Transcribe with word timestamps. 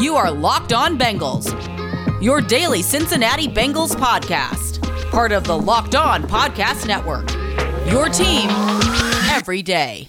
You 0.00 0.16
are 0.16 0.30
Locked 0.30 0.72
On 0.72 0.98
Bengals, 0.98 1.52
your 2.22 2.40
daily 2.40 2.80
Cincinnati 2.80 3.46
Bengals 3.46 3.94
podcast, 3.94 4.80
part 5.10 5.30
of 5.30 5.44
the 5.44 5.58
Locked 5.58 5.94
On 5.94 6.22
Podcast 6.22 6.86
Network. 6.86 7.30
Your 7.86 8.08
team 8.08 8.48
every 9.30 9.60
day. 9.60 10.08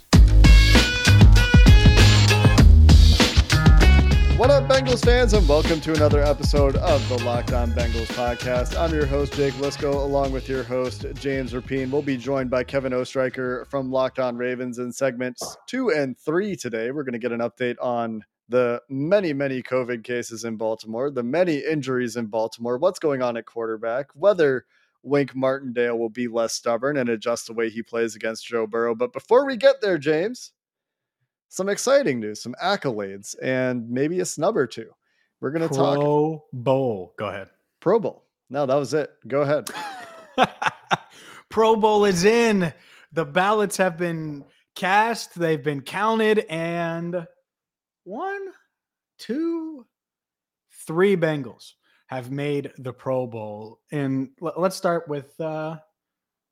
What 4.38 4.50
up, 4.50 4.70
Bengals 4.70 5.04
fans, 5.04 5.34
and 5.34 5.46
welcome 5.46 5.82
to 5.82 5.94
another 5.94 6.24
episode 6.24 6.78
of 6.78 7.08
the 7.10 7.22
Locked 7.26 7.52
On 7.52 7.70
Bengals 7.74 8.08
podcast. 8.14 8.80
I'm 8.80 8.94
your 8.94 9.06
host, 9.06 9.34
Jake 9.34 9.54
Liscow, 9.56 9.94
along 9.94 10.32
with 10.32 10.48
your 10.48 10.64
host, 10.64 11.06
James 11.16 11.52
Rapien. 11.52 11.92
We'll 11.92 12.02
be 12.02 12.16
joined 12.16 12.50
by 12.50 12.64
Kevin 12.64 12.94
Oestreicher 12.94 13.68
from 13.68 13.92
Locked 13.92 14.20
On 14.20 14.38
Ravens 14.38 14.80
in 14.80 14.94
segments 14.94 15.58
two 15.68 15.92
and 15.92 16.18
three 16.18 16.56
today. 16.56 16.92
We're 16.92 17.04
going 17.04 17.12
to 17.12 17.20
get 17.20 17.34
an 17.34 17.42
update 17.42 17.76
on 17.82 18.24
the 18.52 18.82
many, 18.90 19.32
many 19.32 19.64
COVID 19.64 20.04
cases 20.04 20.44
in 20.44 20.58
Baltimore, 20.58 21.10
the 21.10 21.24
many 21.24 21.60
injuries 21.60 22.18
in 22.18 22.26
Baltimore, 22.26 22.78
what's 22.78 23.00
going 23.00 23.22
on 23.22 23.38
at 23.38 23.46
quarterback, 23.46 24.08
whether 24.14 24.66
Wink 25.04 25.34
Martindale 25.34 25.98
will 25.98 26.10
be 26.10 26.28
less 26.28 26.54
stubborn 26.54 26.98
and 26.98 27.10
adjust 27.10 27.48
the 27.48 27.54
way 27.54 27.70
he 27.70 27.82
plays 27.82 28.16
against 28.16 28.46
Joe 28.46 28.68
Burrow. 28.68 28.94
But 28.94 29.14
before 29.14 29.46
we 29.46 29.56
get 29.56 29.82
there, 29.82 29.98
James, 29.98 30.52
some 31.48 31.70
exciting 31.70 32.20
news, 32.20 32.44
some 32.44 32.54
accolades, 32.62 33.36
and 33.42 33.90
maybe 33.90 34.20
a 34.20 34.26
snub 34.26 34.58
or 34.58 34.68
two. 34.68 34.92
We're 35.40 35.52
going 35.52 35.68
to 35.68 35.74
talk 35.74 35.96
Pro 35.96 36.44
Bowl. 36.52 37.14
Go 37.18 37.28
ahead. 37.30 37.50
Pro 37.80 38.00
Bowl. 38.00 38.26
No, 38.50 38.66
that 38.66 38.76
was 38.76 38.94
it. 38.94 39.10
Go 39.28 39.42
ahead. 39.42 39.70
Pro 41.50 41.78
Bowl 41.78 42.04
is 42.04 42.26
in. 42.26 42.74
The 43.14 43.26
ballots 43.26 43.78
have 43.78 43.98
been 43.98 44.44
cast, 44.76 45.40
they've 45.40 45.64
been 45.64 45.82
counted, 45.82 46.40
and 46.50 47.26
one, 48.04 48.42
two, 49.18 49.86
three 50.86 51.16
Bengals 51.16 51.74
have 52.08 52.32
made 52.32 52.72
the 52.78 52.92
Pro 52.92 53.26
Bowl. 53.26 53.80
And 53.92 54.30
let's 54.40 54.76
start 54.76 55.08
with, 55.08 55.40
uh, 55.40 55.78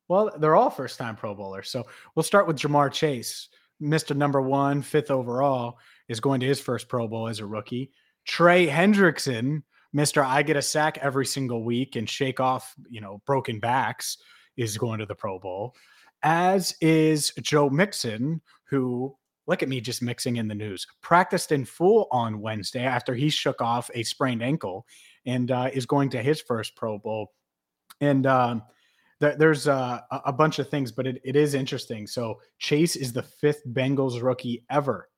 well, 0.08 0.30
they're 0.38 0.56
all 0.56 0.70
first 0.70 0.98
time 0.98 1.16
Pro 1.16 1.34
Bowlers. 1.34 1.70
So 1.70 1.86
we'll 2.14 2.22
start 2.22 2.46
with 2.46 2.56
Ja'Marr 2.56 2.92
Chase. 2.92 3.48
Mr. 3.80 4.14
Number 4.14 4.40
One, 4.40 4.82
fifth 4.82 5.10
overall, 5.10 5.78
is 6.08 6.20
going 6.20 6.40
to 6.40 6.46
his 6.46 6.60
first 6.60 6.88
Pro 6.88 7.08
Bowl 7.08 7.28
as 7.28 7.40
a 7.40 7.46
rookie. 7.46 7.92
Trey 8.26 8.66
Hendrickson, 8.66 9.62
Mr. 9.94 10.24
I 10.24 10.42
get 10.42 10.56
a 10.56 10.62
sack 10.62 10.98
every 10.98 11.26
single 11.26 11.64
week 11.64 11.96
and 11.96 12.08
shake 12.08 12.40
off, 12.40 12.74
you 12.88 13.00
know, 13.00 13.22
broken 13.26 13.58
backs, 13.58 14.18
is 14.56 14.76
going 14.76 14.98
to 15.00 15.06
the 15.06 15.14
Pro 15.14 15.38
Bowl. 15.38 15.74
As 16.22 16.74
is 16.80 17.32
Joe 17.40 17.70
Mixon, 17.70 18.42
who 18.64 19.16
look 19.46 19.62
at 19.62 19.68
me 19.68 19.80
just 19.80 20.02
mixing 20.02 20.36
in 20.36 20.48
the 20.48 20.54
news. 20.54 20.86
Practiced 21.02 21.52
in 21.52 21.64
full 21.64 22.08
on 22.10 22.40
Wednesday 22.40 22.84
after 22.84 23.14
he 23.14 23.30
shook 23.30 23.60
off 23.60 23.90
a 23.94 24.02
sprained 24.02 24.42
ankle 24.42 24.86
and 25.26 25.50
uh, 25.50 25.70
is 25.72 25.86
going 25.86 26.10
to 26.10 26.22
his 26.22 26.40
first 26.40 26.76
Pro 26.76 26.98
Bowl. 26.98 27.32
And 28.00 28.26
um, 28.26 28.62
there's 29.18 29.68
uh, 29.68 30.00
a 30.10 30.32
bunch 30.32 30.58
of 30.58 30.68
things, 30.68 30.92
but 30.92 31.06
it, 31.06 31.20
it 31.24 31.36
is 31.36 31.54
interesting. 31.54 32.06
So 32.06 32.40
Chase 32.58 32.96
is 32.96 33.12
the 33.12 33.22
fifth 33.22 33.62
Bengals 33.68 34.22
rookie 34.22 34.64
ever 34.70 35.08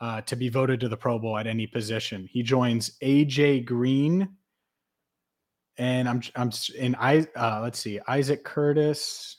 uh, 0.00 0.20
to 0.22 0.36
be 0.36 0.48
voted 0.48 0.80
to 0.80 0.88
the 0.88 0.96
Pro 0.96 1.18
Bowl 1.18 1.36
at 1.38 1.46
any 1.46 1.66
position. 1.66 2.28
He 2.30 2.42
joins 2.42 2.96
AJ 3.02 3.64
Green, 3.64 4.28
and 5.78 6.08
I'm 6.08 6.22
I'm 6.36 6.52
in 6.78 6.94
I 6.96 7.26
uh, 7.34 7.60
let's 7.62 7.80
see 7.80 7.98
Isaac 8.06 8.44
Curtis 8.44 9.38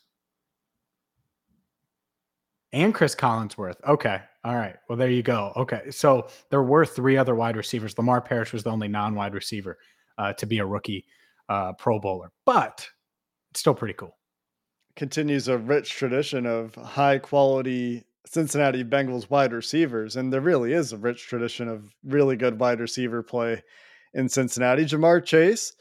and 2.76 2.94
Chris 2.94 3.16
Collinsworth. 3.16 3.78
Okay, 3.88 4.20
all 4.44 4.56
right. 4.56 4.76
Well, 4.88 4.98
there 4.98 5.10
you 5.10 5.24
go. 5.24 5.54
Okay, 5.56 5.90
so 5.90 6.28
there 6.52 6.62
were 6.62 6.86
three 6.86 7.18
other 7.18 7.34
wide 7.34 7.56
receivers. 7.56 7.98
Lamar 7.98 8.22
Parrish 8.22 8.54
was 8.54 8.64
the 8.64 8.70
only 8.70 8.88
non-wide 8.88 9.34
receiver 9.34 9.78
uh, 10.18 10.34
to 10.34 10.46
be 10.46 10.60
a 10.60 10.66
rookie 10.66 11.06
uh, 11.50 11.74
Pro 11.74 12.00
Bowler, 12.00 12.32
but 12.46 12.88
it's 13.52 13.62
still 13.62 13.74
pretty 13.74 13.94
cool. 13.94 14.18
Continues 14.96 15.48
a 15.48 15.58
rich 15.58 15.90
tradition 15.92 16.46
of 16.46 16.76
high 16.76 17.18
quality 17.18 18.04
Cincinnati 18.28 18.84
Bengals 18.84 19.30
wide 19.30 19.54
receivers. 19.54 20.16
And 20.16 20.32
there 20.32 20.42
really 20.42 20.74
is 20.74 20.94
a 20.94 20.98
rich 20.98 21.28
tradition 21.28 21.68
of 21.68 21.94
really 22.04 22.36
good 22.36 22.60
wide 22.60 22.80
receiver 22.80 23.24
play 23.24 23.62
in 24.14 24.28
Cincinnati. 24.30 24.86
Ja'Marr 24.86 25.24
Chase, 25.24 25.74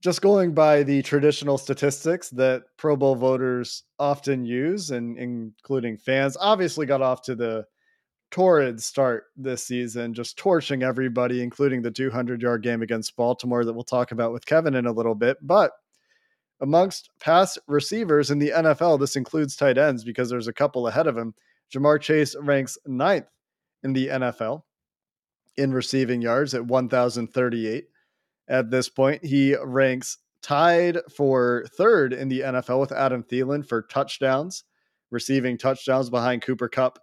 just 0.00 0.22
going 0.22 0.54
by 0.54 0.82
the 0.82 1.02
traditional 1.02 1.58
statistics 1.58 2.30
that 2.30 2.62
Pro 2.76 2.96
Bowl 2.96 3.16
voters 3.16 3.84
often 3.98 4.44
use, 4.44 4.90
and 4.90 5.18
including 5.18 5.96
fans, 5.96 6.36
obviously 6.40 6.86
got 6.86 7.02
off 7.02 7.22
to 7.22 7.34
the 7.34 7.66
torrid 8.30 8.80
start 8.80 9.24
this 9.36 9.66
season, 9.66 10.14
just 10.14 10.36
torching 10.36 10.82
everybody, 10.82 11.42
including 11.42 11.82
the 11.82 11.90
200 11.90 12.42
yard 12.42 12.62
game 12.62 12.82
against 12.82 13.16
Baltimore 13.16 13.64
that 13.64 13.72
we'll 13.72 13.84
talk 13.84 14.12
about 14.12 14.32
with 14.32 14.46
Kevin 14.46 14.74
in 14.74 14.86
a 14.86 14.92
little 14.92 15.14
bit. 15.14 15.38
But 15.42 15.72
amongst 16.60 17.10
pass 17.20 17.58
receivers 17.66 18.30
in 18.30 18.38
the 18.38 18.50
NFL, 18.50 19.00
this 19.00 19.16
includes 19.16 19.56
tight 19.56 19.78
ends 19.78 20.04
because 20.04 20.30
there's 20.30 20.48
a 20.48 20.52
couple 20.52 20.86
ahead 20.86 21.06
of 21.06 21.16
him. 21.16 21.34
Ja'Marr 21.72 22.00
Chase 22.00 22.36
ranks 22.40 22.78
ninth 22.86 23.26
in 23.82 23.92
the 23.92 24.08
NFL 24.08 24.62
in 25.56 25.72
receiving 25.72 26.22
yards 26.22 26.54
at 26.54 26.64
1,038. 26.64 27.88
At 28.48 28.70
this 28.70 28.88
point, 28.88 29.24
he 29.24 29.54
ranks 29.62 30.18
tied 30.42 30.98
for 31.14 31.66
third 31.76 32.12
in 32.12 32.28
the 32.28 32.40
NFL 32.40 32.80
with 32.80 32.92
Adam 32.92 33.22
Thielen 33.22 33.66
for 33.66 33.82
touchdowns, 33.82 34.64
receiving 35.10 35.58
touchdowns 35.58 36.10
behind 36.10 36.42
Cooper 36.42 36.68
Kupp 36.68 36.98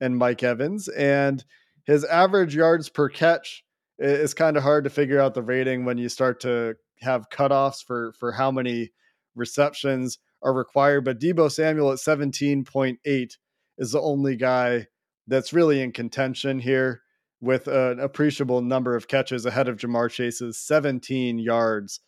and 0.00 0.16
Mike 0.16 0.42
Evans. 0.42 0.88
And 0.88 1.44
his 1.86 2.04
average 2.04 2.54
yards 2.54 2.88
per 2.88 3.08
catch 3.08 3.64
is 3.98 4.34
kind 4.34 4.56
of 4.56 4.62
hard 4.62 4.84
to 4.84 4.90
figure 4.90 5.20
out 5.20 5.34
the 5.34 5.42
rating 5.42 5.84
when 5.84 5.98
you 5.98 6.08
start 6.08 6.40
to 6.40 6.76
have 7.00 7.30
cutoffs 7.30 7.84
for 7.84 8.12
for 8.18 8.32
how 8.32 8.50
many 8.50 8.90
receptions 9.34 10.18
are 10.42 10.52
required. 10.52 11.04
But 11.04 11.20
Deebo 11.20 11.50
Samuel 11.50 11.92
at 11.92 11.98
17.8 11.98 12.98
is 13.78 13.92
the 13.92 14.00
only 14.00 14.36
guy 14.36 14.86
that's 15.26 15.52
really 15.52 15.80
in 15.80 15.92
contention 15.92 16.58
here 16.58 17.02
with 17.40 17.68
an 17.68 18.00
appreciable 18.00 18.60
number 18.60 18.94
of 18.94 19.08
catches 19.08 19.46
ahead 19.46 19.68
of 19.68 19.76
Ja'Marr 19.76 20.10
Chase's 20.10 20.58
17 20.58 21.38
yards 21.38 22.00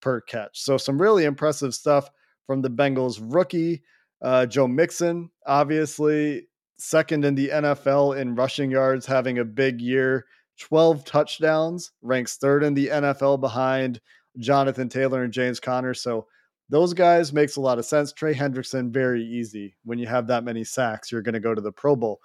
per 0.00 0.20
catch. 0.20 0.60
So 0.60 0.76
some 0.76 1.00
really 1.00 1.24
impressive 1.24 1.74
stuff 1.74 2.10
from 2.46 2.60
the 2.60 2.70
Bengals 2.70 3.18
rookie. 3.22 3.82
Uh, 4.20 4.46
Joe 4.46 4.68
Mixon, 4.68 5.30
obviously 5.46 6.46
second 6.78 7.24
in 7.24 7.34
the 7.34 7.48
NFL 7.48 8.18
in 8.18 8.34
rushing 8.34 8.70
yards, 8.70 9.06
having 9.06 9.38
a 9.38 9.44
big 9.44 9.80
year. 9.80 10.26
12 10.60 11.04
touchdowns, 11.04 11.92
ranks 12.02 12.36
third 12.36 12.62
in 12.62 12.74
the 12.74 12.88
NFL 12.88 13.40
behind 13.40 14.00
Jonathan 14.38 14.88
Taylor 14.88 15.24
and 15.24 15.32
James 15.32 15.58
Conner. 15.58 15.94
So 15.94 16.26
those 16.68 16.94
guys 16.94 17.32
makes 17.32 17.56
a 17.56 17.60
lot 17.60 17.78
of 17.78 17.84
sense. 17.84 18.12
Trey 18.12 18.34
Hendrickson, 18.34 18.90
very 18.92 19.24
easy. 19.24 19.74
When 19.84 19.98
you 19.98 20.06
have 20.06 20.26
that 20.28 20.44
many 20.44 20.64
sacks, 20.64 21.10
you're 21.10 21.22
going 21.22 21.34
to 21.34 21.40
go 21.40 21.54
to 21.54 21.60
the 21.60 21.72
Pro 21.72 21.96
Bowl. 21.96 22.20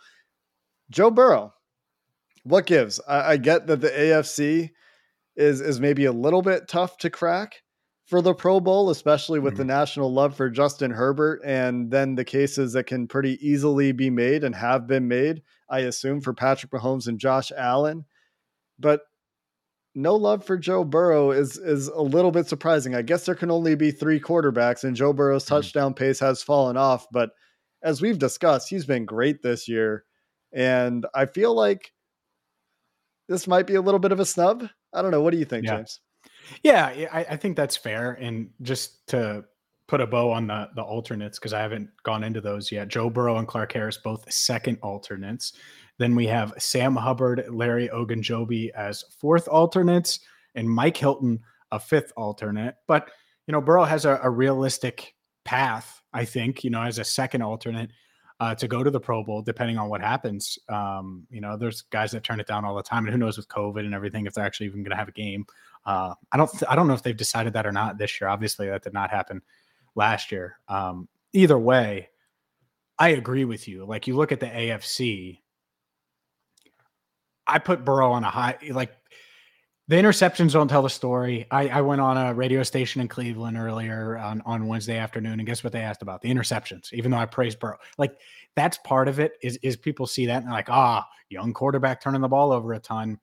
Joe 0.89 1.11
Burrow, 1.11 1.53
what 2.43 2.65
gives? 2.65 2.99
I, 3.07 3.33
I, 3.33 3.37
get 3.37 3.67
that 3.67 3.81
the 3.81 3.89
AFC 3.89 4.71
is 5.35 5.61
is 5.61 5.79
maybe 5.79 6.05
a 6.05 6.11
little 6.11 6.41
bit 6.41 6.67
tough 6.67 6.97
to 6.99 7.09
crack 7.09 7.61
for 8.09 8.21
the 8.21 8.33
Pro 8.33 8.59
Bowl, 8.59 8.89
especially 8.89 9.39
with 9.39 9.53
mm-hmm. 9.53 9.59
the 9.59 9.65
national 9.65 10.11
love 10.11 10.35
for 10.35 10.49
Justin 10.49 10.91
Herbert, 10.91 11.41
and 11.45 11.91
then 11.91 12.15
the 12.15 12.25
cases 12.25 12.73
that 12.73 12.85
can 12.85 13.07
pretty 13.07 13.37
easily 13.47 13.91
be 13.91 14.09
made 14.09 14.43
and 14.43 14.55
have 14.55 14.87
been 14.87 15.07
made, 15.07 15.43
I 15.69 15.81
assume, 15.81 16.19
for 16.19 16.33
Patrick 16.33 16.71
Mahomes 16.71 17.07
and 17.07 17.19
Josh 17.19 17.51
Allen. 17.55 18.05
But 18.79 19.01
no 19.93 20.15
love 20.15 20.43
for 20.43 20.57
Joe 20.57 20.83
Burrow 20.83 21.31
is 21.31 21.57
is 21.57 21.87
a 21.87 22.01
little 22.01 22.31
bit 22.31 22.47
surprising. 22.47 22.95
I 22.95 23.01
guess 23.01 23.25
there 23.25 23.35
can 23.35 23.51
only 23.51 23.75
be 23.75 23.91
three 23.91 24.19
quarterbacks, 24.19 24.83
and 24.83 24.95
Joe 24.95 25.13
Burrow's 25.13 25.45
mm-hmm. 25.45 25.55
touchdown 25.55 25.93
pace 25.93 26.19
has 26.19 26.41
fallen 26.41 26.77
off. 26.77 27.05
But 27.11 27.29
as 27.83 28.01
we've 28.01 28.19
discussed, 28.19 28.69
he's 28.69 28.85
been 28.85 29.05
great 29.05 29.41
this 29.43 29.67
year, 29.67 30.03
and 30.51 31.05
I 31.13 31.27
feel 31.27 31.55
like 31.55 31.91
this 33.29 33.47
might 33.47 33.67
be 33.67 33.75
a 33.75 33.81
little 33.81 33.99
bit 33.99 34.11
of 34.11 34.19
a 34.19 34.25
snub. 34.25 34.67
I 34.93 35.01
don't 35.01 35.11
know. 35.11 35.21
What 35.21 35.31
do 35.31 35.37
you 35.37 35.45
think, 35.45 35.65
yeah. 35.65 35.77
James? 35.77 36.01
Yeah, 36.63 36.85
I, 37.11 37.25
I 37.29 37.35
think 37.37 37.55
that's 37.55 37.77
fair. 37.77 38.13
And 38.19 38.49
just 38.61 39.07
to 39.07 39.45
put 39.87 40.01
a 40.01 40.07
bow 40.07 40.31
on 40.31 40.47
the 40.47 40.69
the 40.75 40.81
alternates 40.81 41.39
because 41.39 41.53
I 41.53 41.61
haven't 41.61 41.89
gone 42.03 42.23
into 42.23 42.41
those 42.41 42.71
yet. 42.71 42.89
Joe 42.89 43.09
Burrow 43.09 43.37
and 43.37 43.47
Clark 43.47 43.71
Harris 43.71 43.97
both 43.97 44.31
second 44.31 44.77
alternates. 44.81 45.53
Then 45.97 46.15
we 46.15 46.27
have 46.27 46.53
Sam 46.57 46.95
Hubbard, 46.95 47.45
Larry 47.49 47.89
Ogunjobi 47.89 48.69
as 48.71 49.03
fourth 49.19 49.47
alternates, 49.47 50.19
and 50.55 50.69
Mike 50.69 50.97
Hilton 50.97 51.39
a 51.71 51.79
fifth 51.79 52.11
alternate. 52.17 52.75
But 52.87 53.09
you 53.47 53.51
know, 53.51 53.61
Burrow 53.61 53.83
has 53.83 54.05
a, 54.05 54.19
a 54.23 54.29
realistic 54.29 55.15
path, 55.43 56.01
I 56.13 56.25
think, 56.25 56.63
you 56.63 56.69
know, 56.69 56.83
as 56.83 56.99
a 56.99 57.03
second 57.03 57.41
alternate 57.41 57.91
uh, 58.39 58.55
to 58.55 58.67
go 58.67 58.83
to 58.83 58.89
the 58.89 58.99
Pro 58.99 59.23
Bowl, 59.23 59.41
depending 59.41 59.77
on 59.77 59.89
what 59.89 60.01
happens. 60.01 60.57
Um, 60.69 61.27
you 61.29 61.41
know, 61.41 61.57
there's 61.57 61.81
guys 61.83 62.11
that 62.11 62.23
turn 62.23 62.39
it 62.39 62.47
down 62.47 62.63
all 62.63 62.75
the 62.75 62.83
time, 62.83 63.05
and 63.05 63.11
who 63.11 63.17
knows 63.17 63.37
with 63.37 63.47
COVID 63.49 63.81
and 63.81 63.93
everything 63.93 64.25
if 64.25 64.33
they're 64.33 64.45
actually 64.45 64.67
even 64.67 64.83
going 64.83 64.91
to 64.91 64.97
have 64.97 65.09
a 65.09 65.13
game. 65.13 65.45
Uh, 65.85 66.13
I 66.31 66.37
don't, 66.37 66.51
th- 66.51 66.63
I 66.69 66.75
don't 66.75 66.87
know 66.87 66.93
if 66.93 67.03
they've 67.03 67.15
decided 67.15 67.53
that 67.53 67.65
or 67.65 67.71
not 67.71 67.97
this 67.97 68.19
year. 68.19 68.29
Obviously, 68.29 68.69
that 68.69 68.83
did 68.83 68.93
not 68.93 69.11
happen 69.11 69.41
last 69.95 70.31
year. 70.31 70.57
Um, 70.67 71.07
either 71.33 71.57
way, 71.57 72.09
I 72.97 73.09
agree 73.09 73.45
with 73.45 73.67
you. 73.67 73.85
Like 73.85 74.07
you 74.07 74.15
look 74.15 74.31
at 74.31 74.39
the 74.39 74.47
AFC, 74.47 75.39
I 77.47 77.59
put 77.59 77.83
Burrow 77.83 78.11
on 78.11 78.23
a 78.23 78.29
high 78.29 78.57
like 78.71 78.95
The 79.89 79.95
interceptions 79.95 80.53
don't 80.53 80.67
tell 80.67 80.83
the 80.83 80.89
story. 80.89 81.47
I, 81.49 81.67
I, 81.67 81.81
went 81.81 81.99
on 81.99 82.15
a 82.15 82.31
radio 82.31 82.61
station 82.61 83.01
in 83.01 83.07
Cleveland 83.07 83.57
earlier 83.57 84.19
on, 84.19 84.39
on 84.45 84.67
Wednesday 84.67 84.99
afternoon, 84.99 85.39
and 85.39 85.47
guess 85.47 85.63
what 85.63 85.73
they 85.73 85.81
asked 85.81 86.03
about? 86.03 86.21
The 86.21 86.29
interceptions, 86.29 86.93
even 86.93 87.09
though 87.09 87.17
I 87.17 87.25
praised 87.25 87.59
Burrow. 87.59 87.79
Like 87.97 88.15
that's 88.55 88.77
part 88.85 89.07
of 89.07 89.19
it 89.19 89.31
is, 89.41 89.57
is 89.63 89.75
people 89.77 90.05
see 90.05 90.27
that 90.27 90.37
and 90.37 90.45
they're 90.45 90.53
like, 90.53 90.69
ah, 90.69 91.07
young 91.31 91.53
quarterback 91.53 92.03
turning 92.03 92.21
the 92.21 92.27
ball 92.27 92.51
over 92.51 92.73
a 92.73 92.79
ton. 92.79 93.17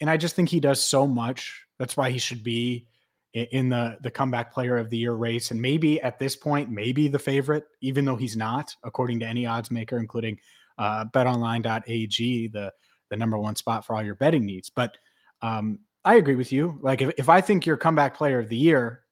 And 0.00 0.10
I 0.10 0.16
just 0.16 0.34
think 0.34 0.48
he 0.48 0.58
does 0.58 0.84
so 0.84 1.06
much. 1.06 1.62
That's 1.78 1.96
why 1.96 2.10
he 2.10 2.18
should 2.18 2.42
be 2.42 2.88
in 3.32 3.68
the 3.68 3.96
the 4.00 4.10
comeback 4.10 4.52
player 4.52 4.78
of 4.78 4.90
the 4.90 4.96
year 4.96 5.12
race 5.12 5.50
and 5.50 5.60
maybe 5.60 6.00
at 6.00 6.18
this 6.18 6.34
point 6.34 6.70
maybe 6.70 7.06
the 7.06 7.18
favorite 7.18 7.64
even 7.82 8.02
though 8.02 8.16
he's 8.16 8.34
not 8.34 8.74
according 8.82 9.20
to 9.20 9.26
any 9.26 9.44
odds 9.44 9.70
maker 9.70 9.98
including 9.98 10.38
uh, 10.78 11.04
betonline.ag 11.12 12.48
the 12.48 12.72
the 13.10 13.16
number 13.16 13.36
one 13.36 13.54
spot 13.54 13.84
for 13.84 13.94
all 13.94 14.02
your 14.02 14.14
betting 14.14 14.46
needs 14.46 14.70
but 14.70 14.96
um, 15.46 15.78
i 16.04 16.16
agree 16.16 16.36
with 16.36 16.52
you 16.52 16.78
like 16.82 17.02
if, 17.02 17.12
if 17.18 17.28
i 17.28 17.40
think 17.40 17.66
you're 17.66 17.76
comeback 17.76 18.16
player 18.16 18.38
of 18.40 18.48
the 18.48 18.56
year 18.56 19.02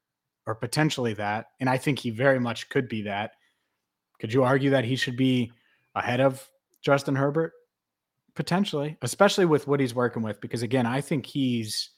or 0.47 0.55
potentially 0.55 1.15
that 1.15 1.47
and 1.61 1.69
i 1.69 1.77
think 1.77 1.99
he 1.99 2.11
very 2.11 2.41
much 2.41 2.69
could 2.69 2.89
be 2.89 3.03
that 3.03 3.33
could 4.21 4.33
you 4.33 4.43
argue 4.43 4.71
that 4.71 4.85
he 4.85 4.97
should 4.97 5.17
be 5.17 5.51
ahead 5.95 6.21
of 6.21 6.47
justin 6.85 7.15
herbert 7.15 7.53
potentially 8.35 8.97
especially 9.03 9.45
with 9.45 9.67
what 9.67 9.81
he's 9.81 9.95
working 9.95 10.23
with 10.23 10.41
because 10.41 10.63
again 10.63 10.87
i 10.87 11.01
think 11.01 11.25
he's 11.25 11.91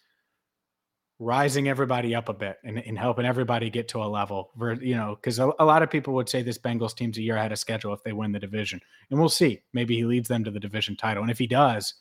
rising 1.19 1.69
everybody 1.69 2.15
up 2.15 2.29
a 2.29 2.33
bit 2.33 2.59
and, 2.65 2.79
and 2.79 2.99
helping 2.99 3.25
everybody 3.25 3.71
get 3.71 3.89
to 3.89 4.03
a 4.03 4.05
level 4.05 4.51
you 4.81 4.95
know, 4.95 5.17
because 5.17 5.39
a, 5.39 5.51
a, 5.59 5.65
lot 5.65 5.83
of 5.83 5.91
people 5.91 6.13
would 6.13 6.29
say 6.29 6.43
this 6.43 6.59
Bengals 6.59 6.95
team's 6.95 7.17
a 7.17 7.23
year 7.23 7.37
ahead 7.37 7.53
of 7.53 7.59
schedule 7.59 7.95
if 7.95 8.03
they 8.03 8.13
win 8.13 8.33
the 8.33 8.39
division. 8.39 8.81
And 9.11 9.19
we'll 9.19 9.31
see. 9.31 9.63
Maybe 9.73 9.97
he 9.97 10.05
leads 10.05 10.29
them 10.29 10.45
to 10.45 10.51
the 10.51 10.61
division 10.61 10.95
title. 10.95 11.23
And 11.23 11.31
if 11.31 11.39
he 11.39 11.47
does, 11.47 11.95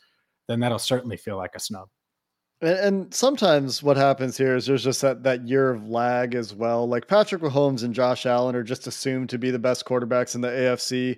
then 0.48 0.60
that'll 0.60 0.80
certainly 0.80 1.16
feel 1.16 1.38
like 1.38 1.56
a 1.56 1.60
snub. 1.60 1.88
And, 2.66 3.14
sometimes 3.14 3.84
what 3.84 3.98
happens 3.98 4.38
here 4.38 4.56
is 4.56 4.66
there's 4.66 4.84
just 4.84 5.02
that, 5.02 5.24
that 5.24 5.48
year 5.48 5.72
of 5.72 5.88
lag 5.88 6.36
as 6.36 6.54
well. 6.54 6.88
Like 6.88 7.08
Patrick 7.08 7.42
Mahomes 7.42 7.84
and 7.84 7.94
Josh 7.94 8.26
Allen 8.26 8.56
are 8.56 8.64
just 8.64 8.88
assumed 8.88 9.30
to 9.30 9.38
be 9.38 9.52
the 9.52 9.60
best 9.60 9.86
quarterbacks 9.86 10.36
in 10.36 10.42
the 10.42 10.48
AFC. 10.48 11.18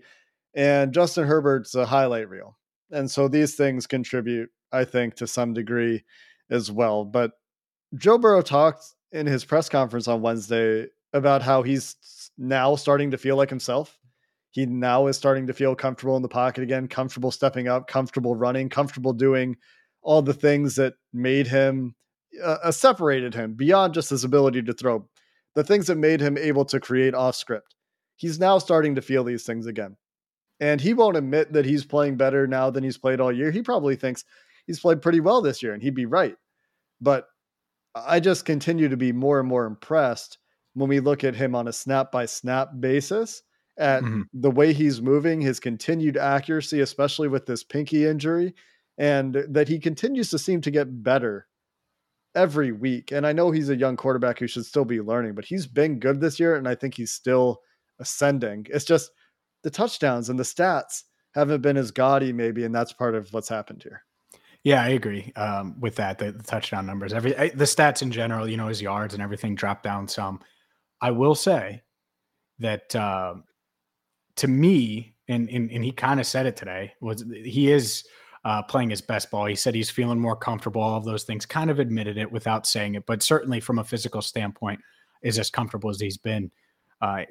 And 0.56 0.94
Justin 0.94 1.26
Herbert's 1.26 1.76
a 1.76 1.86
highlight 1.86 2.30
reel. 2.30 2.58
And 2.92 3.10
so 3.10 3.28
these 3.28 3.56
things 3.56 3.88
contribute, 3.88 4.50
I 4.72 4.86
think, 4.86 5.16
to 5.16 5.28
some 5.28 5.54
degree 5.54 6.04
as 6.50 6.72
well. 6.72 7.06
But 7.06 7.32
Joe 7.96 8.18
Burrow 8.18 8.42
talked 8.42 8.84
in 9.12 9.26
his 9.26 9.46
press 9.46 9.70
conference 9.70 10.08
on 10.08 10.22
Wednesday 10.22 10.88
about 11.14 11.42
how 11.42 11.64
he's 11.64 11.96
now 12.38 12.76
starting 12.76 13.12
to 13.12 13.18
feel 13.18 13.36
like 13.36 13.50
himself. 13.50 13.98
He 14.52 14.66
now 14.66 15.08
is 15.08 15.18
starting 15.18 15.48
to 15.48 15.54
feel 15.54 15.76
comfortable 15.76 16.16
in 16.16 16.22
the 16.22 16.28
pocket 16.28 16.64
again, 16.64 16.88
comfortable 16.88 17.32
stepping 17.32 17.68
up, 17.68 17.88
comfortable 17.88 18.36
running, 18.36 18.70
comfortable 18.70 19.14
doing 19.14 19.56
all 20.08 20.22
the 20.22 20.34
things 20.34 20.76
that 20.76 20.94
made 21.12 21.48
him 21.48 21.94
uh, 22.42 22.58
uh 22.64 22.72
separated 22.72 23.34
him 23.34 23.54
beyond 23.54 23.94
just 23.94 24.10
his 24.10 24.24
ability 24.24 24.64
to 24.64 24.74
throw, 24.74 25.06
the 25.54 25.66
things 25.66 25.88
that 25.88 25.98
made 25.98 26.22
him 26.22 26.38
able 26.38 26.64
to 26.64 26.80
create 26.80 27.14
off 27.14 27.36
script. 27.36 27.76
He's 28.16 28.40
now 28.40 28.58
starting 28.58 28.96
to 28.96 29.02
feel 29.02 29.26
these 29.26 29.44
things 29.44 29.68
again. 29.68 29.98
And 30.62 30.80
he 30.80 30.94
won't 30.94 31.18
admit 31.18 31.52
that 31.54 31.66
he's 31.66 31.86
playing 31.86 32.16
better 32.16 32.48
now 32.48 32.70
than 32.70 32.86
he's 32.86 32.98
played 32.98 33.20
all 33.20 33.32
year. 33.32 33.52
He 33.52 33.62
probably 33.62 33.98
thinks 33.98 34.24
he's 34.66 34.80
played 34.80 35.02
pretty 35.02 35.20
well 35.20 35.42
this 35.42 35.62
year, 35.62 35.74
and 35.74 35.84
he'd 35.84 35.94
be 35.94 36.06
right. 36.06 36.36
But 37.02 37.28
I 37.94 38.20
just 38.22 38.46
continue 38.46 38.88
to 38.88 38.98
be 38.98 39.12
more 39.12 39.40
and 39.40 39.48
more 39.48 39.66
impressed 39.66 40.40
when 40.74 40.90
we 40.90 41.02
look 41.02 41.26
at 41.26 41.36
him 41.36 41.54
on 41.54 41.68
a 41.68 41.74
snap 41.74 42.12
by 42.12 42.26
snap 42.26 42.70
basis 42.80 43.44
at 43.78 44.04
mm-hmm. 44.04 44.22
the 44.34 44.52
way 44.52 44.74
he's 44.74 45.02
moving, 45.02 45.42
his 45.42 45.60
continued 45.60 46.16
accuracy, 46.18 46.80
especially 46.80 47.28
with 47.28 47.46
this 47.46 47.64
pinky 47.64 48.06
injury, 48.06 48.56
and 48.98 49.36
that 49.50 49.68
he 49.68 49.80
continues 49.80 50.30
to 50.32 50.40
seem 50.40 50.62
to 50.62 50.72
get 50.72 51.04
better 51.04 51.48
every 52.36 52.72
week. 52.72 53.12
And 53.12 53.26
I 53.26 53.34
know 53.34 53.52
he's 53.52 53.70
a 53.70 53.76
young 53.76 53.98
quarterback 53.98 54.40
who 54.40 54.48
should 54.48 54.66
still 54.66 54.86
be 54.86 55.02
learning, 55.02 55.34
but 55.34 55.46
he's 55.46 55.66
been 55.66 56.00
good 56.00 56.22
this 56.22 56.40
year, 56.40 56.56
and 56.56 56.68
I 56.68 56.76
think 56.76 56.96
he's 56.96 57.12
still 57.12 57.62
ascending. 58.00 58.68
It's 58.70 58.86
just 58.86 59.12
the 59.64 59.70
touchdowns 59.70 60.30
and 60.30 60.38
the 60.38 60.44
stats 60.44 61.04
haven't 61.34 61.62
been 61.62 61.78
as 61.78 61.92
gaudy, 61.92 62.32
maybe, 62.32 62.64
and 62.64 62.74
that's 62.74 62.94
part 62.94 63.16
of 63.16 63.32
what's 63.34 63.50
happened 63.50 63.84
here. 63.84 64.04
Yeah, 64.64 64.84
I 64.84 64.90
agree 64.90 65.32
um, 65.36 65.80
with 65.80 65.96
that. 65.96 66.18
The, 66.18 66.32
the, 66.32 66.44
touchdown 66.44 66.86
numbers, 66.86 67.14
every 67.14 67.38
I, 67.38 67.50
the 67.50 67.64
stats 67.64 68.02
in 68.02 68.12
general, 68.12 68.50
you 68.50 68.58
know, 68.58 68.68
his 68.68 68.82
yards 68.82 69.14
and 69.14 69.24
everything 69.24 69.56
dropped 69.56 69.84
down 69.84 70.08
some. 70.08 70.42
I 71.00 71.12
will 71.12 71.36
say 71.36 71.84
that 72.60 72.96
uh, 72.96 73.36
to 74.38 74.48
me, 74.48 75.16
and 75.28 75.50
and, 75.50 75.72
and 75.72 75.84
he 75.86 75.92
kind 75.92 76.20
of 76.20 76.26
said 76.26 76.48
it 76.48 76.58
today, 76.58 76.94
was 77.00 77.24
he 77.46 77.72
is 77.72 78.04
uh, 78.48 78.62
playing 78.64 78.90
his 78.90 79.02
best 79.02 79.30
ball. 79.30 79.46
He 79.46 79.56
said 79.56 79.76
he's 79.76 79.90
feeling 79.90 80.22
more 80.22 80.36
comfortable. 80.36 80.82
All 80.82 80.96
of 80.96 81.04
those 81.04 81.26
things, 81.26 81.46
kind 81.46 81.70
of 81.70 81.80
admitted 81.80 82.18
it 82.18 82.32
without 82.32 82.66
saying 82.66 82.96
it, 82.96 83.06
but 83.06 83.22
certainly 83.22 83.60
from 83.60 83.78
a 83.78 83.84
physical 83.84 84.22
standpoint, 84.22 84.80
is 85.22 85.38
as 85.38 85.50
comfortable 85.50 85.90
as 85.90 86.00
he's 86.00 86.16
been 86.16 86.50
uh, 87.02 87.24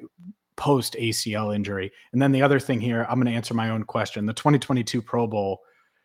post 0.57 0.95
ACL 0.99 1.55
injury. 1.55 1.91
And 2.13 2.21
then 2.21 2.31
the 2.31 2.43
other 2.43 2.59
thing 2.59 2.79
here, 2.79 3.07
I'm 3.09 3.15
going 3.15 3.25
to 3.25 3.35
answer 3.35 3.55
my 3.55 3.71
own 3.71 3.83
question. 3.83 4.27
The 4.27 4.33
2022 4.33 5.01
Pro 5.01 5.25
Bowl 5.25 5.61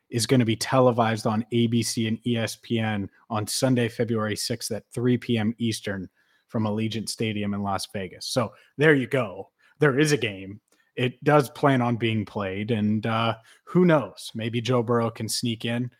is 0.08 0.24
going 0.24 0.40
to 0.40 0.46
be 0.46 0.56
televised 0.56 1.26
on 1.26 1.44
ABC 1.52 2.08
and 2.08 2.22
ESPN 2.22 3.06
on 3.28 3.46
Sunday, 3.46 3.90
February 3.90 4.34
6th 4.34 4.74
at 4.74 4.84
3 4.94 5.18
p.m. 5.18 5.54
Eastern 5.58 6.08
from 6.48 6.64
Allegiant 6.64 7.10
Stadium 7.10 7.52
in 7.52 7.62
Las 7.62 7.86
Vegas. 7.92 8.28
So 8.28 8.54
there 8.78 8.94
you 8.94 9.06
go. 9.06 9.50
There 9.78 9.98
is 9.98 10.12
a 10.12 10.16
game. 10.16 10.62
It 10.96 11.22
does 11.24 11.48
plan 11.50 11.80
on 11.80 11.96
being 11.96 12.24
played, 12.24 12.70
and 12.70 13.06
uh, 13.06 13.36
who 13.64 13.84
knows? 13.84 14.30
Maybe 14.34 14.60
Joe 14.60 14.82
Burrow 14.82 15.10
can 15.10 15.28
sneak 15.28 15.64
in. 15.64 15.90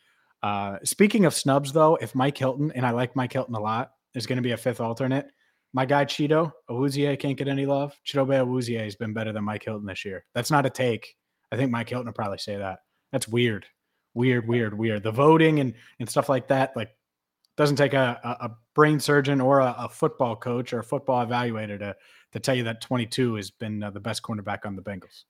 Uh, 0.43 0.79
speaking 0.85 1.25
of 1.25 1.35
snubs, 1.35 1.73
though, 1.73 1.97
if 1.97 2.15
Mike 2.15 2.37
Hilton, 2.37 2.73
and 2.75 2.85
I 2.85 2.91
like 2.91 3.17
Mike 3.17 3.33
Hilton 3.33 3.55
a 3.55 3.61
lot, 3.61 3.93
is 4.15 4.27
going 4.27 4.37
to 4.37 4.43
be 4.43 4.53
a 4.53 4.57
fifth 4.57 4.81
alternate, 4.81 5.31
my 5.73 5.87
guy 5.87 6.05
Chido 6.05 6.53
Awuzie 6.69 7.19
can't 7.19 7.39
get 7.39 7.49
any 7.49 7.65
love. 7.65 7.95
Chidobe 8.07 8.45
Awuzie 8.45 8.83
has 8.83 8.97
been 8.97 9.15
better 9.15 9.33
than 9.33 9.45
Mike 9.45 9.65
Hilton 9.65 9.87
this 9.87 10.05
year. 10.05 10.25
That's 10.35 10.51
not 10.51 10.67
a 10.67 10.71
take. 10.71 11.17
I 11.51 11.57
think 11.57 11.71
Mike 11.71 11.89
Hilton 11.89 12.07
will 12.07 12.13
probably 12.13 12.39
say 12.39 12.57
that. 12.59 12.81
That's 13.13 13.29
weird 13.29 13.65
weird, 14.15 14.47
weird, 14.47 14.77
weird. 14.77 15.03
The 15.03 15.11
voting 15.11 15.61
and 15.61 15.75
and 16.01 16.09
stuff 16.09 16.29
like 16.29 16.49
that, 16.49 16.77
like 16.77 16.91
doesn't 17.57 17.77
take 17.77 17.95
a, 17.95 18.19
a 18.25 18.51
brain 18.75 18.99
surgeon 18.99 19.41
or 19.41 19.61
a, 19.61 19.75
a, 19.79 19.89
football 19.89 20.37
coach 20.37 20.73
or 20.73 20.79
a 20.81 20.85
football 20.85 21.25
evaluator 21.25 21.79
to 21.79 21.97
to 22.33 22.41
tell 22.41 22.55
you 22.55 22.65
that 22.65 22.81
22 22.81 23.35
has 23.35 23.51
been 23.51 23.83
uh, 23.83 23.91
the 23.91 24.01
best 24.01 24.23
cornerback 24.23 24.65
on 24.65 24.75
the 24.75 24.83
Bengals. 24.83 25.25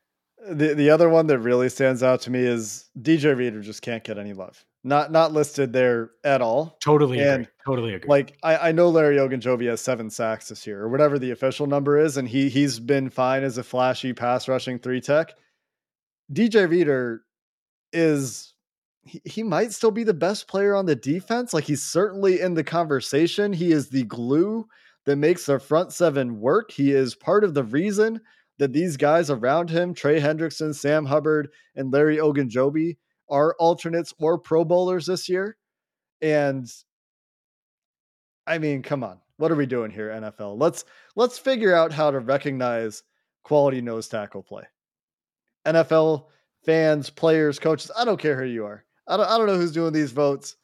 The 0.51 0.75
the 0.75 0.91
other 0.91 1.09
one 1.09 1.27
that 1.29 1.39
really 1.39 1.69
stands 1.69 2.03
out 2.03 2.21
to 2.23 2.31
me 2.31 2.41
is 2.41 2.91
DJ 3.01 3.37
Reader 3.37 3.61
just 3.61 3.83
can't 3.83 4.05
get 4.05 4.19
any 4.19 4.33
love. 4.33 4.65
Not 4.85 5.13
not 5.13 5.33
listed 5.33 5.73
there 5.73 6.11
at 6.25 6.43
all. 6.43 6.77
Totally 6.83 7.21
and 7.21 7.43
agree. 7.43 7.47
Totally 7.64 7.95
agree. 7.95 8.09
Like 8.09 8.37
I, 8.43 8.69
I 8.69 8.73
know 8.73 8.88
Larry 8.88 9.17
Ogunjobi 9.17 9.69
has 9.69 9.81
seven 9.81 10.11
sacks 10.11 10.49
this 10.49 10.67
year 10.67 10.81
or 10.81 10.88
whatever 10.88 11.19
the 11.19 11.31
official 11.31 11.67
number 11.67 11.99
is, 11.99 12.17
and 12.17 12.29
he 12.29 12.49
he's 12.49 12.81
been 12.81 13.09
fine 13.09 13.45
as 13.45 13.59
a 13.59 13.62
flashy 13.62 14.12
pass 14.12 14.49
rushing 14.49 14.79
three 14.79 15.00
tech. 15.00 15.35
DJ 16.33 16.69
Reader 16.69 17.23
is 17.93 18.51
he, 19.04 19.42
might 19.42 19.73
still 19.73 19.90
be 19.90 20.04
the 20.04 20.14
best 20.14 20.47
player 20.47 20.75
on 20.75 20.87
the 20.87 20.94
defense. 20.94 21.52
Like 21.52 21.64
he's 21.64 21.82
certainly 21.82 22.40
in 22.40 22.54
the 22.54 22.64
conversation. 22.64 23.52
He 23.52 23.73
is 23.73 23.88
the 23.88 24.04
glue 24.04 24.66
that 25.06 25.16
makes 25.16 25.47
the 25.47 25.59
front 25.59 25.92
seven 25.92 26.40
work. 26.40 26.71
He 26.71 26.92
is 26.92 27.14
part 27.14 27.44
of 27.44 27.54
the 27.54 27.64
reason 27.64 28.21
that 28.59 28.73
these 28.73 28.97
guys 28.97 29.30
around 29.30 29.71
him, 29.71 29.92
Trey 29.94 30.21
Hendrickson, 30.21 30.75
Sam 30.75 31.04
Hubbard, 31.04 31.49
and 31.75 31.92
Larry 31.92 32.18
Ogunjobi, 32.18 32.97
are 33.28 33.56
alternates 33.59 34.14
or 34.21 34.38
Pro 34.38 34.64
Bowlers 34.64 35.06
this 35.06 35.28
year. 35.28 35.56
And 36.21 36.71
I 38.47 38.59
mean, 38.59 38.82
come 38.82 39.02
on. 39.02 39.18
What 39.38 39.50
are 39.50 39.56
we 39.56 39.66
doing 39.66 39.90
here, 39.90 40.11
NFL? 40.11 40.61
Let's 40.61 40.85
let's 41.16 41.38
figure 41.38 41.75
out 41.75 41.92
how 41.92 42.11
to 42.12 42.21
recognize 42.21 43.02
quality 43.42 43.80
nose 43.80 44.06
tackle 44.06 44.42
play. 44.42 44.64
NFL 45.66 46.26
fans, 46.64 47.11
players, 47.11 47.59
coaches, 47.59 47.90
I 47.97 48.04
don't 48.04 48.21
care 48.21 48.40
who 48.40 48.47
you 48.47 48.64
are. 48.64 48.85
I 49.09 49.16
don't, 49.16 49.26
I 49.26 49.38
don't 49.38 49.47
know 49.47 49.56
who's 49.56 49.73
doing 49.73 49.92
these 49.92 50.12
votes, 50.12 50.56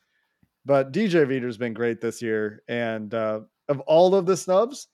but 0.64 0.92
DJ 0.92 1.26
Reader's 1.26 1.59
been 1.59 1.75
great 1.75 2.00
this 2.00 2.23
year. 2.23 2.62
And 2.68 3.12
uh, 3.14 3.40
of 3.68 3.80
all 3.80 4.14
of 4.14 4.26
the 4.26 4.37
snubs, 4.37 4.88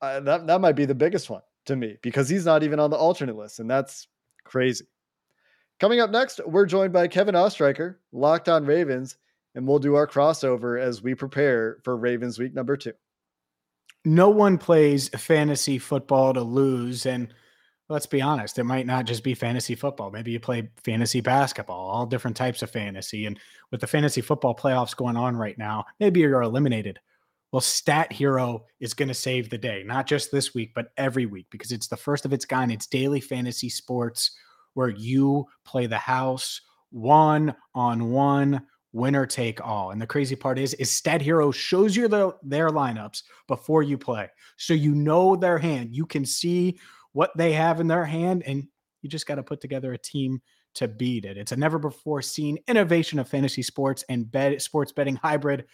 uh, 0.00 0.20
that, 0.20 0.46
that 0.46 0.60
might 0.60 0.76
be 0.76 0.84
the 0.84 0.94
biggest 0.94 1.30
one 1.30 1.42
to 1.66 1.76
me 1.76 1.96
because 2.02 2.28
he's 2.28 2.44
not 2.44 2.62
even 2.62 2.78
on 2.78 2.90
the 2.90 2.96
alternate 2.96 3.36
list. 3.36 3.60
And 3.60 3.70
that's 3.70 4.08
crazy. 4.44 4.86
Coming 5.80 6.00
up 6.00 6.10
next, 6.10 6.40
we're 6.46 6.66
joined 6.66 6.92
by 6.92 7.08
Kevin 7.08 7.34
Oestreicher, 7.34 7.96
Locked 8.12 8.48
on 8.48 8.64
Ravens, 8.64 9.16
and 9.54 9.66
we'll 9.66 9.78
do 9.78 9.94
our 9.94 10.06
crossover 10.06 10.80
as 10.80 11.02
we 11.02 11.14
prepare 11.14 11.78
for 11.82 11.96
Ravens 11.96 12.38
week 12.38 12.54
number 12.54 12.76
two. 12.76 12.92
No 14.04 14.28
one 14.28 14.58
plays 14.58 15.08
fantasy 15.08 15.78
football 15.78 16.34
to 16.34 16.42
lose. 16.42 17.06
And 17.06 17.32
let's 17.94 18.06
be 18.06 18.20
honest, 18.20 18.58
it 18.58 18.64
might 18.64 18.86
not 18.86 19.04
just 19.04 19.22
be 19.22 19.34
fantasy 19.34 19.76
football. 19.76 20.10
Maybe 20.10 20.32
you 20.32 20.40
play 20.40 20.68
fantasy 20.82 21.20
basketball, 21.20 21.88
all 21.88 22.06
different 22.06 22.36
types 22.36 22.60
of 22.60 22.70
fantasy. 22.70 23.26
And 23.26 23.38
with 23.70 23.80
the 23.80 23.86
fantasy 23.86 24.20
football 24.20 24.52
playoffs 24.52 24.96
going 24.96 25.16
on 25.16 25.36
right 25.36 25.56
now, 25.56 25.84
maybe 26.00 26.18
you're 26.18 26.42
eliminated. 26.42 26.98
Well, 27.52 27.60
Stat 27.60 28.12
Hero 28.12 28.64
is 28.80 28.94
going 28.94 29.08
to 29.08 29.14
save 29.14 29.48
the 29.48 29.56
day, 29.56 29.84
not 29.86 30.08
just 30.08 30.32
this 30.32 30.54
week, 30.54 30.72
but 30.74 30.88
every 30.96 31.26
week, 31.26 31.46
because 31.50 31.70
it's 31.70 31.86
the 31.86 31.96
first 31.96 32.24
of 32.24 32.32
its 32.32 32.44
kind. 32.44 32.72
It's 32.72 32.88
daily 32.88 33.20
fantasy 33.20 33.68
sports 33.68 34.32
where 34.74 34.88
you 34.88 35.46
play 35.64 35.86
the 35.86 35.96
house 35.96 36.60
one 36.90 37.54
on 37.76 38.10
one 38.10 38.60
winner 38.92 39.24
take 39.24 39.64
all. 39.64 39.92
And 39.92 40.02
the 40.02 40.06
crazy 40.06 40.34
part 40.34 40.58
is, 40.58 40.74
is 40.74 40.90
Stat 40.90 41.22
Hero 41.22 41.52
shows 41.52 41.94
you 41.94 42.08
the, 42.08 42.34
their 42.42 42.70
lineups 42.70 43.22
before 43.46 43.84
you 43.84 43.96
play. 43.98 44.28
So 44.56 44.74
you 44.74 44.96
know 44.96 45.36
their 45.36 45.58
hand. 45.58 45.94
You 45.94 46.06
can 46.06 46.26
see 46.26 46.80
what 47.14 47.30
they 47.36 47.52
have 47.52 47.80
in 47.80 47.88
their 47.88 48.04
hand, 48.04 48.42
and 48.44 48.68
you 49.00 49.08
just 49.08 49.26
got 49.26 49.36
to 49.36 49.42
put 49.42 49.60
together 49.60 49.92
a 49.92 49.98
team 49.98 50.42
to 50.74 50.88
beat 50.88 51.24
it. 51.24 51.38
It's 51.38 51.52
a 51.52 51.56
never 51.56 51.78
before 51.78 52.20
seen 52.20 52.58
innovation 52.68 53.18
of 53.18 53.28
fantasy 53.28 53.62
sports 53.62 54.04
and 54.08 54.30
bet, 54.30 54.60
sports 54.60 54.92
betting 54.92 55.16
hybrid 55.16 55.64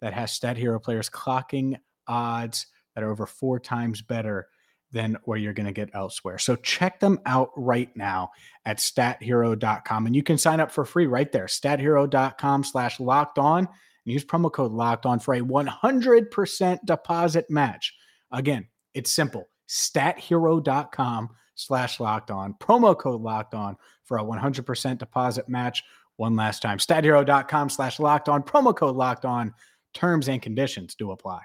that 0.00 0.14
has 0.14 0.32
Stat 0.32 0.56
Hero 0.56 0.78
players 0.78 1.10
clocking 1.10 1.76
odds 2.06 2.66
that 2.94 3.04
are 3.04 3.10
over 3.10 3.26
four 3.26 3.58
times 3.58 4.00
better 4.00 4.48
than 4.92 5.16
where 5.24 5.36
you're 5.36 5.52
going 5.52 5.66
to 5.66 5.72
get 5.72 5.90
elsewhere. 5.94 6.38
So 6.38 6.56
check 6.56 7.00
them 7.00 7.18
out 7.26 7.50
right 7.56 7.94
now 7.96 8.30
at 8.64 8.78
stathero.com. 8.78 10.06
And 10.06 10.14
you 10.14 10.22
can 10.22 10.38
sign 10.38 10.60
up 10.60 10.70
for 10.70 10.84
free 10.84 11.06
right 11.06 11.30
there, 11.32 11.46
stathero.com 11.46 12.64
slash 12.64 13.00
locked 13.00 13.38
on 13.38 13.66
and 13.66 14.12
use 14.12 14.24
promo 14.24 14.50
code 14.50 14.72
locked 14.72 15.04
on 15.04 15.18
for 15.18 15.34
a 15.34 15.40
100% 15.40 16.78
deposit 16.84 17.46
match. 17.50 17.94
Again, 18.30 18.68
it's 18.94 19.10
simple, 19.10 19.48
stathero.com 19.68 21.30
slash 21.54 22.00
locked 22.00 22.30
on, 22.30 22.54
promo 22.54 22.96
code 22.96 23.22
locked 23.22 23.54
on 23.54 23.76
for 24.04 24.18
a 24.18 24.24
100% 24.24 24.98
deposit 24.98 25.48
match. 25.48 25.82
One 26.16 26.36
last 26.36 26.62
time, 26.62 26.78
stathero.com 26.78 27.68
slash 27.68 27.98
locked 27.98 28.28
on, 28.28 28.42
promo 28.42 28.74
code 28.74 28.96
locked 28.96 29.24
on. 29.24 29.52
Terms 29.92 30.28
and 30.28 30.42
conditions 30.42 30.94
do 30.94 31.10
apply. 31.10 31.40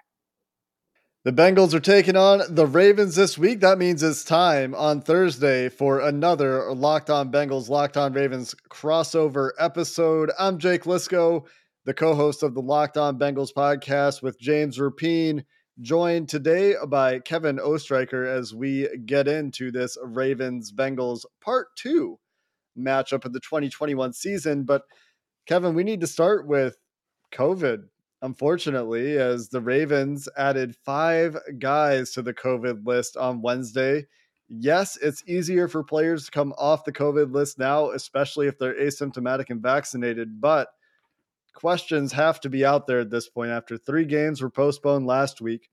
The 1.23 1.31
Bengals 1.31 1.75
are 1.75 1.79
taking 1.79 2.15
on 2.15 2.41
the 2.49 2.65
Ravens 2.65 3.15
this 3.15 3.37
week. 3.37 3.59
That 3.59 3.77
means 3.77 4.01
it's 4.01 4.23
time 4.23 4.73
on 4.73 5.01
Thursday 5.01 5.69
for 5.69 5.99
another 5.99 6.73
Locked 6.73 7.11
On 7.11 7.31
Bengals, 7.31 7.69
Locked 7.69 7.95
On 7.95 8.11
Ravens 8.11 8.55
crossover 8.71 9.51
episode. 9.59 10.31
I'm 10.39 10.57
Jake 10.57 10.85
Liscow, 10.85 11.45
the 11.85 11.93
co 11.93 12.15
host 12.15 12.41
of 12.41 12.55
the 12.55 12.61
Locked 12.61 12.97
On 12.97 13.19
Bengals 13.19 13.53
podcast 13.55 14.23
with 14.23 14.39
James 14.39 14.79
Rapien, 14.79 15.43
joined 15.81 16.29
today 16.29 16.75
by 16.87 17.19
Kevin 17.19 17.57
Oestreicher 17.57 18.27
as 18.27 18.53
we 18.53 18.87
get 19.05 19.27
into 19.27 19.71
this 19.71 19.97
Ravens 20.03 20.71
Bengals 20.71 21.25
part 21.41 21.67
two 21.75 22.19
matchup 22.77 23.25
of 23.25 23.33
the 23.33 23.39
2021 23.39 24.13
season. 24.13 24.63
But 24.63 24.83
Kevin, 25.47 25.73
we 25.73 25.83
need 25.83 26.01
to 26.01 26.07
start 26.07 26.47
with 26.47 26.77
COVID 27.33 27.83
unfortunately, 28.21 29.17
as 29.17 29.49
the 29.49 29.61
Ravens 29.61 30.29
added 30.37 30.75
five 30.85 31.37
guys 31.59 32.11
to 32.11 32.21
the 32.21 32.33
COVID 32.33 32.85
list 32.85 33.17
on 33.17 33.41
Wednesday. 33.41 34.05
Yes, 34.47 34.97
it's 35.01 35.23
easier 35.27 35.67
for 35.67 35.83
players 35.83 36.25
to 36.25 36.31
come 36.31 36.53
off 36.57 36.85
the 36.85 36.91
COVID 36.91 37.33
list 37.33 37.57
now, 37.57 37.91
especially 37.91 38.47
if 38.47 38.57
they're 38.57 38.79
asymptomatic 38.79 39.49
and 39.49 39.61
vaccinated, 39.61 40.39
but 40.41 40.67
questions 41.53 42.11
have 42.13 42.39
to 42.41 42.49
be 42.49 42.65
out 42.65 42.87
there 42.87 42.99
at 42.99 43.09
this 43.09 43.29
point 43.29 43.51
after 43.51 43.77
three 43.77 44.05
games 44.05 44.41
were 44.41 44.49
postponed 44.49 45.05
last 45.05 45.41
week, 45.41 45.69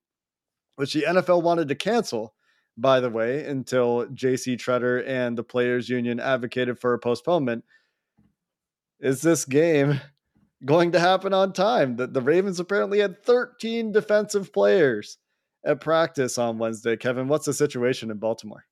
which 0.77 0.95
the 0.95 1.03
NFL 1.03 1.43
wanted 1.43 1.69
to 1.69 1.75
cancel, 1.75 2.35
by 2.77 3.01
the 3.01 3.11
way, 3.11 3.45
until 3.45 4.07
JC 4.07 4.57
Tretter 4.57 5.07
and 5.07 5.37
the 5.37 5.45
Players 5.45 5.89
Union 5.89 6.21
advocated 6.21 6.79
for 6.79 6.95
a 6.95 6.99
postponement. 6.99 7.65
Is 9.01 9.23
this 9.23 9.45
game 9.45 10.01
going 10.65 10.93
to 10.93 11.01
happen 11.01 11.33
on 11.33 11.53
time. 11.53 11.97
The, 11.97 12.07
the 12.07 12.23
Ravens 12.23 12.61
apparently 12.61 12.99
had 12.99 13.23
13 13.23 13.93
defensive 13.93 14.53
players 14.53 15.19
at 15.65 15.81
practice 15.81 16.39
on 16.39 16.59
Wednesday. 16.59 16.97
Kevin, 16.97 17.29
what's 17.29 17.47
the 17.47 17.53
situation 17.53 18.11
in 18.11 18.19
Baltimore? 18.19 18.65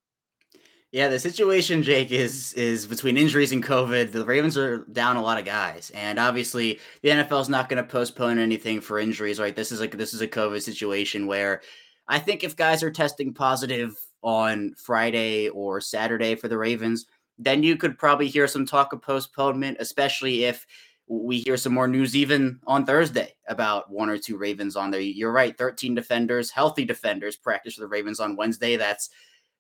Yeah, 0.93 1.09
the 1.09 1.19
situation, 1.19 1.83
Jake, 1.83 2.13
is 2.13 2.53
is 2.55 2.87
between 2.87 3.17
injuries 3.17 3.53
and 3.53 3.63
COVID. 3.63 4.13
The 4.13 4.25
Ravens 4.25 4.57
are 4.57 4.79
down 4.93 5.17
a 5.17 5.23
lot 5.23 5.39
of 5.39 5.45
guys, 5.45 5.91
and 5.95 6.19
obviously 6.19 6.79
the 7.03 7.11
NFL 7.11 7.43
is 7.43 7.49
not 7.49 7.69
going 7.69 7.83
to 7.83 7.91
postpone 7.91 8.39
anything 8.39 8.81
for 8.81 8.99
injuries. 8.99 9.41
Right? 9.41 9.55
This 9.55 9.73
is 9.73 9.81
like 9.81 9.97
this 9.97 10.15
is 10.15 10.21
a 10.21 10.29
COVID 10.29 10.63
situation 10.63 11.27
where 11.27 11.61
I 12.09 12.19
think 12.21 12.45
if 12.45 12.57
guys 12.57 12.83
are 12.83 12.91
testing 12.91 13.35
positive 13.35 13.97
on 14.23 14.75
Friday 14.77 15.49
or 15.49 15.81
Saturday 15.81 16.37
for 16.37 16.49
the 16.49 16.59
Ravens, 16.59 17.07
then 17.37 17.63
you 17.63 17.77
could 17.77 17.99
probably 17.99 18.29
hear 18.29 18.47
some 18.47 18.65
talk 18.65 18.93
of 18.93 19.03
postponement, 19.03 19.79
especially 19.81 20.45
if 20.45 20.67
we 21.09 21.41
hear 21.41 21.57
some 21.57 21.75
more 21.75 21.89
news 21.89 22.17
even 22.17 22.59
on 22.67 22.85
Thursday 22.85 23.35
about 23.49 23.91
one 23.91 24.09
or 24.09 24.19
two 24.19 24.37
Ravens 24.37 24.77
on 24.77 24.91
there. 24.91 25.01
You're 25.01 25.33
right, 25.33 25.57
13 25.57 25.95
defenders, 25.95 26.51
healthy 26.51 26.85
defenders 26.85 27.37
practice 27.37 27.75
for 27.75 27.83
the 27.83 27.89
Ravens 27.89 28.19
on 28.21 28.37
Wednesday. 28.37 28.77
That's 28.77 29.11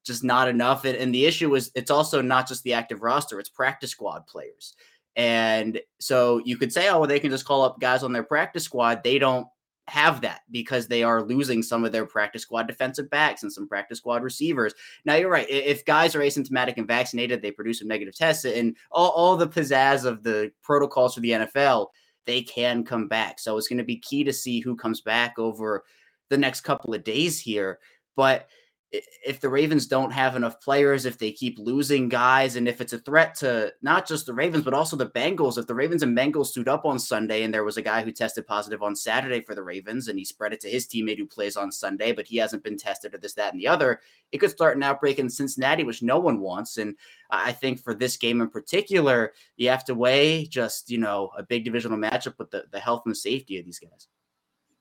just 0.06 0.24
not 0.24 0.48
enough. 0.48 0.84
And 0.84 1.14
the 1.14 1.26
issue 1.26 1.54
is 1.54 1.70
it's 1.74 1.90
also 1.90 2.22
not 2.22 2.48
just 2.48 2.62
the 2.62 2.74
active 2.74 3.02
roster, 3.02 3.40
it's 3.40 3.48
practice 3.48 3.90
squad 3.90 4.26
players. 4.26 4.74
And 5.16 5.80
so 5.98 6.40
you 6.44 6.56
could 6.56 6.72
say, 6.72 6.88
oh, 6.88 7.00
well, 7.00 7.08
they 7.08 7.20
can 7.20 7.30
just 7.30 7.46
call 7.46 7.62
up 7.62 7.80
guys 7.80 8.02
on 8.02 8.12
their 8.12 8.22
practice 8.22 8.64
squad. 8.64 9.02
They 9.02 9.18
don't 9.18 9.46
have 9.88 10.20
that 10.20 10.40
because 10.50 10.88
they 10.88 11.02
are 11.02 11.22
losing 11.22 11.62
some 11.62 11.84
of 11.84 11.92
their 11.92 12.06
practice 12.06 12.42
squad 12.42 12.66
defensive 12.66 13.08
backs 13.08 13.42
and 13.42 13.52
some 13.52 13.68
practice 13.68 13.98
squad 13.98 14.22
receivers. 14.22 14.74
Now 15.04 15.14
you're 15.14 15.30
right. 15.30 15.48
If 15.48 15.84
guys 15.84 16.14
are 16.14 16.20
asymptomatic 16.20 16.76
and 16.76 16.88
vaccinated, 16.88 17.40
they 17.40 17.50
produce 17.50 17.80
a 17.80 17.86
negative 17.86 18.16
test 18.16 18.44
and 18.44 18.76
all, 18.90 19.10
all 19.10 19.36
the 19.36 19.48
pizzazz 19.48 20.04
of 20.04 20.22
the 20.22 20.50
protocols 20.62 21.14
for 21.14 21.20
the 21.20 21.30
NFL, 21.30 21.88
they 22.26 22.42
can 22.42 22.84
come 22.84 23.08
back. 23.08 23.38
So 23.38 23.56
it's 23.56 23.68
going 23.68 23.78
to 23.78 23.84
be 23.84 23.98
key 23.98 24.24
to 24.24 24.32
see 24.32 24.60
who 24.60 24.76
comes 24.76 25.00
back 25.00 25.38
over 25.38 25.84
the 26.28 26.38
next 26.38 26.62
couple 26.62 26.92
of 26.92 27.04
days 27.04 27.40
here. 27.40 27.78
But 28.16 28.48
if 28.92 29.40
the 29.40 29.48
Ravens 29.48 29.86
don't 29.86 30.12
have 30.12 30.36
enough 30.36 30.60
players, 30.60 31.06
if 31.06 31.18
they 31.18 31.32
keep 31.32 31.58
losing 31.58 32.08
guys, 32.08 32.54
and 32.54 32.68
if 32.68 32.80
it's 32.80 32.92
a 32.92 32.98
threat 32.98 33.34
to 33.36 33.72
not 33.82 34.06
just 34.06 34.26
the 34.26 34.32
Ravens, 34.32 34.64
but 34.64 34.74
also 34.74 34.96
the 34.96 35.10
Bengals, 35.10 35.58
if 35.58 35.66
the 35.66 35.74
Ravens 35.74 36.02
and 36.02 36.16
Bengals 36.16 36.52
suit 36.52 36.68
up 36.68 36.84
on 36.84 36.98
Sunday 36.98 37.42
and 37.42 37.52
there 37.52 37.64
was 37.64 37.76
a 37.76 37.82
guy 37.82 38.02
who 38.02 38.12
tested 38.12 38.46
positive 38.46 38.82
on 38.82 38.94
Saturday 38.94 39.40
for 39.40 39.54
the 39.54 39.62
Ravens 39.62 40.06
and 40.08 40.18
he 40.18 40.24
spread 40.24 40.52
it 40.52 40.60
to 40.60 40.68
his 40.68 40.86
teammate 40.86 41.18
who 41.18 41.26
plays 41.26 41.56
on 41.56 41.72
Sunday, 41.72 42.12
but 42.12 42.26
he 42.26 42.36
hasn't 42.36 42.62
been 42.62 42.78
tested 42.78 43.12
or 43.14 43.18
this, 43.18 43.34
that, 43.34 43.52
and 43.52 43.60
the 43.60 43.68
other, 43.68 44.00
it 44.30 44.38
could 44.38 44.50
start 44.50 44.76
an 44.76 44.82
outbreak 44.84 45.18
in 45.18 45.28
Cincinnati, 45.28 45.82
which 45.82 46.02
no 46.02 46.20
one 46.20 46.40
wants. 46.40 46.78
And 46.78 46.94
I 47.30 47.52
think 47.52 47.82
for 47.82 47.94
this 47.94 48.16
game 48.16 48.40
in 48.40 48.48
particular, 48.48 49.32
you 49.56 49.68
have 49.68 49.84
to 49.86 49.94
weigh 49.94 50.46
just, 50.46 50.90
you 50.90 50.98
know, 50.98 51.30
a 51.36 51.42
big 51.42 51.64
divisional 51.64 51.98
matchup 51.98 52.38
with 52.38 52.50
the, 52.52 52.64
the 52.70 52.80
health 52.80 53.02
and 53.06 53.16
safety 53.16 53.58
of 53.58 53.64
these 53.64 53.80
guys. 53.80 54.06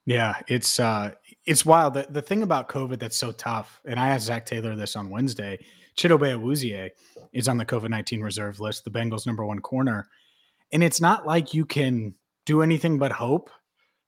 Yeah, 0.06 0.36
it's 0.48 0.80
uh 0.80 1.12
it's 1.46 1.66
wild. 1.66 1.96
The, 1.96 2.08
the 2.10 2.22
thing 2.22 2.44
about 2.44 2.70
COVID 2.70 3.00
that's 3.00 3.18
so 3.18 3.32
tough, 3.32 3.80
and 3.86 4.00
I 4.00 4.10
asked 4.10 4.26
Zac 4.26 4.46
Taylor 4.46 4.76
this 4.76 4.96
on 4.96 5.10
Wednesday. 5.10 5.60
Chidobe 5.96 6.36
Awuzie 6.36 6.92
is 7.34 7.48
on 7.48 7.58
the 7.58 7.66
COVID 7.66 7.90
19 7.90 8.22
reserve 8.22 8.60
list, 8.60 8.84
the 8.84 8.92
Bengals 8.92 9.26
number 9.26 9.46
one 9.46 9.60
corner. 9.60 10.08
And 10.72 10.84
it's 10.84 11.00
not 11.00 11.26
like 11.26 11.54
you 11.54 11.66
can 11.66 12.14
do 12.46 12.62
anything 12.62 12.98
but 12.98 13.12
hope 13.12 13.50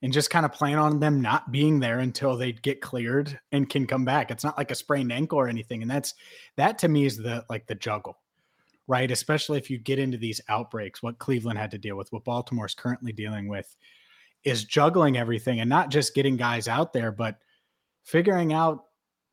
and 0.02 0.14
just 0.14 0.30
kind 0.30 0.46
of 0.46 0.52
plan 0.52 0.78
on 0.78 1.00
them 1.00 1.22
not 1.22 1.52
being 1.52 1.80
there 1.80 2.00
until 2.00 2.36
they 2.36 2.52
get 2.52 2.82
cleared 2.82 3.40
and 3.52 3.70
can 3.70 3.88
come 3.88 4.06
back. 4.06 4.30
It's 4.30 4.44
not 4.44 4.58
like 4.58 4.70
a 4.70 4.76
sprained 4.76 5.12
ankle 5.12 5.40
or 5.40 5.48
anything. 5.48 5.82
And 5.82 5.90
that's 5.90 6.14
that 6.56 6.78
to 6.80 6.88
me 6.88 7.06
is 7.06 7.18
the 7.18 7.46
like 7.50 7.66
the 7.68 7.76
juggle, 7.76 8.18
right? 8.88 9.10
Especially 9.10 9.58
if 9.58 9.70
you 9.70 9.78
get 9.78 10.00
into 10.00 10.18
these 10.18 10.42
outbreaks, 10.50 11.02
what 11.02 11.20
Cleveland 11.20 11.58
had 11.58 11.72
to 11.72 11.78
deal 11.78 11.96
with, 11.96 12.12
what 12.12 12.26
Baltimore 12.26 12.66
is 12.66 12.76
currently 12.76 13.12
dealing 13.12 13.48
with 13.48 13.76
is 14.44 14.64
juggling 14.64 15.18
everything 15.18 15.60
and 15.60 15.70
not 15.70 15.90
just 15.90 16.16
getting 16.16 16.38
guys 16.38 16.68
out 16.68 16.94
there, 16.94 17.12
but 17.12 17.38
figuring 18.04 18.54
out 18.54 18.84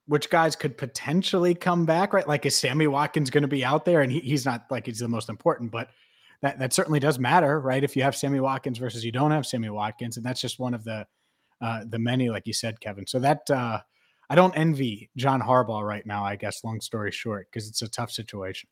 which 0.06 0.28
guys 0.28 0.54
could 0.56 0.76
potentially 0.76 1.54
come 1.54 1.86
back, 1.86 2.12
right? 2.12 2.28
Like, 2.28 2.44
is 2.44 2.56
Sammy 2.56 2.86
Watkins 2.86 3.30
going 3.30 3.42
to 3.42 3.48
be 3.48 3.64
out 3.64 3.84
there? 3.84 4.02
And 4.02 4.12
he, 4.12 4.20
he's 4.20 4.44
not 4.44 4.66
like 4.70 4.86
he's 4.86 4.98
the 4.98 5.08
most 5.08 5.28
important, 5.28 5.70
but 5.70 5.88
that, 6.42 6.58
that 6.58 6.72
certainly 6.72 7.00
does 7.00 7.18
matter, 7.18 7.58
right? 7.60 7.82
If 7.82 7.96
you 7.96 8.02
have 8.02 8.14
Sammy 8.14 8.40
Watkins 8.40 8.78
versus 8.78 9.04
you 9.04 9.12
don't 9.12 9.30
have 9.30 9.46
Sammy 9.46 9.70
Watkins, 9.70 10.16
and 10.16 10.26
that's 10.26 10.40
just 10.40 10.58
one 10.58 10.74
of 10.74 10.84
the 10.84 11.06
uh, 11.62 11.84
the 11.88 11.98
many, 11.98 12.28
like 12.28 12.46
you 12.46 12.52
said, 12.52 12.80
Kevin. 12.80 13.06
So 13.06 13.18
that 13.20 13.48
uh, 13.50 13.80
I 14.28 14.34
don't 14.34 14.56
envy 14.56 15.10
John 15.16 15.40
Harbaugh 15.40 15.86
right 15.86 16.04
now. 16.04 16.24
I 16.24 16.36
guess, 16.36 16.64
long 16.64 16.80
story 16.80 17.12
short, 17.12 17.48
because 17.50 17.68
it's 17.68 17.80
a 17.80 17.88
tough 17.88 18.10
situation. 18.10 18.68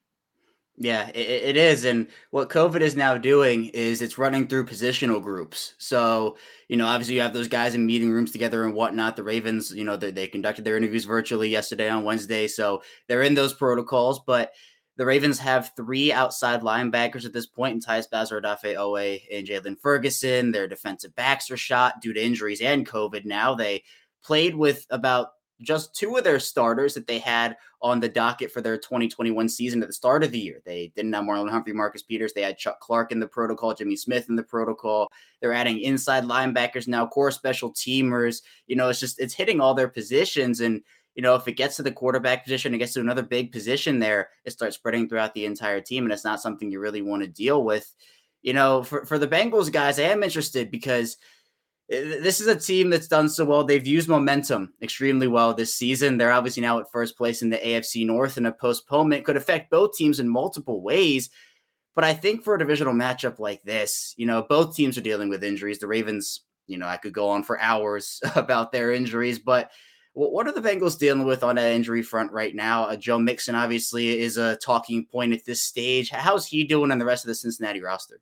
Yeah, 0.78 1.08
it, 1.10 1.16
it 1.16 1.56
is. 1.56 1.84
And 1.84 2.08
what 2.30 2.48
COVID 2.48 2.80
is 2.80 2.96
now 2.96 3.16
doing 3.18 3.66
is 3.66 4.00
it's 4.00 4.18
running 4.18 4.46
through 4.46 4.66
positional 4.66 5.22
groups. 5.22 5.74
So, 5.78 6.38
you 6.68 6.76
know, 6.76 6.86
obviously 6.86 7.14
you 7.14 7.20
have 7.20 7.34
those 7.34 7.48
guys 7.48 7.74
in 7.74 7.84
meeting 7.84 8.10
rooms 8.10 8.32
together 8.32 8.64
and 8.64 8.74
whatnot. 8.74 9.14
The 9.14 9.22
Ravens, 9.22 9.70
you 9.70 9.84
know, 9.84 9.96
they, 9.96 10.10
they 10.10 10.26
conducted 10.26 10.64
their 10.64 10.78
interviews 10.78 11.04
virtually 11.04 11.50
yesterday 11.50 11.90
on 11.90 12.04
Wednesday. 12.04 12.48
So 12.48 12.82
they're 13.06 13.22
in 13.22 13.34
those 13.34 13.52
protocols. 13.52 14.20
But 14.26 14.52
the 14.96 15.06
Ravens 15.06 15.38
have 15.38 15.72
three 15.76 16.10
outside 16.10 16.62
linebackers 16.62 17.26
at 17.26 17.32
this 17.32 17.46
point 17.46 17.74
in 17.74 17.80
Tyus 17.80 18.10
Bowser-Odafe 18.10 18.76
Oweh 18.76 19.20
and 19.30 19.46
Jaylon 19.46 19.78
Ferguson. 19.80 20.52
Their 20.52 20.68
defensive 20.68 21.14
backs 21.14 21.50
are 21.50 21.56
shot 21.56 22.00
due 22.00 22.14
to 22.14 22.24
injuries 22.24 22.60
and 22.62 22.88
COVID 22.88 23.24
now. 23.24 23.54
They 23.54 23.84
played 24.24 24.54
with 24.54 24.86
about 24.90 25.28
just 25.62 25.94
two 25.94 26.16
of 26.16 26.24
their 26.24 26.38
starters 26.38 26.94
that 26.94 27.06
they 27.06 27.18
had 27.18 27.56
on 27.80 28.00
the 28.00 28.08
docket 28.08 28.52
for 28.52 28.60
their 28.60 28.76
2021 28.76 29.48
season 29.48 29.82
at 29.82 29.88
the 29.88 29.94
start 29.94 30.22
of 30.22 30.30
the 30.30 30.38
year. 30.38 30.60
They 30.64 30.92
didn't 30.94 31.12
have 31.12 31.24
Marlon 31.24 31.50
Humphrey, 31.50 31.72
Marcus 31.72 32.02
Peters. 32.02 32.32
They 32.32 32.42
had 32.42 32.58
Chuck 32.58 32.80
Clark 32.80 33.12
in 33.12 33.20
the 33.20 33.26
protocol, 33.26 33.74
Jimmy 33.74 33.96
Smith 33.96 34.28
in 34.28 34.36
the 34.36 34.42
protocol. 34.42 35.08
They're 35.40 35.52
adding 35.52 35.80
inside 35.80 36.24
linebackers 36.24 36.86
now, 36.86 37.06
core 37.06 37.30
special 37.30 37.72
teamers. 37.72 38.42
You 38.66 38.76
know, 38.76 38.88
it's 38.88 39.00
just 39.00 39.20
it's 39.20 39.34
hitting 39.34 39.60
all 39.60 39.74
their 39.74 39.88
positions. 39.88 40.60
And, 40.60 40.82
you 41.14 41.22
know, 41.22 41.34
if 41.34 41.48
it 41.48 41.52
gets 41.52 41.76
to 41.76 41.82
the 41.82 41.92
quarterback 41.92 42.44
position, 42.44 42.74
it 42.74 42.78
gets 42.78 42.92
to 42.94 43.00
another 43.00 43.22
big 43.22 43.52
position 43.52 43.98
there, 43.98 44.30
it 44.44 44.52
starts 44.52 44.76
spreading 44.76 45.08
throughout 45.08 45.34
the 45.34 45.46
entire 45.46 45.80
team. 45.80 46.04
And 46.04 46.12
it's 46.12 46.24
not 46.24 46.40
something 46.40 46.70
you 46.70 46.80
really 46.80 47.02
want 47.02 47.22
to 47.22 47.28
deal 47.28 47.64
with 47.64 47.92
you 48.42 48.52
know, 48.52 48.82
for, 48.82 49.04
for 49.06 49.18
the 49.18 49.28
Bengals 49.28 49.72
guys, 49.72 49.98
I 49.98 50.04
am 50.04 50.22
interested 50.22 50.70
because 50.70 51.16
this 51.92 52.40
is 52.40 52.46
a 52.46 52.56
team 52.56 52.88
that's 52.88 53.06
done 53.06 53.28
so 53.28 53.44
well. 53.44 53.64
They've 53.64 53.86
used 53.86 54.08
momentum 54.08 54.72
extremely 54.80 55.28
well 55.28 55.52
this 55.52 55.74
season. 55.74 56.16
They're 56.16 56.32
obviously 56.32 56.62
now 56.62 56.78
at 56.80 56.90
first 56.90 57.18
place 57.18 57.42
in 57.42 57.50
the 57.50 57.58
AFC 57.58 58.06
North, 58.06 58.38
and 58.38 58.46
a 58.46 58.52
postponement 58.52 59.24
could 59.24 59.36
affect 59.36 59.70
both 59.70 59.94
teams 59.94 60.18
in 60.18 60.28
multiple 60.28 60.80
ways. 60.80 61.28
But 61.94 62.04
I 62.04 62.14
think 62.14 62.42
for 62.42 62.54
a 62.54 62.58
divisional 62.58 62.94
matchup 62.94 63.38
like 63.38 63.62
this, 63.62 64.14
you 64.16 64.24
know, 64.24 64.42
both 64.48 64.74
teams 64.74 64.96
are 64.96 65.02
dealing 65.02 65.28
with 65.28 65.44
injuries. 65.44 65.78
The 65.78 65.86
Ravens, 65.86 66.40
you 66.66 66.78
know, 66.78 66.86
I 66.86 66.96
could 66.96 67.12
go 67.12 67.28
on 67.28 67.42
for 67.42 67.60
hours 67.60 68.20
about 68.36 68.72
their 68.72 68.92
injuries, 68.92 69.38
but 69.38 69.70
what 70.14 70.46
are 70.46 70.52
the 70.52 70.60
Bengals 70.60 70.98
dealing 70.98 71.24
with 71.24 71.42
on 71.42 71.56
that 71.56 71.72
injury 71.72 72.02
front 72.02 72.32
right 72.32 72.54
now? 72.54 72.84
Uh, 72.84 72.96
Joe 72.96 73.18
Mixon 73.18 73.54
obviously 73.54 74.20
is 74.20 74.36
a 74.36 74.56
talking 74.56 75.06
point 75.06 75.32
at 75.32 75.44
this 75.46 75.62
stage. 75.62 76.10
How's 76.10 76.46
he 76.46 76.64
doing 76.64 76.90
in 76.90 76.98
the 76.98 77.04
rest 77.06 77.24
of 77.24 77.28
the 77.28 77.34
Cincinnati 77.34 77.80
roster? 77.80 78.20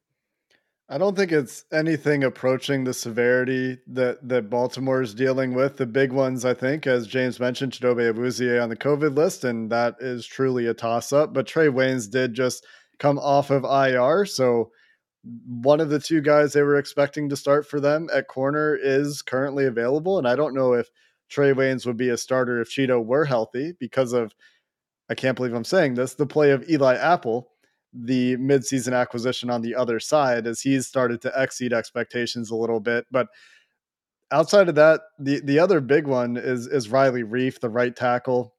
I 0.92 0.98
don't 0.98 1.16
think 1.16 1.30
it's 1.30 1.64
anything 1.72 2.24
approaching 2.24 2.82
the 2.82 2.92
severity 2.92 3.78
that 3.86 4.28
that 4.28 4.50
Baltimore 4.50 5.00
is 5.00 5.14
dealing 5.14 5.54
with. 5.54 5.76
The 5.76 5.86
big 5.86 6.10
ones, 6.10 6.44
I 6.44 6.52
think, 6.52 6.84
as 6.88 7.06
James 7.06 7.38
mentioned, 7.38 7.72
Chidobe 7.72 8.12
Awuzie 8.12 8.60
on 8.60 8.70
the 8.70 8.76
COVID 8.76 9.16
list, 9.16 9.44
and 9.44 9.70
that 9.70 9.94
is 10.00 10.26
truly 10.26 10.66
a 10.66 10.74
toss 10.74 11.12
up. 11.12 11.32
But 11.32 11.46
Trae 11.46 11.72
Waynes 11.72 12.10
did 12.10 12.34
just 12.34 12.66
come 12.98 13.20
off 13.20 13.50
of 13.50 13.62
IR, 13.62 14.24
so 14.26 14.72
one 15.46 15.80
of 15.80 15.90
the 15.90 16.00
two 16.00 16.20
guys 16.20 16.54
they 16.54 16.62
were 16.62 16.78
expecting 16.78 17.28
to 17.28 17.36
start 17.36 17.68
for 17.68 17.78
them 17.78 18.08
at 18.12 18.26
corner 18.26 18.74
is 18.74 19.22
currently 19.22 19.66
available, 19.66 20.18
and 20.18 20.26
I 20.26 20.34
don't 20.34 20.56
know 20.56 20.72
if 20.72 20.90
Trae 21.30 21.54
Waynes 21.54 21.86
would 21.86 21.98
be 21.98 22.08
a 22.08 22.16
starter 22.16 22.60
if 22.60 22.68
Chido 22.68 23.04
were 23.04 23.24
healthy 23.24 23.74
because 23.78 24.12
of. 24.12 24.34
I 25.08 25.14
can't 25.14 25.36
believe 25.36 25.54
I'm 25.54 25.64
saying 25.64 25.94
this. 25.94 26.14
The 26.14 26.26
play 26.26 26.52
of 26.52 26.68
Eli 26.68 26.94
Apple 26.94 27.50
the 27.92 28.36
midseason 28.36 28.94
acquisition 28.94 29.50
on 29.50 29.62
the 29.62 29.74
other 29.74 29.98
side 29.98 30.46
as 30.46 30.60
he's 30.60 30.86
started 30.86 31.20
to 31.22 31.32
exceed 31.36 31.72
expectations 31.72 32.50
a 32.50 32.56
little 32.56 32.80
bit. 32.80 33.06
But 33.10 33.28
outside 34.30 34.68
of 34.68 34.74
that, 34.76 35.00
the 35.18 35.40
the 35.40 35.58
other 35.58 35.80
big 35.80 36.06
one 36.06 36.36
is 36.36 36.66
is 36.66 36.90
Riley 36.90 37.22
Reiff, 37.22 37.60
the 37.60 37.68
right 37.68 37.94
tackle. 37.94 38.54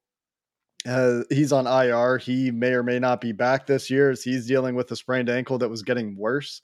Uh, 0.88 1.22
he's 1.30 1.52
on 1.52 1.68
IR. 1.68 2.18
He 2.18 2.50
may 2.50 2.72
or 2.72 2.84
may 2.84 3.00
not 3.00 3.22
be 3.22 3.32
back 3.32 3.68
this 3.68 3.90
year 3.90 4.10
as 4.10 4.24
he's 4.24 4.48
dealing 4.48 4.76
with 4.76 4.92
a 4.92 4.96
sprained 4.96 5.30
ankle 5.30 5.60
that 5.60 5.70
was 5.70 5.84
getting 5.84 6.18
worse. 6.18 6.62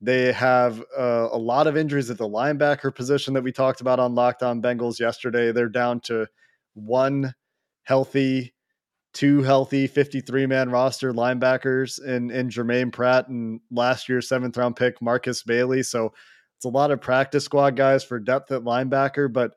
They 0.00 0.32
have 0.32 0.84
uh, 0.96 1.28
a 1.30 1.38
lot 1.38 1.66
of 1.66 1.76
injuries 1.76 2.10
at 2.10 2.18
the 2.18 2.28
linebacker 2.28 2.94
position 2.94 3.34
that 3.34 3.42
we 3.42 3.52
talked 3.52 3.80
about 3.80 4.00
on 4.00 4.14
Locked 4.14 4.42
On 4.42 4.62
Bengals 4.62 4.98
yesterday. 4.98 5.52
They're 5.52 5.68
down 5.68 6.00
to 6.02 6.26
one 6.74 7.34
healthy 7.84 8.54
two 9.14 9.42
healthy 9.42 9.86
53 9.86 10.46
man 10.46 10.70
roster 10.70 11.12
linebackers 11.12 12.02
in, 12.04 12.30
in 12.30 12.50
Germaine 12.50 12.90
Pratt 12.90 13.28
and 13.28 13.60
last 13.70 14.08
year's 14.08 14.28
seventh 14.28 14.56
round 14.56 14.76
pick 14.76 15.00
Markus 15.00 15.42
Bailey. 15.42 15.82
So 15.82 16.12
it's 16.56 16.64
a 16.64 16.70
lot 16.70 16.90
of 16.90 17.00
practice 17.00 17.44
squad 17.44 17.76
guys 17.76 18.04
for 18.04 18.18
depth 18.18 18.50
at 18.52 18.62
linebacker, 18.62 19.32
but 19.32 19.54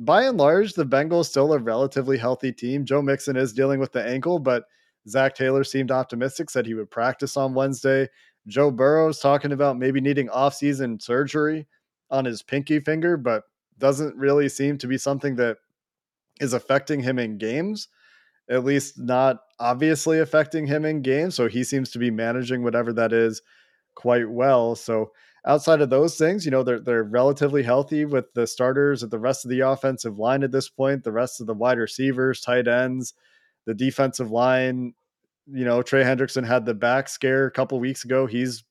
by 0.00 0.24
and 0.24 0.38
large, 0.38 0.74
the 0.74 0.86
Bengals 0.86 1.26
still 1.26 1.52
a 1.52 1.58
relatively 1.58 2.16
healthy 2.16 2.52
team. 2.52 2.84
Joe 2.84 3.02
Mixon 3.02 3.36
is 3.36 3.52
dealing 3.52 3.80
with 3.80 3.92
the 3.92 4.06
ankle, 4.06 4.38
but 4.38 4.64
Zac 5.08 5.34
Taylor 5.34 5.64
seemed 5.64 5.90
optimistic, 5.90 6.50
said 6.50 6.66
he 6.66 6.74
would 6.74 6.90
practice 6.90 7.36
on 7.36 7.54
Wednesday. 7.54 8.08
Joe 8.46 8.70
Burrow's 8.70 9.18
talking 9.18 9.52
about 9.52 9.78
maybe 9.78 10.00
needing 10.00 10.28
offseason 10.28 11.02
surgery 11.02 11.66
on 12.10 12.24
his 12.24 12.42
pinky 12.42 12.78
finger, 12.78 13.16
but 13.16 13.44
doesn't 13.78 14.14
really 14.16 14.48
seem 14.48 14.78
to 14.78 14.86
be 14.86 14.98
something 14.98 15.34
that 15.36 15.58
is 16.40 16.52
affecting 16.52 17.00
him 17.00 17.18
in 17.18 17.38
games 17.38 17.88
at 18.50 18.64
least 18.64 18.98
not 18.98 19.42
obviously 19.58 20.20
affecting 20.20 20.66
him 20.66 20.84
in 20.84 21.02
game. 21.02 21.30
So 21.30 21.48
he 21.48 21.64
seems 21.64 21.90
to 21.90 21.98
be 21.98 22.10
managing 22.10 22.62
whatever 22.62 22.92
that 22.94 23.12
is 23.12 23.42
quite 23.94 24.30
well. 24.30 24.74
So 24.74 25.12
outside 25.46 25.80
of 25.80 25.90
those 25.90 26.16
things, 26.16 26.44
you 26.44 26.50
know, 26.50 26.62
they're 26.62 26.80
they're 26.80 27.04
relatively 27.04 27.62
healthy 27.62 28.04
with 28.04 28.32
the 28.34 28.46
starters 28.46 29.02
at 29.02 29.10
the 29.10 29.18
rest 29.18 29.44
of 29.44 29.50
the 29.50 29.60
offensive 29.60 30.18
line 30.18 30.42
at 30.42 30.52
this 30.52 30.68
point, 30.68 31.04
the 31.04 31.12
rest 31.12 31.40
of 31.40 31.46
the 31.46 31.54
wide 31.54 31.78
receivers, 31.78 32.40
tight 32.40 32.68
ends, 32.68 33.14
the 33.66 33.74
defensive 33.74 34.30
line. 34.30 34.94
You 35.50 35.64
know, 35.64 35.82
Trey 35.82 36.02
Hendrickson 36.02 36.46
had 36.46 36.66
the 36.66 36.74
back 36.74 37.08
scare 37.08 37.46
a 37.46 37.50
couple 37.50 37.80
weeks 37.80 38.04
ago. 38.04 38.26
He's 38.26 38.64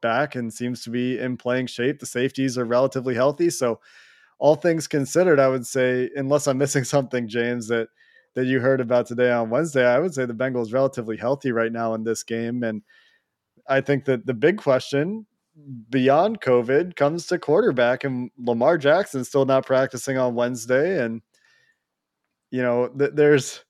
back 0.00 0.34
and 0.34 0.52
seems 0.52 0.82
to 0.84 0.90
be 0.90 1.18
in 1.18 1.36
playing 1.36 1.66
shape. 1.66 1.98
The 1.98 2.06
safeties 2.06 2.58
are 2.58 2.64
relatively 2.64 3.14
healthy. 3.14 3.50
So 3.50 3.80
all 4.38 4.54
things 4.54 4.86
considered, 4.86 5.38
I 5.40 5.48
would 5.48 5.66
say, 5.66 6.10
unless 6.14 6.46
I'm 6.46 6.58
missing 6.58 6.84
something, 6.94 7.28
James, 7.28 7.68
that 7.68 7.88
that 8.34 8.46
you 8.46 8.60
heard 8.60 8.80
about 8.80 9.06
today 9.06 9.30
on 9.30 9.50
Wednesday, 9.50 9.86
I 9.86 9.98
would 9.98 10.14
say 10.14 10.26
the 10.26 10.34
Bengals 10.34 10.72
relatively 10.72 11.16
healthy 11.16 11.52
right 11.52 11.72
now 11.72 11.94
in 11.94 12.04
this 12.04 12.22
game. 12.22 12.62
And 12.62 12.82
I 13.68 13.80
think 13.80 14.04
that 14.06 14.26
the 14.26 14.34
big 14.34 14.58
question 14.58 15.26
beyond 15.90 16.40
COVID 16.40 16.96
comes 16.96 17.26
to 17.28 17.38
quarterback 17.38 18.04
and 18.04 18.30
Lamar 18.38 18.76
Jackson 18.76 19.24
still 19.24 19.44
not 19.44 19.66
practicing 19.66 20.18
on 20.18 20.34
Wednesday. 20.34 21.04
And, 21.04 21.22
you 22.50 22.62
know, 22.62 22.88
th- 22.88 23.12
there's 23.14 23.64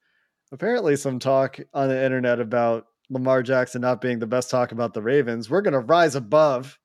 apparently 0.51 0.97
some 0.97 1.19
talk 1.19 1.59
on 1.75 1.89
the 1.89 2.03
internet 2.03 2.41
about 2.41 2.87
Lamar 3.11 3.43
Jackson 3.43 3.83
not 3.83 4.01
being 4.01 4.19
the 4.19 4.27
best 4.27 4.51
talk 4.51 4.73
about 4.73 4.95
the 4.95 5.03
Ravens. 5.03 5.51
We're 5.51 5.63
going 5.63 5.73
to 5.75 5.81
rise 5.81 6.15
above. 6.15 6.79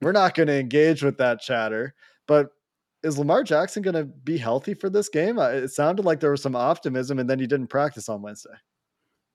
We're 0.00 0.12
not 0.12 0.34
going 0.34 0.48
to 0.48 0.58
engage 0.58 1.02
with 1.02 1.18
that 1.18 1.40
chatter. 1.40 1.94
But 2.26 2.48
is 3.04 3.18
Lamar 3.18 3.44
Jackson 3.44 3.82
going 3.82 3.94
to 3.94 4.04
be 4.04 4.38
healthy 4.38 4.74
for 4.74 4.88
this 4.88 5.08
game? 5.08 5.38
It 5.38 5.70
sounded 5.70 6.04
like 6.04 6.20
there 6.20 6.30
was 6.30 6.42
some 6.42 6.56
optimism, 6.56 7.18
and 7.18 7.28
then 7.28 7.38
he 7.38 7.46
didn't 7.46 7.68
practice 7.68 8.08
on 8.08 8.22
Wednesday. 8.22 8.54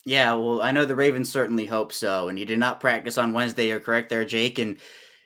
Yeah, 0.06 0.34
well, 0.34 0.62
I 0.62 0.72
know 0.72 0.86
the 0.86 0.96
Ravens 0.96 1.32
certainly 1.32 1.66
hope 1.66 1.94
so, 1.94 2.30
and 2.30 2.38
he 2.38 2.46
did 2.46 2.58
not 2.58 2.80
practice 2.80 3.18
on 3.18 3.32
Wednesday. 3.32 3.68
You're 3.68 3.80
correct 3.80 4.10
there, 4.10 4.26
Jake. 4.26 4.58
And 4.58 4.78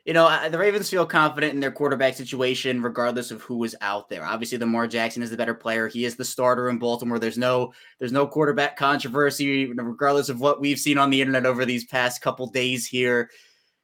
you 0.03 0.11
know 0.11 0.49
the 0.49 0.57
Ravens 0.57 0.89
feel 0.89 1.05
confident 1.05 1.53
in 1.53 1.61
their 1.61 1.71
quarterback 1.71 2.15
situation, 2.15 2.81
regardless 2.81 3.31
of 3.31 3.41
who 3.41 3.63
is 3.63 3.77
out 3.79 4.09
there. 4.09 4.25
Obviously, 4.25 4.57
Lamar 4.57 4.87
Jackson 4.87 5.23
is 5.23 5.29
the 5.29 5.37
better 5.37 5.53
player. 5.53 5.87
He 5.87 6.03
is 6.03 6.17
the 6.17 6.25
starter 6.25 6.69
in 6.69 6.79
Baltimore. 6.79 7.19
There's 7.19 7.37
no 7.37 7.71
there's 7.99 8.11
no 8.11 8.27
quarterback 8.27 8.75
controversy, 8.75 9.71
regardless 9.71 10.27
of 10.27 10.41
what 10.41 10.59
we've 10.59 10.79
seen 10.79 10.97
on 10.97 11.09
the 11.09 11.21
internet 11.21 11.45
over 11.45 11.63
these 11.63 11.85
past 11.85 12.21
couple 12.21 12.47
days 12.47 12.85
here. 12.85 13.29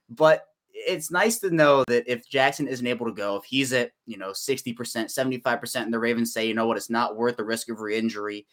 But 0.10 0.44
it's 0.88 1.12
nice 1.12 1.40
to 1.40 1.50
know 1.50 1.84
that 1.88 2.12
if 2.12 2.28
Jackson 2.28 2.68
isn't 2.68 2.88
able 2.88 3.06
to 3.06 3.14
go, 3.14 3.36
if 3.36 3.44
he's 3.46 3.74
at, 3.74 3.92
you 4.06 4.18
know, 4.18 4.32
60%, 4.32 4.76
75%, 4.76 5.76
and 5.76 5.94
the 5.94 6.00
Ravens 6.00 6.34
say, 6.34 6.48
you 6.48 6.54
know 6.54 6.68
what, 6.68 6.78
it's 6.78 6.90
not 6.90 7.18
worth 7.18 7.38
the 7.38 7.44
risk 7.44 7.70
of 7.70 7.80
re 7.80 7.98
injury, 7.98 8.48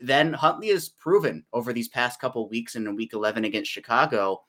then 0.00 0.32
Huntley 0.32 0.68
has 0.68 0.88
proven 0.88 1.44
over 1.52 1.72
these 1.72 1.88
past 1.88 2.20
couple 2.20 2.48
weeks 2.48 2.74
and 2.74 2.86
in 2.86 2.96
week 2.96 3.12
11 3.12 3.44
against 3.44 3.70
Chicago 3.70 4.42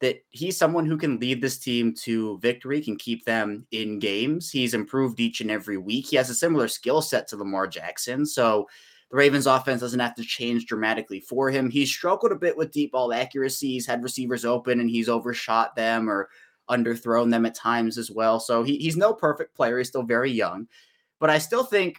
that 0.00 0.16
he's 0.30 0.58
someone 0.58 0.84
who 0.84 0.98
can 0.98 1.18
lead 1.18 1.40
this 1.40 1.58
team 1.58 1.94
to 1.94 2.38
victory, 2.38 2.82
can 2.82 2.96
keep 2.96 3.24
them 3.24 3.66
in 3.70 3.98
games. 3.98 4.50
He's 4.50 4.74
improved 4.74 5.20
each 5.20 5.40
and 5.40 5.50
every 5.50 5.78
week. 5.78 6.06
He 6.06 6.16
has 6.16 6.28
a 6.28 6.34
similar 6.34 6.68
skill 6.68 7.00
set 7.00 7.28
to 7.28 7.36
Lamar 7.36 7.66
Jackson. 7.66 8.26
So 8.26 8.66
the 9.10 9.16
Ravens 9.16 9.46
offense 9.46 9.80
doesn't 9.80 10.00
have 10.00 10.14
to 10.16 10.22
change 10.22 10.66
dramatically 10.66 11.20
for 11.20 11.50
him. 11.50 11.70
He's 11.70 11.90
struggled 11.90 12.32
a 12.32 12.36
bit 12.36 12.56
with 12.56 12.72
deep 12.72 12.92
ball 12.92 13.12
accuracy. 13.12 13.68
He's 13.72 13.86
had 13.86 14.02
receivers 14.02 14.44
open 14.44 14.80
and 14.80 14.90
he's 14.90 15.08
overshot 15.08 15.74
them 15.76 16.10
or 16.10 16.28
underthrown 16.70 17.30
them 17.30 17.46
at 17.46 17.54
times 17.54 17.98
as 17.98 18.10
well. 18.10 18.40
So 18.40 18.62
he, 18.62 18.76
he's 18.78 18.96
no 18.96 19.12
perfect 19.12 19.54
player. 19.54 19.78
He's 19.78 19.88
still 19.88 20.02
very 20.02 20.30
young. 20.30 20.68
But 21.20 21.30
I 21.30 21.38
still 21.38 21.64
think 21.64 21.98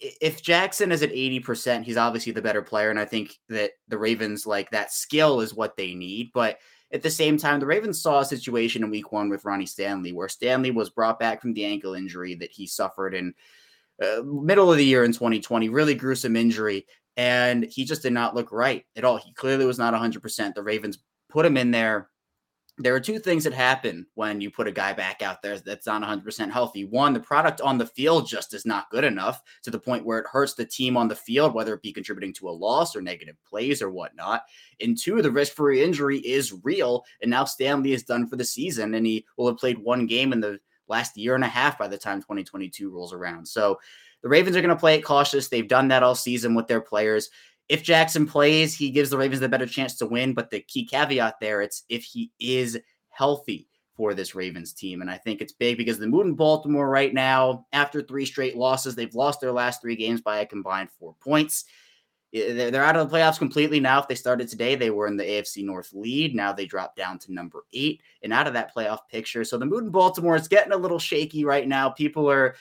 if 0.00 0.42
Jackson 0.42 0.92
is 0.92 1.02
at 1.02 1.12
80%, 1.12 1.84
he's 1.84 1.96
obviously 1.96 2.32
the 2.32 2.42
better 2.42 2.62
player. 2.62 2.90
And 2.90 2.98
I 2.98 3.04
think 3.04 3.38
that 3.48 3.72
the 3.88 3.98
Ravens, 3.98 4.46
like 4.46 4.70
that 4.70 4.92
skill 4.92 5.40
is 5.40 5.54
what 5.54 5.76
they 5.76 5.94
need. 5.94 6.30
But 6.32 6.58
at 6.92 7.02
the 7.02 7.10
same 7.10 7.36
time, 7.36 7.60
the 7.60 7.66
Ravens 7.66 8.02
saw 8.02 8.20
a 8.20 8.24
situation 8.24 8.82
in 8.82 8.90
week 8.90 9.12
one 9.12 9.28
with 9.28 9.44
Ronnie 9.44 9.66
Stanley 9.66 10.12
where 10.12 10.28
Stanley 10.28 10.70
was 10.70 10.90
brought 10.90 11.18
back 11.18 11.40
from 11.40 11.52
the 11.52 11.64
ankle 11.64 11.94
injury 11.94 12.34
that 12.36 12.50
he 12.50 12.66
suffered 12.66 13.14
in 13.14 13.34
uh, 14.02 14.22
middle 14.22 14.72
of 14.72 14.78
the 14.78 14.84
year 14.84 15.04
in 15.04 15.12
2020, 15.12 15.68
really 15.68 15.94
gruesome 15.94 16.34
injury. 16.34 16.86
And 17.16 17.64
he 17.64 17.84
just 17.84 18.02
did 18.02 18.14
not 18.14 18.34
look 18.34 18.50
right 18.50 18.84
at 18.96 19.04
all. 19.04 19.18
He 19.18 19.34
clearly 19.34 19.66
was 19.66 19.78
not 19.78 19.92
100%. 19.92 20.54
The 20.54 20.62
Ravens 20.62 20.98
put 21.28 21.44
him 21.44 21.56
in 21.56 21.70
there 21.70 22.08
there 22.82 22.94
are 22.94 23.00
two 23.00 23.18
things 23.18 23.44
that 23.44 23.52
happen 23.52 24.06
when 24.14 24.40
you 24.40 24.50
put 24.50 24.66
a 24.66 24.72
guy 24.72 24.94
back 24.94 25.20
out 25.20 25.42
there 25.42 25.58
that's 25.58 25.86
not 25.86 26.02
100% 26.02 26.50
healthy. 26.50 26.86
One, 26.86 27.12
the 27.12 27.20
product 27.20 27.60
on 27.60 27.76
the 27.76 27.86
field 27.86 28.26
just 28.26 28.54
is 28.54 28.64
not 28.64 28.90
good 28.90 29.04
enough 29.04 29.42
to 29.64 29.70
the 29.70 29.78
point 29.78 30.06
where 30.06 30.18
it 30.18 30.26
hurts 30.26 30.54
the 30.54 30.64
team 30.64 30.96
on 30.96 31.06
the 31.06 31.14
field, 31.14 31.54
whether 31.54 31.74
it 31.74 31.82
be 31.82 31.92
contributing 31.92 32.32
to 32.34 32.48
a 32.48 32.50
loss 32.50 32.96
or 32.96 33.02
negative 33.02 33.36
plays 33.46 33.82
or 33.82 33.90
whatnot. 33.90 34.44
And 34.80 34.96
two, 34.96 35.20
the 35.20 35.30
risk 35.30 35.52
for 35.52 35.70
injury 35.70 36.18
is 36.20 36.54
real. 36.64 37.04
And 37.20 37.30
now 37.30 37.44
Stanley 37.44 37.92
is 37.92 38.04
done 38.04 38.26
for 38.26 38.36
the 38.36 38.44
season 38.44 38.94
and 38.94 39.06
he 39.06 39.26
will 39.36 39.48
have 39.48 39.58
played 39.58 39.78
one 39.78 40.06
game 40.06 40.32
in 40.32 40.40
the 40.40 40.58
last 40.88 41.16
year 41.18 41.34
and 41.34 41.44
a 41.44 41.48
half 41.48 41.78
by 41.78 41.86
the 41.86 41.98
time 41.98 42.20
2022 42.20 42.90
rolls 42.90 43.12
around. 43.12 43.46
So 43.46 43.78
the 44.22 44.28
Ravens 44.28 44.56
are 44.56 44.60
going 44.60 44.74
to 44.74 44.80
play 44.80 44.96
it 44.96 45.02
cautious. 45.02 45.48
They've 45.48 45.68
done 45.68 45.88
that 45.88 46.02
all 46.02 46.14
season 46.14 46.54
with 46.54 46.66
their 46.66 46.80
players 46.80 47.30
if 47.70 47.84
Jackson 47.84 48.26
plays, 48.26 48.74
he 48.74 48.90
gives 48.90 49.10
the 49.10 49.16
Ravens 49.16 49.38
the 49.38 49.48
better 49.48 49.64
chance 49.64 49.94
to 49.98 50.06
win. 50.06 50.34
But 50.34 50.50
the 50.50 50.58
key 50.58 50.84
caveat 50.84 51.36
there, 51.40 51.62
it's 51.62 51.84
if 51.88 52.02
he 52.02 52.32
is 52.40 52.76
healthy 53.10 53.68
for 53.96 54.12
this 54.12 54.34
Ravens 54.34 54.72
team. 54.72 55.02
And 55.02 55.10
I 55.10 55.16
think 55.16 55.40
it's 55.40 55.52
big 55.52 55.78
because 55.78 55.96
the 55.96 56.08
mood 56.08 56.26
in 56.26 56.34
Baltimore 56.34 56.88
right 56.88 57.14
now, 57.14 57.66
after 57.72 58.02
three 58.02 58.26
straight 58.26 58.56
losses, 58.56 58.96
they've 58.96 59.14
lost 59.14 59.40
their 59.40 59.52
last 59.52 59.80
three 59.80 59.94
games 59.94 60.20
by 60.20 60.40
a 60.40 60.46
combined 60.46 60.90
four 60.98 61.14
points. 61.20 61.64
they're 62.32 62.82
out 62.82 62.96
of 62.96 63.08
the 63.08 63.16
playoffs 63.16 63.38
completely 63.38 63.78
now. 63.78 64.00
If 64.00 64.08
they 64.08 64.16
started 64.16 64.48
today, 64.48 64.74
they 64.74 64.90
were 64.90 65.06
in 65.06 65.16
the 65.16 65.22
AFC 65.22 65.64
North 65.64 65.92
lead. 65.92 66.34
Now 66.34 66.52
they 66.52 66.66
dropped 66.66 66.96
down 66.96 67.20
to 67.20 67.32
number 67.32 67.66
eight 67.72 68.02
and 68.24 68.32
out 68.32 68.48
of 68.48 68.54
that 68.54 68.74
playoff 68.74 69.06
picture. 69.08 69.44
So 69.44 69.56
the 69.56 69.66
mood 69.66 69.84
in 69.84 69.90
Baltimore 69.90 70.34
is 70.34 70.48
getting 70.48 70.72
a 70.72 70.76
little 70.76 70.98
shaky 70.98 71.44
right 71.44 71.68
now. 71.68 71.88
People 71.88 72.28
are 72.28 72.56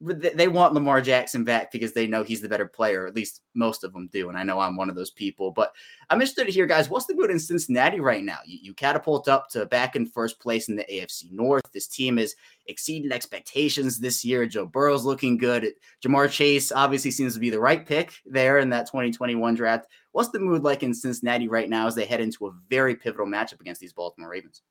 they 0.00 0.48
want 0.48 0.74
Lamar 0.74 1.00
Jackson 1.00 1.44
back 1.44 1.70
because 1.70 1.92
they 1.92 2.06
know 2.06 2.22
he's 2.22 2.40
the 2.40 2.48
better 2.48 2.66
player. 2.66 3.06
At 3.06 3.14
least 3.14 3.42
most 3.54 3.84
of 3.84 3.92
them 3.92 4.08
do, 4.12 4.28
and 4.28 4.38
I 4.38 4.42
know 4.42 4.58
I'm 4.58 4.76
one 4.76 4.90
of 4.90 4.96
those 4.96 5.10
people. 5.10 5.50
But 5.50 5.72
I'm 6.10 6.20
interested 6.20 6.46
to 6.46 6.52
hear, 6.52 6.66
guys, 6.66 6.88
what's 6.88 7.06
the 7.06 7.14
mood 7.14 7.30
in 7.30 7.38
Cincinnati 7.38 8.00
right 8.00 8.24
now? 8.24 8.38
You, 8.44 8.58
you 8.62 8.74
catapult 8.74 9.28
up 9.28 9.48
to 9.50 9.66
back 9.66 9.96
in 9.96 10.06
first 10.06 10.40
place 10.40 10.68
in 10.68 10.76
the 10.76 10.84
AFC 10.84 11.30
North. 11.30 11.62
This 11.72 11.86
team 11.86 12.18
is 12.18 12.34
exceeding 12.66 13.12
expectations 13.12 13.98
this 13.98 14.24
year. 14.24 14.46
Joe 14.46 14.66
Burrow's 14.66 15.04
looking 15.04 15.36
good. 15.36 15.72
Ja'Marr 16.04 16.30
Chase 16.30 16.72
obviously 16.72 17.10
seems 17.10 17.34
to 17.34 17.40
be 17.40 17.50
the 17.50 17.60
right 17.60 17.86
pick 17.86 18.12
there 18.24 18.58
in 18.58 18.70
that 18.70 18.86
2021 18.86 19.54
draft. 19.54 19.86
What's 20.12 20.30
the 20.30 20.38
mood 20.38 20.62
like 20.62 20.82
in 20.82 20.94
Cincinnati 20.94 21.48
right 21.48 21.68
now 21.68 21.86
as 21.86 21.94
they 21.94 22.04
head 22.04 22.20
into 22.20 22.46
a 22.46 22.52
very 22.68 22.94
pivotal 22.94 23.26
matchup 23.26 23.60
against 23.60 23.80
these 23.80 23.92
Baltimore 23.92 24.30
Ravens? 24.30 24.62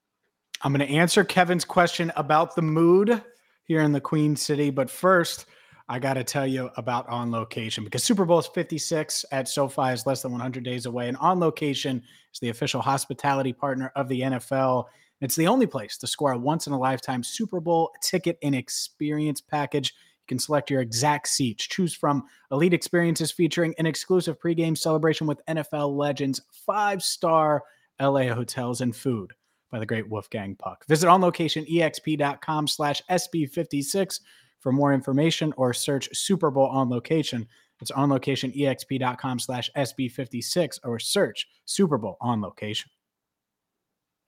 I'm 0.63 0.74
going 0.74 0.88
to 0.88 0.93
answer 0.93 1.24
Kevin's 1.24 1.65
question 1.65 2.12
about 2.15 2.56
the 2.56 2.62
mood 2.62 3.24
here 3.72 3.80
in 3.80 3.94
the 3.94 4.02
Queen 4.02 4.36
City. 4.36 4.70
But 4.70 4.90
first, 4.90 5.46
I 5.88 5.98
got 5.98 6.16
to 6.16 6.26
tell 6.26 6.46
you 6.46 6.70
about 6.76 7.08
On 7.08 7.32
Location 7.32 7.86
because 7.86 8.04
Super 8.04 8.26
Bowl 8.26 8.40
is 8.40 8.48
56 8.48 9.24
at 9.32 9.48
SoFi 9.48 9.94
is 9.94 10.06
less 10.06 10.22
than 10.22 10.34
100 10.34 10.62
days 10.62 10.88
away. 10.88 11.08
And 11.08 11.16
On 11.22 11.40
Location 11.40 12.04
is 12.34 12.40
the 12.42 12.50
official 12.50 12.82
hospitality 12.82 13.54
partner 13.54 13.94
of 13.96 14.10
the 14.10 14.20
NFL. 14.20 14.88
It's 15.22 15.38
the 15.38 15.48
only 15.48 15.68
place 15.68 15.98
to 16.00 16.08
score 16.08 16.34
a 16.34 16.38
once 16.38 16.68
in 16.68 16.74
a 16.74 16.78
lifetime 16.78 17.24
Super 17.24 17.62
Bowl 17.62 17.94
ticket 18.04 18.38
and 18.44 18.54
experience 18.54 19.40
package. 19.40 19.94
You 19.94 20.26
can 20.28 20.40
select 20.40 20.70
your 20.70 20.82
exact 20.82 21.30
seats, 21.30 21.66
choose 21.66 21.94
from 21.94 22.26
elite 22.52 22.74
experiences 22.74 23.32
featuring 23.32 23.74
an 23.78 23.86
exclusive 23.86 24.38
pregame 24.38 24.78
celebration 24.78 25.28
with 25.28 25.46
NFL 25.48 25.96
legends, 25.96 26.42
five 26.66 27.02
star 27.02 27.64
LA 28.02 28.34
hotels, 28.34 28.82
and 28.82 28.94
food 28.94 29.32
by 29.72 29.80
the 29.80 29.86
great 29.86 30.10
Wolfgang 30.10 30.56
Puck. 30.56 30.86
Visit 30.88 31.08
onlocationexp.com 31.08 32.68
slash 32.68 33.02
SB56 33.10 34.20
for 34.60 34.72
more 34.72 34.94
information 34.94 35.54
or 35.58 35.74
search 35.74 36.10
Super 36.16 36.52
Bowl 36.52 36.68
on 36.68 36.90
location. 36.90 37.48
It's 37.82 37.92
onlocationexp.com 37.92 39.40
slash 39.40 39.70
SB56 39.76 40.80
or 40.84 41.00
search 41.00 41.48
Super 41.66 41.98
Bowl 41.98 42.18
on 42.22 42.42
location. 42.42 42.92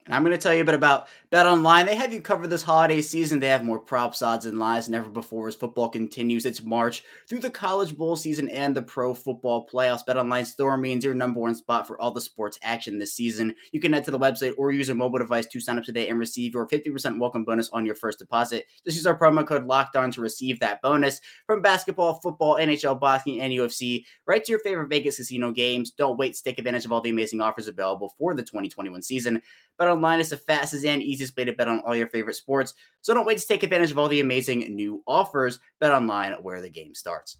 And 0.06 0.14
I'm 0.14 0.22
going 0.22 0.36
to 0.36 0.42
tell 0.42 0.52
you 0.52 0.60
a 0.60 0.66
bit 0.66 0.74
about 0.74 1.08
Bet 1.30 1.46
Online. 1.46 1.86
They 1.86 1.96
have 1.96 2.12
you 2.12 2.20
covered 2.20 2.48
this 2.48 2.62
holiday 2.62 3.00
season. 3.00 3.40
They 3.40 3.48
have 3.48 3.64
more 3.64 3.78
props, 3.78 4.20
odds, 4.20 4.44
and 4.44 4.58
lines 4.58 4.84
than 4.84 4.94
ever 4.94 5.08
before 5.08 5.48
as 5.48 5.54
football 5.54 5.88
continues 5.88 6.44
its 6.44 6.62
march 6.62 7.02
through 7.26 7.38
the 7.38 7.48
college 7.48 7.96
bowl 7.96 8.14
season 8.14 8.50
and 8.50 8.76
the 8.76 8.82
pro 8.82 9.14
football 9.14 9.66
playoffs. 9.66 10.04
Bet 10.04 10.18
Online 10.18 10.44
store 10.44 10.76
means 10.76 11.06
your 11.06 11.14
number 11.14 11.40
one 11.40 11.54
spot 11.54 11.86
for 11.86 11.98
all 11.98 12.10
the 12.10 12.20
sports 12.20 12.58
action 12.62 12.98
this 12.98 13.14
season. 13.14 13.54
You 13.72 13.80
can 13.80 13.94
head 13.94 14.04
to 14.04 14.10
the 14.10 14.18
website 14.18 14.52
or 14.58 14.72
use 14.72 14.90
a 14.90 14.94
mobile 14.94 15.20
device 15.20 15.46
to 15.46 15.58
sign 15.58 15.78
up 15.78 15.84
today 15.84 16.10
and 16.10 16.18
receive 16.18 16.52
your 16.52 16.68
50% 16.68 17.18
welcome 17.18 17.44
bonus 17.44 17.70
on 17.70 17.86
your 17.86 17.94
first 17.94 18.18
deposit. 18.18 18.66
Just 18.84 18.98
use 18.98 19.06
our 19.06 19.18
promo 19.18 19.46
code 19.46 19.64
Locked 19.64 19.96
On 19.96 20.10
to 20.10 20.20
receive 20.20 20.60
that 20.60 20.82
bonus 20.82 21.22
from 21.46 21.62
basketball, 21.62 22.20
football, 22.20 22.56
NHL, 22.56 23.00
boxing, 23.00 23.40
and 23.40 23.54
UFC. 23.54 24.04
Right 24.26 24.44
to 24.44 24.52
your 24.52 24.60
favorite 24.60 24.90
Vegas 24.90 25.16
casino 25.16 25.50
games. 25.50 25.92
Don't 25.92 26.18
wait 26.18 26.38
take 26.44 26.58
advantage 26.58 26.84
of 26.84 26.92
all 26.92 27.00
the 27.00 27.08
amazing 27.08 27.40
offers 27.40 27.68
available 27.68 28.14
for 28.18 28.34
the 28.34 28.42
2021 28.42 29.00
season. 29.00 29.40
Bet 29.78 29.88
online 29.88 30.20
is 30.20 30.30
the 30.30 30.36
fastest 30.36 30.84
and 30.84 31.02
easiest 31.02 31.36
way 31.36 31.44
to 31.44 31.52
bet 31.52 31.68
on 31.68 31.80
all 31.80 31.96
your 31.96 32.08
favorite 32.08 32.36
sports. 32.36 32.74
So 33.02 33.12
don't 33.12 33.26
wait 33.26 33.38
to 33.38 33.46
take 33.46 33.62
advantage 33.62 33.90
of 33.90 33.98
all 33.98 34.08
the 34.08 34.20
amazing 34.20 34.60
new 34.74 35.02
offers. 35.06 35.58
Bet 35.80 35.92
online 35.92 36.32
where 36.42 36.60
the 36.60 36.70
game 36.70 36.94
starts. 36.94 37.38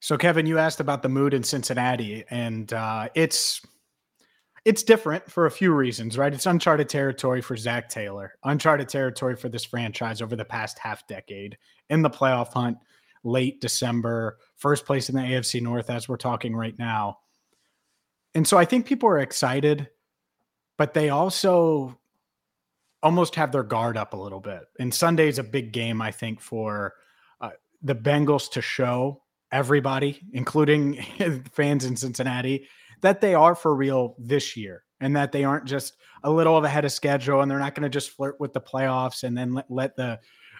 So, 0.00 0.16
Kevin, 0.18 0.46
you 0.46 0.58
asked 0.58 0.80
about 0.80 1.02
the 1.02 1.08
mood 1.08 1.32
in 1.32 1.44
Cincinnati, 1.44 2.24
and 2.28 2.72
uh, 2.72 3.08
it's 3.14 3.60
it's 4.64 4.82
different 4.82 5.30
for 5.30 5.46
a 5.46 5.50
few 5.50 5.72
reasons, 5.72 6.16
right? 6.16 6.32
It's 6.32 6.46
uncharted 6.46 6.88
territory 6.88 7.40
for 7.40 7.56
Zac 7.56 7.88
Taylor, 7.88 8.34
uncharted 8.44 8.88
territory 8.88 9.36
for 9.36 9.48
this 9.48 9.64
franchise 9.64 10.22
over 10.22 10.36
the 10.36 10.44
past 10.44 10.78
half 10.78 11.06
decade 11.06 11.56
in 11.90 12.02
the 12.02 12.10
playoff 12.10 12.52
hunt, 12.52 12.78
late 13.24 13.60
December, 13.60 14.38
first 14.56 14.86
place 14.86 15.08
in 15.08 15.16
the 15.16 15.22
AFC 15.22 15.60
North 15.60 15.90
as 15.90 16.08
we're 16.08 16.16
talking 16.16 16.54
right 16.54 16.78
now. 16.78 17.18
And 18.34 18.46
so 18.46 18.56
I 18.56 18.64
think 18.64 18.86
people 18.86 19.08
are 19.08 19.18
excited 19.18 19.88
but 20.78 20.94
they 20.94 21.10
also 21.10 21.98
almost 23.02 23.34
have 23.34 23.52
their 23.52 23.62
guard 23.62 23.96
up 23.96 24.14
a 24.14 24.16
little 24.16 24.40
bit. 24.40 24.62
And 24.78 24.92
Sunday 24.94 25.28
is 25.28 25.38
a 25.38 25.44
big 25.44 25.72
game, 25.72 26.00
I 26.00 26.12
think, 26.12 26.40
for 26.40 26.94
uh, 27.40 27.50
the 27.82 27.94
Bengals 27.94 28.50
to 28.52 28.62
show 28.62 29.22
everybody, 29.50 30.20
including 30.32 31.02
fans 31.52 31.84
in 31.84 31.96
Cincinnati, 31.96 32.68
that 33.00 33.20
they 33.20 33.34
are 33.34 33.54
for 33.54 33.74
real 33.74 34.14
this 34.18 34.56
year 34.56 34.84
and 35.00 35.16
that 35.16 35.32
they 35.32 35.44
aren't 35.44 35.64
just 35.64 35.94
a 36.22 36.30
little 36.30 36.56
of 36.56 36.64
ahead 36.64 36.84
of 36.84 36.92
schedule 36.92 37.40
and 37.40 37.50
they're 37.50 37.58
not 37.58 37.74
going 37.74 37.82
to 37.82 37.88
just 37.88 38.10
flirt 38.10 38.38
with 38.38 38.52
the 38.52 38.60
playoffs 38.60 39.24
and 39.24 39.36
then 39.36 39.52
let, 39.52 39.70
let 39.70 39.96
the 39.96 40.18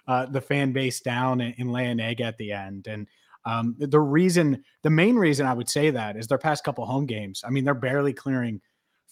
uh, 0.09 0.27
the 0.27 0.41
fan 0.41 0.73
base 0.73 1.01
down 1.01 1.41
and, 1.41 1.55
and, 1.59 1.71
lay 1.71 1.87
an 1.87 2.01
egg 2.01 2.21
at 2.21 2.37
the 2.37 2.51
end. 2.51 2.89
And 2.89 3.07
um, 3.45 3.77
the 3.79 4.01
reason, 4.01 4.65
the 4.83 4.91
main 4.91 5.15
reason 5.15 5.47
I 5.47 5.55
would 5.55 5.69
say 5.69 5.91
that 5.91 6.17
is 6.17 6.27
their 6.27 6.39
past 6.39 6.65
couple 6.65 6.85
home 6.85 7.07
games. 7.07 7.43
I 7.47 7.51
mean, 7.51 7.65
they're 7.65 7.75
barely 7.75 8.13
clearing 8.13 8.61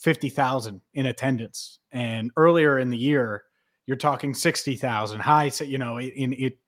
50,000 0.01 0.81
in 0.95 1.07
attendance. 1.07 1.79
And 1.93 2.31
earlier 2.37 2.79
in 2.79 2.91
the 2.91 2.97
year, 2.97 3.45
you're 3.87 3.97
talking 3.97 4.35
60,000 4.35 5.21
high, 5.21 5.51
you 5.61 5.79
know, 5.79 6.01
in 6.01 6.33
it 6.33 6.59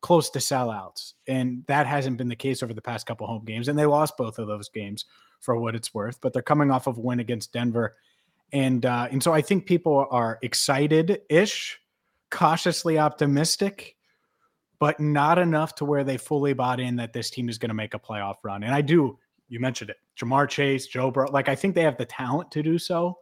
close 0.00 0.28
to 0.30 0.38
sellouts. 0.38 1.14
And 1.26 1.64
that 1.66 1.86
hasn't 1.86 2.18
been 2.18 2.28
the 2.28 2.36
case 2.36 2.62
over 2.62 2.74
the 2.74 2.82
past 2.82 3.06
couple 3.06 3.26
home 3.26 3.44
games. 3.44 3.68
And 3.68 3.78
they 3.78 3.86
lost 3.86 4.18
both 4.18 4.38
of 4.38 4.46
those 4.46 4.68
games 4.68 5.06
for 5.40 5.56
what 5.56 5.74
it's 5.74 5.94
worth, 5.94 6.20
but 6.20 6.32
they're 6.32 6.42
coming 6.42 6.70
off 6.70 6.86
of 6.86 6.98
a 6.98 7.00
win 7.00 7.20
against 7.20 7.52
Denver. 7.52 7.96
And 8.52 8.84
uh, 8.84 9.08
and 9.10 9.22
so 9.22 9.32
I 9.32 9.40
think 9.40 9.66
people 9.66 10.06
are 10.10 10.38
excited 10.42 11.22
ish, 11.30 11.80
cautiously 12.30 12.98
optimistic, 12.98 13.96
but 14.78 15.00
not 15.00 15.38
enough 15.38 15.74
to 15.76 15.84
where 15.86 16.04
they 16.04 16.18
fully 16.18 16.52
bought 16.52 16.80
in 16.80 16.96
that 16.96 17.14
this 17.14 17.30
team 17.30 17.48
is 17.48 17.56
going 17.56 17.70
to 17.70 17.74
make 17.74 17.94
a 17.94 17.98
playoff 17.98 18.36
run. 18.42 18.62
And 18.62 18.74
I 18.74 18.82
do 18.82 19.18
you 19.54 19.60
mentioned 19.60 19.90
it. 19.90 19.96
Ja'Marr 20.18 20.48
Chase, 20.48 20.88
Joe 20.88 21.12
Burrow. 21.12 21.30
Like 21.30 21.48
I 21.48 21.54
think 21.54 21.74
they 21.74 21.82
have 21.82 21.96
the 21.96 22.04
talent 22.04 22.50
to 22.50 22.62
do 22.62 22.76
so, 22.76 23.18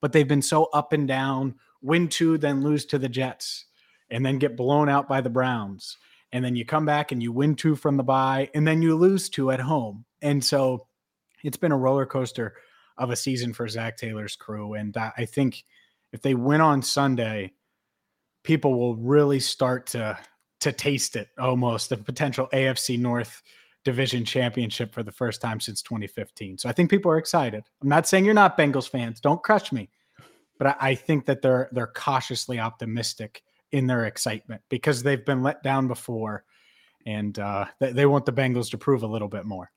but 0.00 0.12
they've 0.12 0.26
been 0.26 0.42
so 0.42 0.64
up 0.72 0.94
and 0.94 1.06
down. 1.06 1.54
Win 1.82 2.08
two, 2.08 2.38
then 2.38 2.62
lose 2.62 2.86
to 2.86 2.98
the 2.98 3.10
Jets, 3.10 3.66
and 4.10 4.24
then 4.24 4.38
get 4.38 4.56
blown 4.56 4.88
out 4.88 5.06
by 5.06 5.20
the 5.20 5.30
Browns. 5.30 5.98
And 6.32 6.42
then 6.42 6.56
you 6.56 6.64
come 6.64 6.86
back 6.86 7.12
and 7.12 7.22
you 7.22 7.30
win 7.30 7.54
two 7.54 7.76
from 7.76 7.98
the 7.98 8.02
bye, 8.02 8.50
and 8.54 8.66
then 8.66 8.80
you 8.80 8.96
lose 8.96 9.28
two 9.28 9.50
at 9.50 9.60
home. 9.60 10.06
And 10.22 10.42
so 10.42 10.86
it's 11.44 11.58
been 11.58 11.72
a 11.72 11.76
roller 11.76 12.06
coaster 12.06 12.54
of 12.96 13.10
a 13.10 13.16
season 13.16 13.52
for 13.52 13.68
Zac 13.68 13.98
Taylor's 13.98 14.34
crew. 14.34 14.72
And 14.72 14.96
I 14.96 15.26
think 15.26 15.64
if 16.12 16.22
they 16.22 16.34
win 16.34 16.62
on 16.62 16.80
Sunday, 16.80 17.52
people 18.42 18.78
will 18.78 18.96
really 18.96 19.40
start 19.40 19.88
to 19.88 20.18
to 20.60 20.72
taste 20.72 21.16
it 21.16 21.28
almost 21.38 21.90
the 21.90 21.98
potential 21.98 22.48
AFC 22.52 22.98
North 22.98 23.42
division 23.86 24.24
championship 24.24 24.92
for 24.92 25.04
the 25.04 25.12
first 25.12 25.40
time 25.40 25.60
since 25.60 25.80
2015. 25.80 26.58
So 26.58 26.68
I 26.68 26.72
think 26.72 26.90
people 26.90 27.10
are 27.10 27.18
excited. 27.18 27.62
I'm 27.80 27.88
not 27.88 28.08
saying 28.08 28.24
you're 28.24 28.34
not 28.34 28.58
Bengals 28.58 28.88
fans. 28.88 29.20
Don't 29.20 29.40
crush 29.44 29.70
me. 29.70 29.88
But 30.58 30.76
I, 30.80 30.94
think 30.94 31.26
that 31.26 31.40
they're 31.40 31.68
they're 31.70 31.86
cautiously 31.86 32.58
optimistic 32.58 33.42
in 33.72 33.86
their 33.86 34.06
excitement 34.06 34.62
because 34.70 35.02
they've 35.02 35.24
been 35.24 35.42
let 35.42 35.62
down 35.62 35.86
before, 35.86 36.44
and 37.04 37.38
uh, 37.38 37.66
they, 37.78 37.92
they 37.92 38.06
want 38.06 38.24
the 38.24 38.32
Bengals 38.32 38.70
to 38.70 38.78
prove 38.78 39.02
a 39.02 39.06
little 39.06 39.28
bit 39.28 39.44
more. 39.44 39.70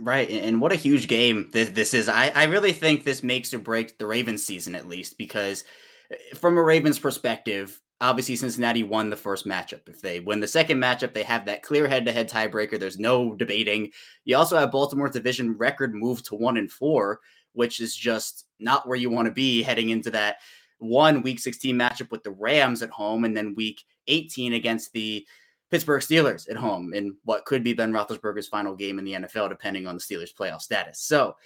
Right. 0.00 0.30
And 0.30 0.60
what 0.60 0.72
a 0.72 0.76
huge 0.76 1.08
game 1.08 1.50
this, 1.52 1.70
this 1.70 1.92
is. 1.92 2.08
I, 2.08 2.28
I 2.28 2.44
really 2.44 2.72
think 2.72 3.04
this 3.04 3.24
makes 3.24 3.52
or 3.52 3.58
breaks 3.58 3.92
the 3.98 4.06
Ravens 4.06 4.44
season, 4.44 4.76
at 4.76 4.88
least, 4.88 5.18
because 5.18 5.64
eh, 6.12 6.16
from 6.36 6.56
a 6.56 6.62
Ravens 6.62 7.00
perspective, 7.00 7.80
obviously 8.00 8.36
Cincinnati 8.36 8.82
won 8.82 9.10
the 9.10 9.16
first 9.16 9.46
matchup. 9.46 9.88
If 9.88 10.00
they 10.00 10.20
win 10.20 10.40
the 10.40 10.48
second 10.48 10.78
matchup, 10.78 11.12
they 11.12 11.24
have 11.24 11.44
that 11.46 11.62
clear 11.62 11.88
head-to-head 11.88 12.30
tiebreaker. 12.30 12.78
There's 12.78 12.98
no 12.98 13.34
debating. 13.34 13.90
You 14.24 14.36
also 14.36 14.56
have 14.56 14.70
Baltimore's 14.70 15.12
division 15.12 15.56
record 15.56 15.94
move 15.94 16.22
to 16.24 16.36
one 16.36 16.56
and 16.56 16.70
four, 16.70 17.20
which 17.52 17.80
is 17.80 17.94
just 17.96 18.46
not 18.60 18.86
where 18.86 18.96
you 18.96 19.10
want 19.10 19.26
to 19.26 19.32
be 19.32 19.62
heading 19.62 19.90
into 19.90 20.10
that 20.12 20.36
one 20.78 21.22
week 21.22 21.40
16 21.40 21.76
matchup 21.76 22.10
with 22.10 22.22
the 22.22 22.30
Rams 22.30 22.82
at 22.82 22.90
home, 22.90 23.24
and 23.24 23.36
then 23.36 23.56
week 23.56 23.82
18 24.06 24.52
against 24.52 24.92
the 24.92 25.26
Pittsburgh 25.70 26.00
Steelers 26.00 26.48
at 26.48 26.56
home 26.56 26.94
in 26.94 27.16
what 27.24 27.44
could 27.44 27.62
be 27.62 27.74
Ben 27.74 27.92
Roethlisberger's 27.92 28.48
final 28.48 28.74
game 28.74 28.98
in 28.98 29.04
the 29.04 29.12
NFL, 29.14 29.48
depending 29.48 29.86
on 29.86 29.96
the 29.96 30.00
Steelers' 30.00 30.34
playoff 30.34 30.62
status. 30.62 31.00
So 31.00 31.36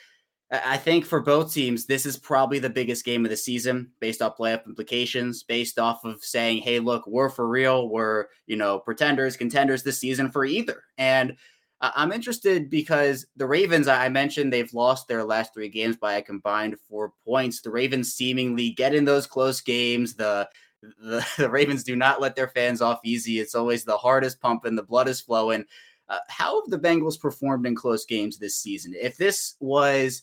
I 0.53 0.77
think 0.77 1.07
for 1.07 1.21
both 1.21 1.55
teams, 1.55 1.87
this 1.87 2.05
is 2.05 2.19
probably 2.19 2.59
the 2.59 2.69
biggest 2.69 3.07
game 3.07 3.25
of 3.25 3.31
the 3.31 3.37
season 3.37 3.91
based 4.01 4.21
off 4.21 4.37
playoff 4.37 4.67
implications, 4.67 5.43
based 5.43 5.79
off 5.79 6.05
of 6.05 6.23
saying, 6.23 6.59
hey, 6.59 6.79
look, 6.79 7.07
we're 7.07 7.31
for 7.31 7.49
real. 7.49 7.89
We're, 7.89 8.27
you 8.47 8.57
know, 8.57 8.79
pretenders, 8.79 9.37
contenders 9.37 9.83
this 9.83 9.99
season 9.99 10.31
for 10.31 10.45
either. 10.45 10.85
And 10.99 11.37
I'm 11.81 12.13
interested 12.13 12.69
because 12.69 13.27
the 13.37 13.47
Ravens, 13.47 13.89
I 13.89 14.09
mentioned 14.11 14.53
they've 14.53 14.73
lost 14.75 15.09
their 15.09 15.25
last 15.25 15.55
three 15.55 15.71
games 15.71 15.97
by 15.97 16.15
a 16.15 16.23
combined 16.23 16.77
four 16.89 17.13
points. 17.27 17.63
The 17.63 17.71
Ravens 17.71 18.13
seemingly 18.13 18.71
get 18.71 18.95
in 18.95 19.07
those 19.07 19.27
close 19.27 19.61
games. 19.61 20.15
The 20.15 20.49
the, 20.83 21.27
the 21.39 21.51
Ravens 21.51 21.83
do 21.83 21.97
not 21.97 22.21
let 22.21 22.37
their 22.37 22.49
fans 22.49 22.81
off 22.83 23.01
easy. 23.05 23.41
It's 23.41 23.55
always 23.55 23.85
the 23.85 23.97
hardest 23.97 24.41
pumping, 24.41 24.77
the 24.77 24.83
blood 24.83 25.09
is 25.09 25.21
flowing. 25.21 25.65
Uh, 26.09 26.19
how 26.29 26.61
have 26.61 26.71
the 26.71 26.79
Bengals 26.79 27.19
performed 27.19 27.67
in 27.67 27.75
close 27.75 28.05
games 28.05 28.37
this 28.37 28.57
season? 28.57 28.93
If 29.01 29.17
this 29.17 29.55
was 29.61 30.23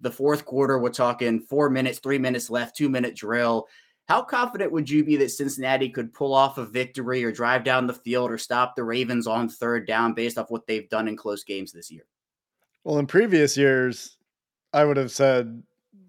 the 0.00 0.10
fourth 0.10 0.44
quarter, 0.44 0.78
we're 0.78 0.90
talking 0.90 1.40
four 1.40 1.70
minutes, 1.70 1.98
three 1.98 2.18
minutes 2.18 2.50
left, 2.50 2.76
two 2.76 2.88
minute 2.88 3.14
drill. 3.14 3.66
How 4.06 4.22
confident 4.22 4.70
would 4.70 4.90
you 4.90 5.02
be 5.02 5.16
that 5.16 5.30
Cincinnati 5.30 5.88
could 5.88 6.12
pull 6.12 6.34
off 6.34 6.58
a 6.58 6.66
victory 6.66 7.24
or 7.24 7.32
drive 7.32 7.64
down 7.64 7.86
the 7.86 7.94
field 7.94 8.30
or 8.30 8.36
stop 8.36 8.76
the 8.76 8.84
Ravens 8.84 9.26
on 9.26 9.48
third 9.48 9.86
down 9.86 10.12
based 10.12 10.36
off 10.36 10.50
what 10.50 10.66
they've 10.66 10.88
done 10.90 11.08
in 11.08 11.16
close 11.16 11.42
games 11.42 11.72
this 11.72 11.90
year? 11.90 12.04
Well, 12.84 12.98
in 12.98 13.06
previous 13.06 13.56
years, 13.56 14.18
I 14.74 14.84
would 14.84 14.98
have 14.98 15.10
said 15.10 15.62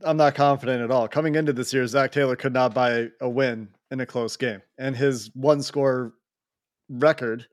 I'm 0.04 0.17
not 0.17 0.36
confident 0.36 0.82
at 0.82 0.91
all. 0.91 1.08
Coming 1.08 1.36
into 1.36 1.54
this 1.54 1.74
year, 1.74 1.88
Zac 1.88 2.12
Taylor 2.12 2.36
could 2.36 2.54
not 2.54 2.74
buy 2.74 3.08
a 3.21 3.30
win 3.30 3.69
in 3.91 4.02
a 4.02 4.06
close 4.06 4.36
game, 4.36 4.62
and 4.78 4.95
his 4.95 5.32
one 5.34 5.62
score 5.62 6.13
record 6.89 7.48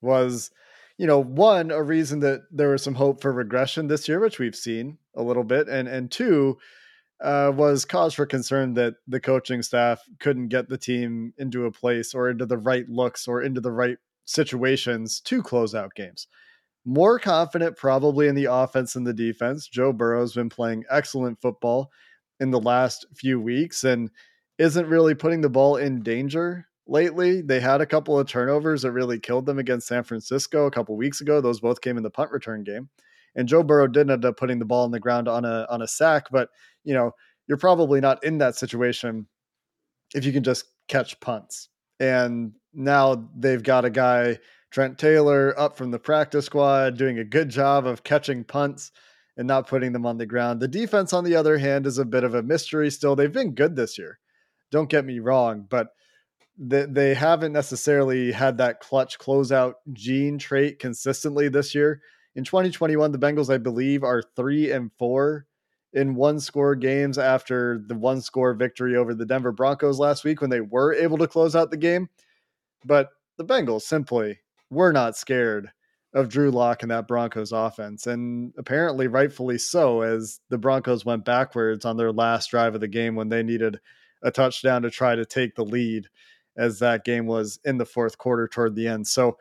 was, 0.00 0.50
you 0.98 1.06
know, 1.06 1.20
one 1.20 1.70
a 1.70 1.82
reason 1.82 2.20
that 2.20 2.42
there 2.50 2.70
was 2.70 2.82
some 2.82 2.94
hope 2.94 3.20
for 3.20 3.32
regression 3.32 3.88
this 3.88 4.08
year, 4.08 4.20
which 4.20 4.38
we've 4.38 4.56
seen 4.56 4.98
a 5.16 5.22
little 5.22 5.44
bit, 5.44 5.68
and 5.68 5.88
and 5.88 6.10
two 6.10 6.58
uh, 7.22 7.52
was 7.54 7.84
cause 7.84 8.14
for 8.14 8.26
concern 8.26 8.74
that 8.74 8.94
the 9.06 9.20
coaching 9.20 9.62
staff 9.62 10.02
couldn't 10.20 10.48
get 10.48 10.68
the 10.68 10.78
team 10.78 11.32
into 11.38 11.66
a 11.66 11.72
place 11.72 12.14
or 12.14 12.30
into 12.30 12.46
the 12.46 12.58
right 12.58 12.88
looks 12.88 13.26
or 13.28 13.42
into 13.42 13.60
the 13.60 13.72
right 13.72 13.98
situations 14.24 15.20
to 15.20 15.42
close 15.42 15.74
out 15.74 15.94
games 15.94 16.26
more 16.84 17.18
confident 17.18 17.76
probably 17.76 18.28
in 18.28 18.34
the 18.34 18.44
offense 18.50 18.96
and 18.96 19.06
the 19.06 19.14
defense. 19.14 19.66
Joe 19.68 19.92
Burrow's 19.92 20.34
been 20.34 20.50
playing 20.50 20.84
excellent 20.90 21.40
football 21.40 21.90
in 22.40 22.50
the 22.50 22.60
last 22.60 23.06
few 23.14 23.40
weeks 23.40 23.84
and 23.84 24.10
isn't 24.58 24.88
really 24.88 25.14
putting 25.14 25.40
the 25.40 25.48
ball 25.48 25.76
in 25.76 26.02
danger 26.02 26.66
lately. 26.86 27.40
They 27.40 27.60
had 27.60 27.80
a 27.80 27.86
couple 27.86 28.18
of 28.18 28.28
turnovers 28.28 28.82
that 28.82 28.92
really 28.92 29.18
killed 29.18 29.46
them 29.46 29.58
against 29.58 29.88
San 29.88 30.04
Francisco 30.04 30.66
a 30.66 30.70
couple 30.70 30.96
weeks 30.96 31.20
ago. 31.20 31.40
Those 31.40 31.60
both 31.60 31.80
came 31.80 31.96
in 31.96 32.02
the 32.02 32.10
punt 32.10 32.30
return 32.30 32.62
game. 32.64 32.88
And 33.36 33.48
Joe 33.48 33.62
Burrow 33.62 33.88
did 33.88 34.10
end 34.10 34.24
up 34.24 34.36
putting 34.36 34.58
the 34.58 34.64
ball 34.64 34.84
on 34.84 34.90
the 34.90 35.00
ground 35.00 35.28
on 35.28 35.44
a 35.44 35.66
on 35.68 35.82
a 35.82 35.88
sack, 35.88 36.26
but 36.30 36.50
you 36.84 36.94
know, 36.94 37.10
you're 37.48 37.58
probably 37.58 38.00
not 38.00 38.22
in 38.22 38.38
that 38.38 38.56
situation 38.56 39.26
if 40.14 40.24
you 40.24 40.32
can 40.32 40.44
just 40.44 40.66
catch 40.88 41.18
punts. 41.20 41.68
And 42.00 42.52
now 42.72 43.28
they've 43.36 43.62
got 43.62 43.84
a 43.84 43.90
guy 43.90 44.38
Trent 44.70 44.98
Taylor 44.98 45.58
up 45.58 45.76
from 45.76 45.90
the 45.90 45.98
practice 45.98 46.46
squad, 46.46 46.96
doing 46.96 47.18
a 47.18 47.24
good 47.24 47.48
job 47.48 47.86
of 47.86 48.02
catching 48.02 48.44
punts 48.44 48.92
and 49.36 49.46
not 49.46 49.68
putting 49.68 49.92
them 49.92 50.06
on 50.06 50.18
the 50.18 50.26
ground. 50.26 50.60
The 50.60 50.68
defense, 50.68 51.12
on 51.12 51.24
the 51.24 51.36
other 51.36 51.58
hand, 51.58 51.86
is 51.86 51.98
a 51.98 52.04
bit 52.04 52.24
of 52.24 52.34
a 52.34 52.42
mystery 52.42 52.90
still. 52.90 53.16
They've 53.16 53.32
been 53.32 53.54
good 53.54 53.76
this 53.76 53.98
year. 53.98 54.18
Don't 54.70 54.90
get 54.90 55.04
me 55.04 55.18
wrong, 55.20 55.66
but 55.68 55.88
they, 56.56 56.86
they 56.86 57.14
haven't 57.14 57.52
necessarily 57.52 58.32
had 58.32 58.58
that 58.58 58.80
clutch 58.80 59.18
closeout 59.18 59.74
gene 59.92 60.38
trait 60.38 60.78
consistently 60.78 61.48
this 61.48 61.74
year. 61.74 62.00
In 62.36 62.44
2021, 62.44 63.12
the 63.12 63.18
Bengals, 63.18 63.52
I 63.52 63.58
believe, 63.58 64.02
are 64.02 64.22
three 64.36 64.70
and 64.70 64.90
four 64.98 65.46
in 65.92 66.14
one 66.14 66.40
score 66.40 66.74
games 66.74 67.18
after 67.18 67.80
the 67.86 67.94
one 67.94 68.20
score 68.20 68.54
victory 68.54 68.96
over 68.96 69.14
the 69.14 69.26
Denver 69.26 69.52
Broncos 69.52 69.98
last 69.98 70.24
week 70.24 70.40
when 70.40 70.50
they 70.50 70.60
were 70.60 70.92
able 70.92 71.18
to 71.18 71.28
close 71.28 71.54
out 71.54 71.70
the 71.70 71.76
game. 71.76 72.08
But 72.84 73.10
the 73.36 73.44
Bengals 73.44 73.82
simply 73.82 74.40
we're 74.70 74.92
not 74.92 75.16
scared 75.16 75.70
of 76.12 76.28
Drew 76.28 76.50
Lock 76.50 76.82
and 76.82 76.90
that 76.90 77.08
Broncos 77.08 77.52
offense. 77.52 78.06
And 78.06 78.52
apparently, 78.56 79.08
rightfully 79.08 79.58
so, 79.58 80.02
as 80.02 80.40
the 80.48 80.58
Broncos 80.58 81.04
went 81.04 81.24
backwards 81.24 81.84
on 81.84 81.96
their 81.96 82.12
last 82.12 82.50
drive 82.50 82.74
of 82.74 82.80
the 82.80 82.88
game 82.88 83.14
when 83.14 83.28
they 83.28 83.42
needed 83.42 83.80
a 84.22 84.30
touchdown 84.30 84.82
to 84.82 84.90
try 84.90 85.14
to 85.14 85.24
take 85.24 85.54
the 85.54 85.64
lead, 85.64 86.06
as 86.56 86.78
that 86.78 87.04
game 87.04 87.26
was 87.26 87.58
in 87.64 87.78
the 87.78 87.84
fourth 87.84 88.18
quarter 88.18 88.48
toward 88.48 88.74
the 88.74 88.88
end. 88.88 89.06
So 89.06 89.38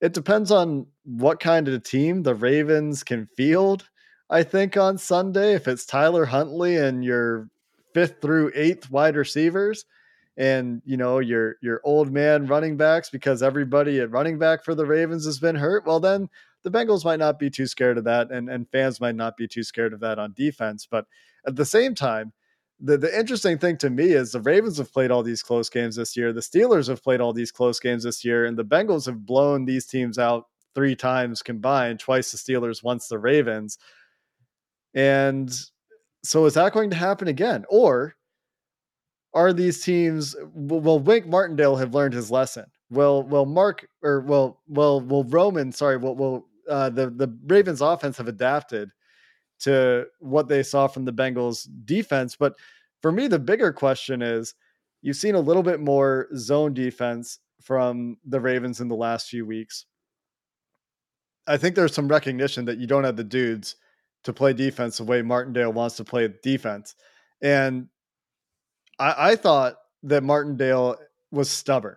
it 0.00 0.12
depends 0.12 0.50
on 0.50 0.86
what 1.04 1.40
kind 1.40 1.68
of 1.68 1.82
team 1.82 2.22
the 2.22 2.34
Ravens 2.34 3.02
can 3.02 3.26
field. 3.36 3.88
I 4.28 4.42
think 4.42 4.76
on 4.76 4.98
Sunday, 4.98 5.54
if 5.54 5.68
it's 5.68 5.86
Tyler 5.86 6.26
Huntley 6.26 6.76
and 6.76 7.04
your 7.04 7.48
fifth 7.94 8.20
through 8.20 8.52
eighth 8.54 8.90
wide 8.90 9.16
receivers, 9.16 9.84
and 10.36 10.82
you 10.84 10.96
know 10.96 11.18
your 11.18 11.56
your 11.62 11.80
old 11.84 12.12
man 12.12 12.46
running 12.46 12.76
backs 12.76 13.08
because 13.08 13.42
everybody 13.42 14.00
at 14.00 14.10
running 14.10 14.38
back 14.38 14.64
for 14.64 14.74
the 14.74 14.84
Ravens 14.84 15.24
has 15.24 15.38
been 15.38 15.56
hurt, 15.56 15.86
well 15.86 16.00
then 16.00 16.28
the 16.62 16.70
Bengals 16.70 17.04
might 17.04 17.18
not 17.18 17.38
be 17.38 17.48
too 17.48 17.66
scared 17.66 17.96
of 17.96 18.04
that 18.04 18.30
and 18.30 18.50
and 18.50 18.68
fans 18.68 19.00
might 19.00 19.14
not 19.14 19.36
be 19.36 19.48
too 19.48 19.62
scared 19.62 19.92
of 19.94 20.00
that 20.00 20.18
on 20.18 20.34
defense, 20.34 20.86
but 20.90 21.06
at 21.46 21.56
the 21.56 21.64
same 21.64 21.94
time 21.94 22.32
the, 22.80 22.98
the 22.98 23.18
interesting 23.18 23.58
thing 23.58 23.76
to 23.78 23.90
me 23.90 24.12
is 24.12 24.32
the 24.32 24.40
Ravens 24.40 24.78
have 24.78 24.92
played 24.92 25.10
all 25.10 25.22
these 25.22 25.42
close 25.42 25.68
games 25.68 25.96
this 25.96 26.16
year. 26.16 26.32
The 26.32 26.40
Steelers 26.40 26.88
have 26.88 27.02
played 27.02 27.20
all 27.20 27.32
these 27.32 27.50
close 27.50 27.80
games 27.80 28.04
this 28.04 28.24
year, 28.24 28.44
and 28.44 28.56
the 28.56 28.64
Bengals 28.64 29.06
have 29.06 29.24
blown 29.24 29.64
these 29.64 29.86
teams 29.86 30.18
out 30.18 30.46
three 30.74 30.94
times 30.94 31.42
combined, 31.42 32.00
twice 32.00 32.32
the 32.32 32.38
Steelers, 32.38 32.82
once 32.82 33.08
the 33.08 33.18
Ravens. 33.18 33.78
And 34.94 35.50
so 36.22 36.44
is 36.44 36.54
that 36.54 36.72
going 36.72 36.90
to 36.90 36.96
happen 36.96 37.28
again? 37.28 37.64
Or 37.70 38.14
are 39.32 39.52
these 39.52 39.82
teams 39.82 40.36
will 40.54 40.98
Wink 40.98 41.26
Martindale 41.26 41.76
have 41.76 41.94
learned 41.94 42.14
his 42.14 42.30
lesson? 42.30 42.66
Will 42.90 43.22
will 43.22 43.46
Mark 43.46 43.86
or 44.02 44.20
will 44.20 44.60
will 44.68 45.00
will 45.00 45.24
Roman, 45.24 45.72
sorry, 45.72 45.96
will 45.96 46.14
will 46.14 46.46
uh, 46.68 46.90
the 46.90 47.10
the 47.10 47.34
Ravens 47.46 47.80
offense 47.80 48.16
have 48.18 48.28
adapted 48.28 48.90
to 49.60 50.06
what 50.20 50.48
they 50.48 50.62
saw 50.62 50.86
from 50.86 51.04
the 51.04 51.12
Bengals 51.12 51.68
defense? 51.84 52.36
But 52.36 52.54
for 53.02 53.12
me, 53.12 53.28
the 53.28 53.38
bigger 53.38 53.72
question 53.72 54.22
is 54.22 54.54
you've 55.02 55.16
seen 55.16 55.34
a 55.34 55.40
little 55.40 55.62
bit 55.62 55.80
more 55.80 56.28
zone 56.36 56.74
defense 56.74 57.38
from 57.62 58.16
the 58.24 58.40
Ravens 58.40 58.80
in 58.80 58.88
the 58.88 58.96
last 58.96 59.28
few 59.28 59.46
weeks. 59.46 59.86
I 61.46 61.56
think 61.56 61.76
there's 61.76 61.94
some 61.94 62.08
recognition 62.08 62.64
that 62.64 62.78
you 62.78 62.86
don't 62.86 63.04
have 63.04 63.16
the 63.16 63.24
dudes 63.24 63.76
to 64.24 64.32
play 64.32 64.52
defense 64.52 64.98
the 64.98 65.04
way 65.04 65.22
Martindale 65.22 65.72
wants 65.72 65.96
to 65.96 66.04
play 66.04 66.28
defense. 66.42 66.96
And 67.40 67.88
I, 68.98 69.30
I 69.30 69.36
thought 69.36 69.76
that 70.02 70.22
Martindale 70.22 70.96
was 71.30 71.48
stubborn 71.48 71.96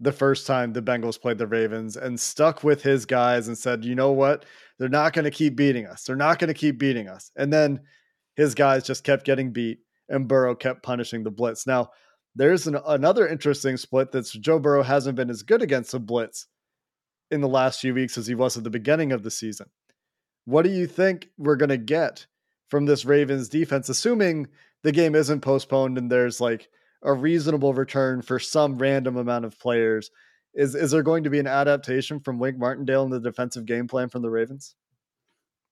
the 0.00 0.12
first 0.12 0.46
time 0.46 0.72
the 0.72 0.82
Bengals 0.82 1.20
played 1.20 1.38
the 1.38 1.46
Ravens 1.46 1.96
and 1.96 2.18
stuck 2.18 2.64
with 2.64 2.82
his 2.82 3.04
guys 3.04 3.48
and 3.48 3.56
said, 3.56 3.84
you 3.84 3.94
know 3.94 4.12
what? 4.12 4.46
They're 4.78 4.88
not 4.88 5.12
going 5.12 5.26
to 5.26 5.30
keep 5.30 5.56
beating 5.56 5.86
us. 5.86 6.04
They're 6.04 6.16
not 6.16 6.38
going 6.38 6.48
to 6.48 6.54
keep 6.54 6.78
beating 6.78 7.08
us. 7.08 7.30
And 7.36 7.52
then 7.52 7.80
his 8.34 8.54
guys 8.54 8.84
just 8.84 9.04
kept 9.04 9.26
getting 9.26 9.52
beat 9.52 9.80
and 10.08 10.26
Burrow 10.26 10.54
kept 10.54 10.82
punishing 10.82 11.22
the 11.22 11.30
blitz. 11.30 11.66
Now, 11.66 11.90
there's 12.34 12.66
an, 12.66 12.78
another 12.86 13.28
interesting 13.28 13.76
split 13.76 14.10
that's 14.10 14.32
Joe 14.32 14.58
Burrow 14.58 14.82
hasn't 14.82 15.16
been 15.16 15.30
as 15.30 15.42
good 15.42 15.60
against 15.60 15.92
the 15.92 16.00
blitz 16.00 16.46
in 17.30 17.42
the 17.42 17.48
last 17.48 17.80
few 17.80 17.92
weeks 17.92 18.16
as 18.16 18.26
he 18.26 18.34
was 18.34 18.56
at 18.56 18.64
the 18.64 18.70
beginning 18.70 19.12
of 19.12 19.22
the 19.22 19.30
season. 19.30 19.68
What 20.46 20.62
do 20.62 20.70
you 20.70 20.86
think 20.86 21.28
we're 21.36 21.56
going 21.56 21.68
to 21.68 21.76
get 21.76 22.26
from 22.68 22.86
this 22.86 23.04
Ravens 23.04 23.48
defense, 23.48 23.88
assuming 23.88 24.46
the 24.82 24.92
game 24.92 25.14
isn't 25.14 25.40
postponed 25.40 25.98
and 25.98 26.10
there's 26.10 26.40
like 26.40 26.68
a 27.02 27.12
reasonable 27.12 27.74
return 27.74 28.22
for 28.22 28.38
some 28.38 28.78
random 28.78 29.16
amount 29.16 29.44
of 29.44 29.58
players. 29.58 30.10
Is 30.54 30.74
is 30.74 30.90
there 30.90 31.02
going 31.02 31.24
to 31.24 31.30
be 31.30 31.38
an 31.38 31.46
adaptation 31.46 32.20
from 32.20 32.38
Wink 32.38 32.58
Martindale 32.58 33.04
in 33.04 33.10
the 33.10 33.20
defensive 33.20 33.66
game 33.66 33.86
plan 33.86 34.08
from 34.08 34.22
the 34.22 34.30
Ravens? 34.30 34.74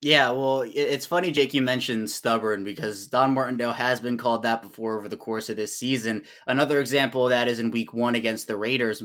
Yeah, 0.01 0.31
well, 0.31 0.63
it's 0.65 1.05
funny, 1.05 1.29
Jake, 1.29 1.53
you 1.53 1.61
mentioned 1.61 2.09
stubborn 2.09 2.63
because 2.63 3.07
Don 3.07 3.33
Martindale 3.33 3.73
has 3.73 3.99
been 3.99 4.17
called 4.17 4.43
that 4.43 4.61
before 4.61 4.97
over 4.97 5.09
the 5.09 5.17
course 5.17 5.49
of 5.49 5.57
this 5.57 5.77
season. 5.77 6.23
Another 6.47 6.79
example 6.79 7.25
of 7.25 7.31
that 7.31 7.49
is 7.49 7.59
in 7.59 7.69
week 7.69 7.93
one 7.93 8.15
against 8.15 8.47
the 8.47 8.55
Raiders, 8.55 9.03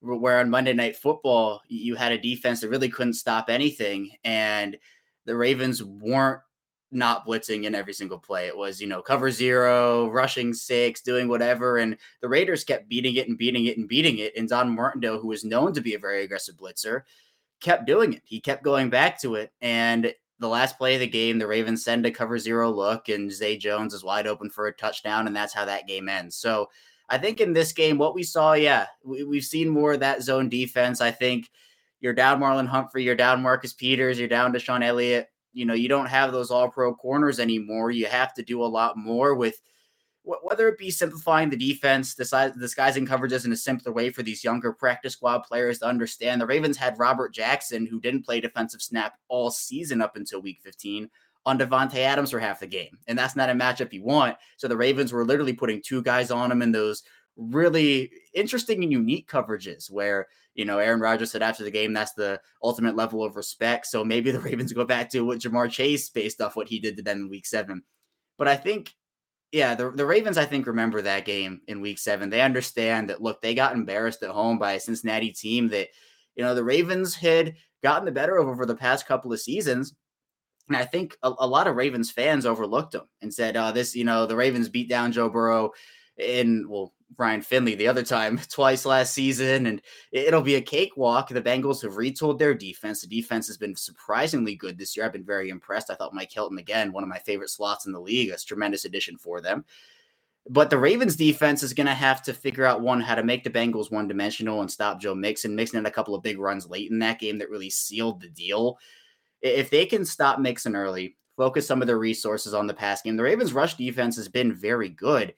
where 0.00 0.38
on 0.38 0.50
Monday 0.50 0.74
Night 0.74 0.96
Football, 0.96 1.62
you 1.68 1.94
had 1.94 2.12
a 2.12 2.18
defense 2.18 2.60
that 2.60 2.68
really 2.68 2.90
couldn't 2.90 3.14
stop 3.14 3.48
anything. 3.48 4.10
And 4.24 4.76
the 5.24 5.34
Ravens 5.34 5.82
weren't 5.82 6.40
not 6.96 7.26
blitzing 7.26 7.64
in 7.64 7.74
every 7.74 7.92
single 7.92 8.18
play. 8.18 8.46
It 8.46 8.56
was, 8.56 8.80
you 8.80 8.86
know, 8.86 9.02
cover 9.02 9.30
zero, 9.30 10.08
rushing 10.10 10.52
six, 10.52 11.02
doing 11.02 11.28
whatever. 11.28 11.78
And 11.78 11.96
the 12.20 12.28
Raiders 12.28 12.64
kept 12.64 12.88
beating 12.88 13.16
it 13.16 13.28
and 13.28 13.38
beating 13.38 13.66
it 13.66 13.76
and 13.76 13.86
beating 13.86 14.18
it. 14.18 14.36
And 14.36 14.48
Don 14.48 14.74
Martindale, 14.74 15.20
who 15.20 15.28
was 15.28 15.44
known 15.44 15.72
to 15.74 15.80
be 15.80 15.94
a 15.94 15.98
very 15.98 16.24
aggressive 16.24 16.56
blitzer, 16.56 17.02
kept 17.60 17.86
doing 17.86 18.14
it. 18.14 18.22
He 18.24 18.40
kept 18.40 18.64
going 18.64 18.90
back 18.90 19.20
to 19.20 19.36
it. 19.36 19.52
And 19.60 20.12
the 20.38 20.48
last 20.48 20.78
play 20.78 20.94
of 20.94 21.00
the 21.00 21.06
game, 21.06 21.38
the 21.38 21.46
Ravens 21.46 21.84
send 21.84 22.04
a 22.04 22.10
cover 22.10 22.38
zero 22.38 22.70
look, 22.70 23.08
and 23.08 23.32
Zay 23.32 23.56
Jones 23.56 23.94
is 23.94 24.04
wide 24.04 24.26
open 24.26 24.50
for 24.50 24.66
a 24.66 24.72
touchdown. 24.72 25.26
And 25.26 25.36
that's 25.36 25.54
how 25.54 25.64
that 25.64 25.86
game 25.86 26.08
ends. 26.08 26.36
So 26.36 26.68
I 27.08 27.18
think 27.18 27.40
in 27.40 27.52
this 27.52 27.72
game, 27.72 27.98
what 27.98 28.14
we 28.14 28.22
saw, 28.22 28.54
yeah, 28.54 28.86
we, 29.04 29.22
we've 29.22 29.44
seen 29.44 29.68
more 29.68 29.92
of 29.92 30.00
that 30.00 30.22
zone 30.22 30.48
defense. 30.48 31.00
I 31.00 31.10
think 31.10 31.50
you're 32.00 32.12
down 32.12 32.40
Marlon 32.40 32.66
Humphrey, 32.66 33.04
you're 33.04 33.14
down 33.14 33.42
Marcus 33.42 33.72
Peters, 33.72 34.18
you're 34.18 34.28
down 34.28 34.52
DeShon 34.52 34.84
Elliott 34.84 35.28
you 35.56 35.64
know 35.64 35.74
you 35.74 35.88
don't 35.88 36.06
have 36.06 36.32
those 36.32 36.50
all 36.50 36.68
pro 36.68 36.94
corners 36.94 37.40
anymore 37.40 37.90
you 37.90 38.06
have 38.06 38.34
to 38.34 38.42
do 38.42 38.62
a 38.62 38.64
lot 38.64 38.96
more 38.96 39.34
with 39.34 39.60
whether 40.42 40.66
it 40.68 40.76
be 40.76 40.90
simplifying 40.90 41.48
the 41.48 41.56
defense 41.56 42.14
disguising 42.14 43.06
coverages 43.06 43.44
in 43.44 43.52
a 43.52 43.56
simpler 43.56 43.92
way 43.92 44.10
for 44.10 44.22
these 44.22 44.44
younger 44.44 44.72
practice 44.72 45.14
squad 45.14 45.38
players 45.40 45.78
to 45.78 45.86
understand 45.86 46.40
the 46.40 46.46
ravens 46.46 46.76
had 46.76 46.98
robert 46.98 47.32
jackson 47.32 47.86
who 47.86 48.00
didn't 48.00 48.24
play 48.24 48.40
defensive 48.40 48.82
snap 48.82 49.14
all 49.28 49.50
season 49.50 50.02
up 50.02 50.16
until 50.16 50.42
week 50.42 50.58
15 50.62 51.08
on 51.46 51.60
Davante 51.60 51.98
Adams 51.98 52.32
for 52.32 52.40
half 52.40 52.58
the 52.58 52.66
game. 52.66 52.98
And 53.06 53.16
that's 53.16 53.36
not 53.36 53.48
a 53.48 53.52
matchup 53.52 53.92
you 53.92 54.02
want. 54.02 54.36
So 54.56 54.66
the 54.66 54.76
Ravens 54.76 55.12
were 55.12 55.24
literally 55.24 55.52
putting 55.52 55.80
two 55.80 56.02
guys 56.02 56.32
on 56.32 56.50
him 56.50 56.60
in 56.60 56.72
those 56.72 57.04
really 57.36 58.10
interesting 58.34 58.82
and 58.82 58.92
unique 58.92 59.28
coverages 59.28 59.90
where 59.90 60.26
you 60.54 60.64
know 60.64 60.78
Aaron 60.78 61.00
Rodgers 61.00 61.30
said 61.32 61.42
after 61.42 61.64
the 61.64 61.70
game 61.70 61.92
that's 61.92 62.14
the 62.14 62.40
ultimate 62.62 62.96
level 62.96 63.22
of 63.22 63.36
respect. 63.36 63.86
So 63.86 64.04
maybe 64.04 64.30
the 64.30 64.40
Ravens 64.48 64.72
go 64.72 64.84
back 64.84 65.10
to 65.10 65.22
what 65.22 65.40
Ja'Marr 65.40 65.70
Chase 65.70 66.08
based 66.08 66.40
off 66.40 66.56
what 66.56 66.68
he 66.68 66.78
did 66.78 66.96
to 66.96 67.02
them 67.02 67.22
in 67.22 67.28
Week 67.28 67.46
Seven. 67.46 67.82
But 68.38 68.48
I 68.48 68.56
think 68.56 68.94
yeah, 69.52 69.74
the, 69.74 69.90
the 69.90 70.06
Ravens, 70.06 70.38
I 70.38 70.44
think, 70.44 70.66
remember 70.66 71.00
that 71.02 71.24
game 71.24 71.60
in 71.68 71.80
week 71.80 71.98
seven. 71.98 72.28
They 72.28 72.40
understand 72.40 73.08
that, 73.10 73.22
look, 73.22 73.40
they 73.40 73.54
got 73.54 73.74
embarrassed 73.74 74.22
at 74.22 74.30
home 74.30 74.58
by 74.58 74.72
a 74.72 74.80
Cincinnati 74.80 75.30
team 75.30 75.68
that, 75.68 75.88
you 76.34 76.44
know, 76.44 76.54
the 76.54 76.64
Ravens 76.64 77.14
had 77.14 77.54
gotten 77.82 78.04
the 78.04 78.12
better 78.12 78.36
of 78.36 78.48
over 78.48 78.66
the 78.66 78.74
past 78.74 79.06
couple 79.06 79.32
of 79.32 79.40
seasons. 79.40 79.94
And 80.68 80.76
I 80.76 80.84
think 80.84 81.16
a, 81.22 81.32
a 81.38 81.46
lot 81.46 81.68
of 81.68 81.76
Ravens 81.76 82.10
fans 82.10 82.44
overlooked 82.44 82.92
them 82.92 83.08
and 83.22 83.32
said, 83.32 83.56
uh, 83.56 83.70
this, 83.70 83.94
you 83.94 84.04
know, 84.04 84.26
the 84.26 84.36
Ravens 84.36 84.68
beat 84.68 84.88
down 84.88 85.12
Joe 85.12 85.28
Burrow 85.28 85.70
in, 86.18 86.68
well, 86.68 86.92
Ryan 87.18 87.42
Finley 87.42 87.74
the 87.74 87.88
other 87.88 88.02
time 88.02 88.38
twice 88.50 88.84
last 88.84 89.14
season, 89.14 89.66
and 89.66 89.82
it'll 90.12 90.42
be 90.42 90.56
a 90.56 90.60
cakewalk. 90.60 91.28
The 91.28 91.42
Bengals 91.42 91.82
have 91.82 91.92
retooled 91.92 92.38
their 92.38 92.54
defense. 92.54 93.00
The 93.00 93.06
defense 93.06 93.46
has 93.46 93.56
been 93.56 93.76
surprisingly 93.76 94.54
good 94.54 94.78
this 94.78 94.96
year. 94.96 95.06
I've 95.06 95.12
been 95.12 95.24
very 95.24 95.50
impressed. 95.50 95.90
I 95.90 95.94
thought 95.94 96.14
Mike 96.14 96.32
Hilton, 96.32 96.58
again, 96.58 96.92
one 96.92 97.02
of 97.02 97.08
my 97.08 97.18
favorite 97.18 97.50
slots 97.50 97.86
in 97.86 97.92
the 97.92 98.00
league, 98.00 98.30
a 98.30 98.36
tremendous 98.36 98.84
addition 98.84 99.16
for 99.18 99.40
them. 99.40 99.64
But 100.48 100.70
the 100.70 100.78
Ravens 100.78 101.16
defense 101.16 101.62
is 101.64 101.72
going 101.72 101.88
to 101.88 101.94
have 101.94 102.22
to 102.22 102.32
figure 102.32 102.64
out 102.64 102.80
one, 102.80 103.00
how 103.00 103.16
to 103.16 103.24
make 103.24 103.42
the 103.42 103.50
Bengals 103.50 103.90
one 103.90 104.06
dimensional 104.06 104.60
and 104.60 104.70
stop 104.70 105.00
Joe 105.00 105.14
Mixon. 105.14 105.56
Mixon 105.56 105.78
had 105.78 105.90
a 105.90 105.94
couple 105.94 106.14
of 106.14 106.22
big 106.22 106.38
runs 106.38 106.68
late 106.68 106.90
in 106.90 107.00
that 107.00 107.18
game 107.18 107.38
that 107.38 107.50
really 107.50 107.70
sealed 107.70 108.20
the 108.20 108.28
deal. 108.28 108.78
If 109.42 109.70
they 109.70 109.86
can 109.86 110.04
stop 110.04 110.38
Mixon 110.38 110.76
early, 110.76 111.16
focus 111.36 111.66
some 111.66 111.80
of 111.80 111.88
their 111.88 111.98
resources 111.98 112.54
on 112.54 112.68
the 112.68 112.74
pass 112.74 113.02
game, 113.02 113.16
the 113.16 113.24
Ravens' 113.24 113.52
rush 113.52 113.74
defense 113.74 114.16
has 114.16 114.28
been 114.28 114.54
very 114.54 114.88
good 114.88 115.34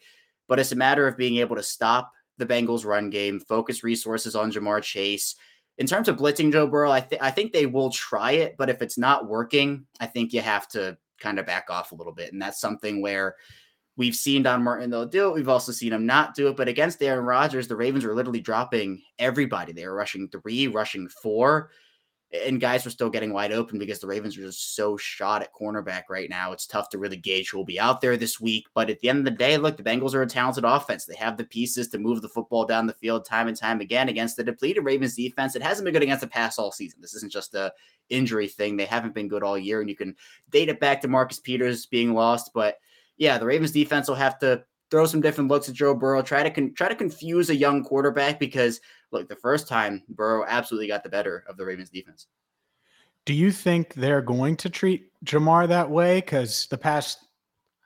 but 0.48 0.58
it's 0.58 0.72
a 0.72 0.76
matter 0.76 1.06
of 1.06 1.16
being 1.16 1.36
able 1.36 1.56
to 1.56 1.62
stop 1.62 2.12
the 2.38 2.46
Bengals 2.46 2.84
run 2.84 3.10
game, 3.10 3.38
focus 3.38 3.84
resources 3.84 4.34
on 4.34 4.50
Ja'Marr 4.50 4.82
Chase. 4.82 5.36
In 5.76 5.86
terms 5.86 6.08
of 6.08 6.16
blitzing 6.16 6.50
Joe 6.50 6.66
Burrow, 6.66 6.90
I, 6.90 7.00
th- 7.00 7.22
I 7.22 7.30
think 7.30 7.52
they 7.52 7.66
will 7.66 7.90
try 7.90 8.32
it, 8.32 8.56
but 8.58 8.68
if 8.68 8.82
it's 8.82 8.98
not 8.98 9.28
working, 9.28 9.86
I 10.00 10.06
think 10.06 10.32
you 10.32 10.40
have 10.40 10.66
to 10.68 10.96
kind 11.20 11.38
of 11.38 11.46
back 11.46 11.68
off 11.70 11.92
a 11.92 11.94
little 11.94 12.12
bit. 12.12 12.32
And 12.32 12.42
that's 12.42 12.60
something 12.60 13.00
where 13.00 13.36
we've 13.96 14.14
seen 14.14 14.42
Don 14.42 14.62
Martindale 14.62 15.06
do 15.06 15.28
it. 15.28 15.34
We've 15.34 15.48
also 15.48 15.72
seen 15.72 15.92
him 15.92 16.06
not 16.06 16.34
do 16.34 16.48
it. 16.48 16.56
But 16.56 16.68
against 16.68 17.02
Aaron 17.02 17.24
Rodgers, 17.24 17.68
the 17.68 17.76
Ravens 17.76 18.04
were 18.04 18.14
literally 18.14 18.40
dropping 18.40 19.02
everybody. 19.18 19.72
They 19.72 19.86
were 19.86 19.94
rushing 19.94 20.28
three, 20.28 20.68
rushing 20.68 21.08
four 21.08 21.70
and 22.30 22.60
guys 22.60 22.84
were 22.84 22.90
still 22.90 23.08
getting 23.08 23.32
wide 23.32 23.52
open 23.52 23.78
because 23.78 24.00
the 24.00 24.06
Ravens 24.06 24.36
are 24.36 24.42
just 24.42 24.76
so 24.76 24.98
shot 24.98 25.40
at 25.40 25.54
cornerback 25.54 26.04
right 26.10 26.28
now. 26.28 26.52
It's 26.52 26.66
tough 26.66 26.90
to 26.90 26.98
really 26.98 27.16
gauge 27.16 27.48
who 27.48 27.56
will 27.56 27.64
be 27.64 27.80
out 27.80 28.02
there 28.02 28.18
this 28.18 28.38
week. 28.38 28.66
But 28.74 28.90
at 28.90 29.00
the 29.00 29.08
end 29.08 29.20
of 29.20 29.24
the 29.24 29.30
day, 29.30 29.56
look, 29.56 29.78
the 29.78 29.82
Bengals 29.82 30.14
are 30.14 30.20
a 30.20 30.26
talented 30.26 30.64
offense. 30.64 31.06
They 31.06 31.14
have 31.16 31.38
the 31.38 31.44
pieces 31.44 31.88
to 31.88 31.98
move 31.98 32.20
the 32.20 32.28
football 32.28 32.66
down 32.66 32.86
the 32.86 32.92
field 32.92 33.24
time 33.24 33.48
and 33.48 33.56
time 33.56 33.80
again 33.80 34.10
against 34.10 34.36
the 34.36 34.44
depleted 34.44 34.84
Ravens 34.84 35.16
defense. 35.16 35.56
It 35.56 35.62
hasn't 35.62 35.86
been 35.86 35.94
good 35.94 36.02
against 36.02 36.20
the 36.20 36.28
pass 36.28 36.58
all 36.58 36.70
season. 36.70 37.00
This 37.00 37.14
isn't 37.14 37.32
just 37.32 37.54
a 37.54 37.72
injury 38.10 38.48
thing. 38.48 38.76
They 38.76 38.84
haven't 38.84 39.14
been 39.14 39.28
good 39.28 39.42
all 39.42 39.56
year, 39.56 39.80
and 39.80 39.88
you 39.88 39.96
can 39.96 40.14
date 40.50 40.68
it 40.68 40.80
back 40.80 41.00
to 41.02 41.08
Marcus 41.08 41.40
Peters 41.40 41.86
being 41.86 42.12
lost. 42.12 42.50
But 42.52 42.76
yeah, 43.16 43.38
the 43.38 43.46
Ravens 43.46 43.72
defense 43.72 44.06
will 44.06 44.16
have 44.16 44.38
to 44.40 44.64
throw 44.90 45.06
some 45.06 45.20
different 45.20 45.50
looks 45.50 45.68
at 45.68 45.74
Joe 45.74 45.94
Burrow, 45.94 46.22
try 46.22 46.42
to 46.42 46.50
con- 46.50 46.74
try 46.74 46.88
to 46.88 46.94
confuse 46.94 47.50
a 47.50 47.56
young 47.56 47.84
quarterback 47.84 48.38
because 48.38 48.80
look, 49.12 49.28
the 49.28 49.36
first 49.36 49.68
time 49.68 50.02
Burrow 50.08 50.44
absolutely 50.46 50.88
got 50.88 51.02
the 51.02 51.08
better 51.08 51.44
of 51.48 51.56
the 51.56 51.64
Ravens 51.64 51.90
defense. 51.90 52.26
Do 53.24 53.34
you 53.34 53.52
think 53.52 53.94
they're 53.94 54.22
going 54.22 54.56
to 54.56 54.70
treat 54.70 55.10
Ja'Marr 55.24 55.68
that 55.68 55.90
way? 55.90 56.20
Because 56.20 56.66
the 56.70 56.78
past 56.78 57.18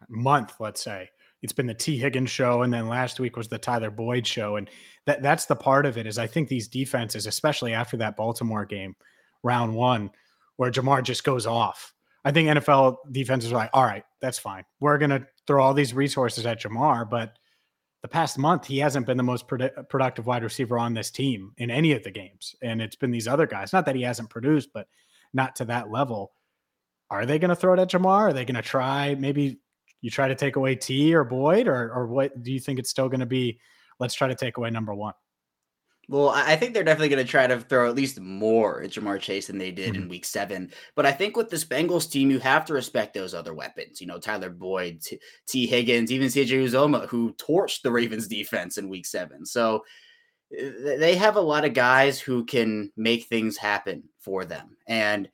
month, 0.08 0.54
let's 0.60 0.82
say, 0.82 1.10
it's 1.42 1.52
been 1.52 1.66
the 1.66 1.74
Tee 1.74 1.98
Higgins 1.98 2.30
show, 2.30 2.62
and 2.62 2.72
then 2.72 2.88
last 2.88 3.18
week 3.18 3.36
was 3.36 3.48
the 3.48 3.58
Tyler 3.58 3.90
Boyd 3.90 4.26
show, 4.26 4.56
and 4.56 4.70
that 5.06 5.22
that's 5.22 5.46
the 5.46 5.56
part 5.56 5.84
of 5.84 5.98
it. 5.98 6.06
Is 6.06 6.16
I 6.16 6.28
think 6.28 6.48
these 6.48 6.68
defenses, 6.68 7.26
especially 7.26 7.72
after 7.72 7.96
that 7.96 8.16
Baltimore 8.16 8.64
game, 8.64 8.94
round 9.42 9.74
one, 9.74 10.10
where 10.56 10.70
Ja'Marr 10.70 11.02
just 11.02 11.24
goes 11.24 11.46
off. 11.46 11.92
I 12.24 12.30
think 12.30 12.48
NFL 12.48 12.98
defenses 13.10 13.50
are 13.50 13.56
like, 13.56 13.70
all 13.72 13.84
right, 13.84 14.04
that's 14.20 14.38
fine. 14.38 14.64
We're 14.78 14.98
gonna 14.98 15.26
throw 15.48 15.62
all 15.62 15.74
these 15.74 15.92
resources 15.92 16.46
at 16.46 16.62
Ja'Marr, 16.62 17.10
but 17.10 17.36
the 18.02 18.08
past 18.08 18.36
month 18.36 18.66
he 18.66 18.78
hasn't 18.78 19.06
been 19.06 19.16
the 19.16 19.22
most 19.22 19.48
produ- 19.48 19.88
productive 19.88 20.26
wide 20.26 20.42
receiver 20.42 20.78
on 20.78 20.92
this 20.92 21.10
team 21.10 21.52
in 21.58 21.70
any 21.70 21.92
of 21.92 22.02
the 22.02 22.10
games. 22.10 22.54
And 22.62 22.82
it's 22.82 22.96
been 22.96 23.10
these 23.10 23.28
other 23.28 23.46
guys 23.46 23.72
not 23.72 23.86
that 23.86 23.96
he 23.96 24.02
hasn't 24.02 24.30
produced 24.30 24.70
but 24.74 24.88
not 25.32 25.56
to 25.56 25.64
that 25.66 25.90
level. 25.90 26.32
Are 27.10 27.26
they 27.26 27.38
going 27.38 27.50
to 27.50 27.56
throw 27.56 27.74
it 27.74 27.78
at 27.78 27.90
Ja'Marr? 27.90 28.30
Are 28.30 28.32
they 28.32 28.44
going 28.44 28.56
to 28.56 28.62
try 28.62 29.14
maybe 29.14 29.60
you 30.00 30.10
try 30.10 30.28
to 30.28 30.34
take 30.34 30.56
away 30.56 30.74
Tee 30.74 31.14
or 31.14 31.24
Boyd 31.24 31.68
or 31.68 31.92
or 31.92 32.06
what 32.06 32.42
do 32.42 32.52
you 32.52 32.60
think 32.60 32.78
it's 32.78 32.90
still 32.90 33.08
going 33.08 33.20
to 33.20 33.26
be? 33.26 33.60
Let's 33.98 34.14
try 34.14 34.28
to 34.28 34.34
take 34.34 34.56
away 34.56 34.70
number 34.70 34.94
1 34.94 35.14
well, 36.12 36.28
I 36.28 36.56
think 36.56 36.74
they're 36.74 36.84
definitely 36.84 37.08
going 37.08 37.24
to 37.24 37.30
try 37.30 37.46
to 37.46 37.58
throw 37.58 37.88
at 37.88 37.94
least 37.94 38.20
more 38.20 38.82
at 38.82 38.90
Ja'Marr 38.90 39.18
Chase 39.18 39.46
than 39.46 39.56
they 39.56 39.70
did 39.70 39.94
mm-hmm. 39.94 40.02
in 40.02 40.08
Week 40.10 40.26
Seven. 40.26 40.70
But 40.94 41.06
I 41.06 41.12
think 41.12 41.38
with 41.38 41.48
this 41.48 41.64
Bengals 41.64 42.10
team, 42.10 42.30
you 42.30 42.38
have 42.38 42.66
to 42.66 42.74
respect 42.74 43.14
those 43.14 43.32
other 43.32 43.54
weapons. 43.54 43.98
You 43.98 44.06
know, 44.06 44.18
Tyler 44.18 44.50
Boyd, 44.50 45.00
T, 45.00 45.18
Tee 45.46 45.66
Higgins, 45.66 46.12
even 46.12 46.28
CJ 46.28 46.66
Uzomah, 46.66 47.08
who 47.08 47.32
torched 47.34 47.80
the 47.80 47.90
Ravens 47.90 48.28
defense 48.28 48.76
in 48.76 48.90
Week 48.90 49.06
Seven. 49.06 49.46
So 49.46 49.84
they 50.50 51.16
have 51.16 51.36
a 51.36 51.40
lot 51.40 51.64
of 51.64 51.72
guys 51.72 52.20
who 52.20 52.44
can 52.44 52.92
make 52.94 53.24
things 53.24 53.56
happen 53.56 54.02
for 54.20 54.44
them. 54.44 54.76
And 54.86 55.30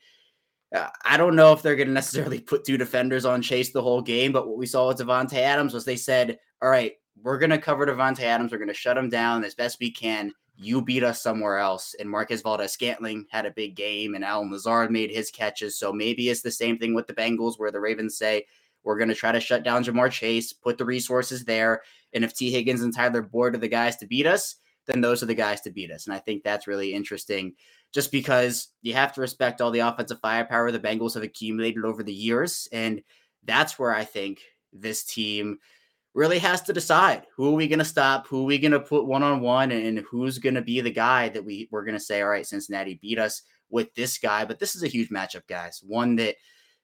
uh, 0.73 0.91
I 1.05 1.17
don't 1.17 1.35
know 1.35 1.53
if 1.53 1.61
they're 1.61 1.75
going 1.75 1.89
to 1.89 1.95
necessarily 1.95 2.39
put 2.39 2.65
two 2.65 2.79
defenders 2.79 3.25
on 3.25 3.43
Chase 3.43 3.73
the 3.73 3.83
whole 3.83 4.01
game, 4.01 4.31
but 4.31 4.47
what 4.47 4.59
we 4.59 4.67
saw 4.67 4.87
with 4.87 4.99
Davante 4.99 5.39
Adams 5.39 5.75
was 5.75 5.85
they 5.85 5.97
said, 5.97 6.39
"All 6.63 6.69
right, 6.69 6.93
we're 7.21 7.39
going 7.39 7.51
to 7.51 7.59
cover 7.59 7.85
Davante 7.85 8.21
Adams. 8.21 8.53
We're 8.53 8.59
going 8.59 8.69
to 8.69 8.75
shut 8.75 8.97
him 8.97 9.09
down 9.09 9.43
as 9.43 9.57
best 9.57 9.79
we 9.81 9.91
can." 9.91 10.33
You 10.61 10.83
beat 10.83 11.05
us 11.05 11.23
somewhere 11.23 11.59
else. 11.59 11.95
And 12.01 12.11
Marquez 12.11 12.43
Valdes-Scantling 12.43 13.27
had 13.31 13.47
a 13.47 13.53
big 13.53 13.77
game, 13.77 14.17
and 14.17 14.25
Allen 14.25 14.51
Lazard 14.51 14.91
made 14.91 15.11
his 15.11 15.31
catches. 15.31 15.79
So 15.79 15.93
maybe 15.93 16.29
it's 16.29 16.43
the 16.43 16.51
same 16.51 16.79
thing 16.79 16.95
with 16.95 17.07
the 17.07 17.15
Bengals, 17.15 17.59
where 17.59 17.71
the 17.71 17.79
Ravens 17.79 18.19
say, 18.19 18.45
we're 18.83 18.99
going 18.99 19.09
to 19.09 19.15
try 19.15 19.31
to 19.31 19.39
shut 19.39 19.63
down 19.63 19.85
Ja'Marr 19.85 20.11
Chase, 20.11 20.53
put 20.53 20.77
the 20.77 20.85
resources 20.85 21.45
there. 21.45 21.83
And 22.13 22.25
if 22.25 22.35
Tee 22.35 22.51
Higgins 22.51 22.83
and 22.83 22.93
Tyler 22.93 23.23
Boyd 23.23 23.55
are 23.55 23.59
the 23.59 23.69
guys 23.69 23.97
to 23.99 24.07
beat 24.07 24.27
us, 24.27 24.57
then 24.87 25.01
those 25.01 25.23
are 25.23 25.27
the 25.27 25.35
guys 25.35 25.61
to 25.61 25.71
beat 25.71 25.93
us. 25.93 26.07
And 26.07 26.15
I 26.15 26.19
think 26.19 26.43
that's 26.43 26.67
really 26.67 26.93
interesting 26.93 27.55
just 27.93 28.11
because 28.11 28.69
you 28.83 28.95
have 28.95 29.13
to 29.15 29.21
respect 29.21 29.61
all 29.61 29.71
the 29.71 29.81
offensive 29.81 30.21
firepower 30.21 30.73
the 30.73 30.81
Bengals 30.81 31.15
have 31.15 31.23
accumulated 31.23 31.85
over 31.85 32.03
the 32.03 32.13
years. 32.13 32.69
And 32.73 33.03
that's 33.45 33.79
where 33.79 33.95
I 33.95 34.05
think 34.05 34.41
this 34.73 35.05
team– 35.05 35.59
really 36.15 36.39
has 36.39 36.63
to 36.63 36.73
decide 36.73 37.27
who 37.37 37.49
are 37.49 37.55
we 37.55 37.69
going 37.69 37.79
to 37.79 37.85
stop, 37.85 38.27
who 38.27 38.43
are 38.43 38.47
we 38.47 38.59
going 38.59 38.73
to 38.73 38.81
put 38.81 39.07
one 39.07 39.23
on 39.23 39.41
one, 39.41 39.71
and 39.71 39.99
who's 40.01 40.39
going 40.39 40.55
to 40.55 40.63
be 40.63 40.81
the 40.81 40.91
guy 40.91 41.29
that 41.29 41.45
we 41.45 41.69
we're 41.71 41.85
going 41.85 41.97
to 41.97 42.05
say, 42.05 42.23
all 42.23 42.29
right, 42.29 42.47
Cincinnati 42.47 42.99
beat 43.01 43.19
us 43.19 43.43
with 43.71 43.95
this 43.95 44.19
guy. 44.19 44.45
But 44.45 44.59
this 44.59 44.75
is 44.75 44.83
a 44.83 44.89
huge 44.89 45.11
matchup, 45.11 45.47
guys. 45.49 45.81
One 45.87 46.17
that, 46.17 46.37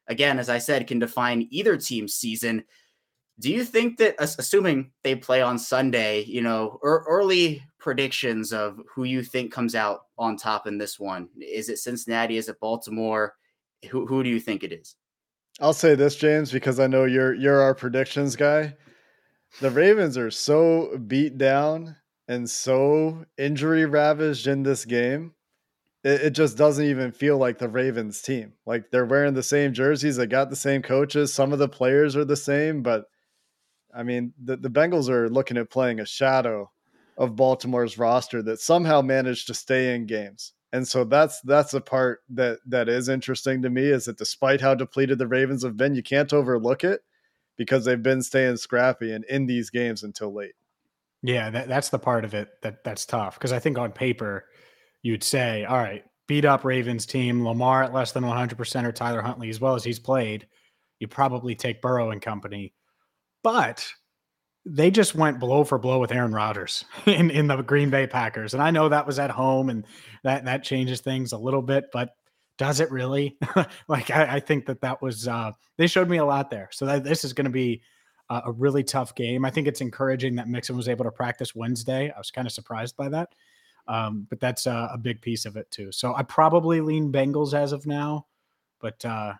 again, 0.06 0.38
as 0.38 0.48
I 0.48 0.58
said, 0.58 0.86
can 0.86 0.98
define 0.98 1.48
either 1.50 1.76
team's 1.76 2.14
season. 2.14 2.64
Do 3.40 3.50
you 3.50 3.64
think 3.64 3.98
that, 3.98 4.14
assuming 4.20 4.92
they 5.02 5.16
play 5.16 5.42
on 5.42 5.58
Sunday, 5.58 6.22
you 6.22 6.40
know, 6.40 6.78
early 6.84 7.64
predictions 7.80 8.52
of 8.52 8.80
who 8.94 9.02
you 9.02 9.24
think 9.24 9.52
comes 9.52 9.74
out 9.74 10.02
on 10.16 10.36
top 10.36 10.68
in 10.68 10.78
this 10.78 11.00
one? 11.00 11.28
Is 11.40 11.68
it 11.68 11.78
Cincinnati? 11.78 12.36
Is 12.36 12.48
it 12.48 12.60
Baltimore? 12.60 13.34
Who, 13.90 14.06
who 14.06 14.22
do 14.22 14.28
you 14.28 14.38
think 14.38 14.62
it 14.62 14.72
is? 14.72 14.94
I'll 15.60 15.72
say 15.72 15.96
this, 15.96 16.14
James, 16.14 16.52
because 16.52 16.78
I 16.78 16.86
know 16.86 17.04
you're 17.04 17.34
you're 17.34 17.60
our 17.60 17.74
predictions 17.74 18.36
guy 18.36 18.74
the 19.60 19.70
Ravens 19.70 20.18
are 20.18 20.30
so 20.30 20.98
beat 20.98 21.38
down 21.38 21.96
and 22.28 22.48
so 22.48 23.24
injury 23.38 23.84
ravaged 23.84 24.46
in 24.46 24.62
this 24.62 24.84
game. 24.84 25.34
It, 26.02 26.22
it, 26.22 26.30
just 26.30 26.56
doesn't 26.56 26.84
even 26.84 27.12
feel 27.12 27.38
like 27.38 27.58
the 27.58 27.68
Ravens 27.68 28.20
team. 28.20 28.54
Like 28.66 28.90
they're 28.90 29.06
wearing 29.06 29.34
the 29.34 29.42
same 29.42 29.72
jerseys, 29.72 30.16
they 30.16 30.26
got 30.26 30.50
the 30.50 30.56
same 30.56 30.82
coaches. 30.82 31.32
Some 31.32 31.52
of 31.52 31.58
the 31.58 31.68
players 31.68 32.16
are 32.16 32.24
the 32.24 32.36
same, 32.36 32.82
but 32.82 33.06
I 33.94 34.02
mean, 34.02 34.32
the, 34.42 34.56
the 34.56 34.70
Bengals 34.70 35.08
are 35.08 35.28
looking 35.28 35.56
at 35.56 35.70
playing 35.70 36.00
a 36.00 36.06
shadow 36.06 36.70
of 37.16 37.36
Baltimore's 37.36 37.96
roster 37.96 38.42
that 38.42 38.60
somehow 38.60 39.00
managed 39.02 39.46
to 39.46 39.54
stay 39.54 39.94
in 39.94 40.06
games. 40.06 40.52
And 40.72 40.86
so 40.86 41.04
that's 41.04 41.40
that's 41.42 41.70
the 41.70 41.80
part 41.80 42.22
that 42.30 42.58
that 42.66 42.88
is 42.88 43.08
interesting 43.08 43.62
to 43.62 43.70
me 43.70 43.84
is 43.84 44.06
that 44.06 44.18
despite 44.18 44.60
how 44.60 44.74
depleted 44.74 45.18
the 45.18 45.28
Ravens 45.28 45.62
have 45.62 45.76
been, 45.76 45.94
you 45.94 46.02
can't 46.02 46.32
overlook 46.32 46.82
it 46.82 47.02
because 47.56 47.84
they've 47.84 48.02
been 48.02 48.22
staying 48.22 48.56
scrappy 48.56 49.12
and 49.12 49.24
in 49.24 49.46
these 49.46 49.70
games 49.70 50.02
until 50.02 50.34
late. 50.34 50.54
Yeah, 51.22 51.50
that, 51.50 51.68
that's 51.68 51.88
the 51.88 51.98
part 51.98 52.24
of 52.24 52.34
it 52.34 52.48
that 52.62 52.84
that's 52.84 53.06
tough 53.06 53.38
because 53.38 53.52
I 53.52 53.58
think 53.58 53.78
on 53.78 53.92
paper 53.92 54.46
you'd 55.02 55.22
say, 55.22 55.64
all 55.64 55.78
right, 55.78 56.04
beat 56.26 56.44
up 56.44 56.64
Ravens 56.64 57.06
team, 57.06 57.44
Lamar 57.46 57.84
at 57.84 57.92
less 57.92 58.12
than 58.12 58.24
100% 58.24 58.84
or 58.84 58.92
Tyler 58.92 59.22
Huntley 59.22 59.50
as 59.50 59.60
well 59.60 59.74
as 59.74 59.84
he's 59.84 59.98
played, 59.98 60.46
you 60.98 61.08
probably 61.08 61.54
take 61.54 61.82
Burrow 61.82 62.10
and 62.10 62.20
company. 62.20 62.72
But 63.42 63.86
they 64.66 64.90
just 64.90 65.14
went 65.14 65.40
blow 65.40 65.64
for 65.64 65.78
blow 65.78 65.98
with 65.98 66.12
Aaron 66.12 66.32
Rodgers 66.32 66.84
in, 67.06 67.30
in 67.30 67.46
the 67.46 67.62
Green 67.62 67.90
Bay 67.90 68.06
Packers. 68.06 68.54
And 68.54 68.62
I 68.62 68.70
know 68.70 68.88
that 68.88 69.06
was 69.06 69.18
at 69.18 69.30
home 69.30 69.68
and 69.68 69.86
that 70.22 70.46
that 70.46 70.64
changes 70.64 71.00
things 71.00 71.32
a 71.32 71.38
little 71.38 71.62
bit, 71.62 71.86
but 71.92 72.10
does 72.58 72.80
it 72.80 72.90
really? 72.90 73.36
like 73.88 74.10
I, 74.10 74.36
I, 74.36 74.40
think 74.40 74.66
that 74.66 74.80
that 74.82 75.02
was 75.02 75.26
uh, 75.26 75.52
they 75.76 75.86
showed 75.86 76.08
me 76.08 76.18
a 76.18 76.24
lot 76.24 76.50
there. 76.50 76.68
So 76.72 76.86
that, 76.86 77.04
this 77.04 77.24
is 77.24 77.32
going 77.32 77.46
to 77.46 77.50
be 77.50 77.82
uh, 78.30 78.42
a 78.46 78.52
really 78.52 78.84
tough 78.84 79.14
game. 79.14 79.44
I 79.44 79.50
think 79.50 79.66
it's 79.66 79.80
encouraging 79.80 80.36
that 80.36 80.48
Mixon 80.48 80.76
was 80.76 80.88
able 80.88 81.04
to 81.04 81.10
practice 81.10 81.54
Wednesday. 81.54 82.10
I 82.10 82.18
was 82.18 82.30
kind 82.30 82.46
of 82.46 82.52
surprised 82.52 82.96
by 82.96 83.08
that, 83.10 83.34
um, 83.88 84.26
but 84.30 84.40
that's 84.40 84.66
a, 84.66 84.90
a, 84.92 84.98
big 84.98 85.20
piece 85.20 85.44
of 85.44 85.56
it 85.56 85.70
too. 85.70 85.92
So 85.92 86.14
I 86.14 86.22
probably 86.22 86.80
lean 86.80 87.12
Bengals 87.12 87.54
as 87.54 87.72
of 87.72 87.86
now, 87.86 88.26
but 88.80 89.04
uh, 89.04 89.34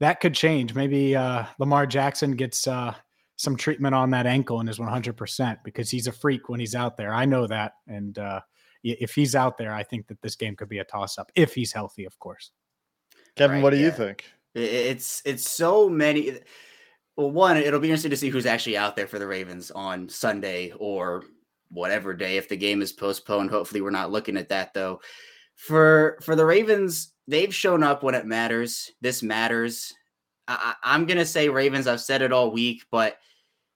that 0.00 0.20
could 0.20 0.34
change. 0.34 0.74
Maybe 0.74 1.16
uh, 1.16 1.44
Lamar 1.58 1.86
Jackson 1.86 2.32
gets 2.32 2.66
uh, 2.66 2.94
some 3.36 3.56
treatment 3.56 3.94
on 3.94 4.10
that 4.10 4.26
ankle 4.26 4.60
and 4.60 4.68
is 4.68 4.78
100% 4.78 5.58
because 5.64 5.90
he's 5.90 6.06
a 6.06 6.12
freak 6.12 6.48
when 6.48 6.60
he's 6.60 6.74
out 6.74 6.96
there. 6.96 7.14
I 7.14 7.24
know 7.24 7.46
that, 7.46 7.74
and 7.86 8.18
uh, 8.18 8.40
if 8.82 9.14
he's 9.14 9.34
out 9.34 9.58
there, 9.58 9.72
I 9.72 9.82
think 9.82 10.06
that 10.08 10.20
this 10.22 10.36
game 10.36 10.56
could 10.56 10.68
be 10.68 10.78
a 10.78 10.84
toss 10.84 11.18
up 11.18 11.30
if 11.34 11.54
he's 11.54 11.72
healthy, 11.72 12.04
of 12.04 12.18
course. 12.18 12.50
Kevin, 13.36 13.56
right, 13.56 13.62
what 13.62 13.70
do 13.70 13.76
yeah. 13.76 13.86
you 13.86 13.92
think? 13.92 14.24
It's 14.54 15.22
it's 15.24 15.48
so 15.48 15.88
many. 15.88 16.38
Well, 17.16 17.30
one, 17.30 17.56
it'll 17.56 17.80
be 17.80 17.88
interesting 17.88 18.10
to 18.10 18.16
see 18.16 18.30
who's 18.30 18.46
actually 18.46 18.76
out 18.76 18.96
there 18.96 19.06
for 19.06 19.18
the 19.18 19.26
Ravens 19.26 19.70
on 19.70 20.08
Sunday 20.08 20.72
or 20.78 21.24
whatever 21.70 22.14
day 22.14 22.36
if 22.36 22.48
the 22.48 22.56
game 22.56 22.82
is 22.82 22.92
postponed. 22.92 23.50
Hopefully, 23.50 23.80
we're 23.80 23.90
not 23.90 24.10
looking 24.10 24.36
at 24.36 24.48
that 24.48 24.74
though. 24.74 25.00
For 25.56 26.18
for 26.22 26.34
the 26.34 26.46
Ravens, 26.46 27.12
they've 27.28 27.54
shown 27.54 27.82
up 27.82 28.02
when 28.02 28.14
it 28.14 28.26
matters. 28.26 28.90
This 29.00 29.22
matters. 29.22 29.92
I, 30.48 30.74
I'm 30.82 31.06
gonna 31.06 31.26
say 31.26 31.48
Ravens. 31.48 31.86
I've 31.86 32.00
said 32.00 32.22
it 32.22 32.32
all 32.32 32.50
week, 32.50 32.84
but 32.90 33.18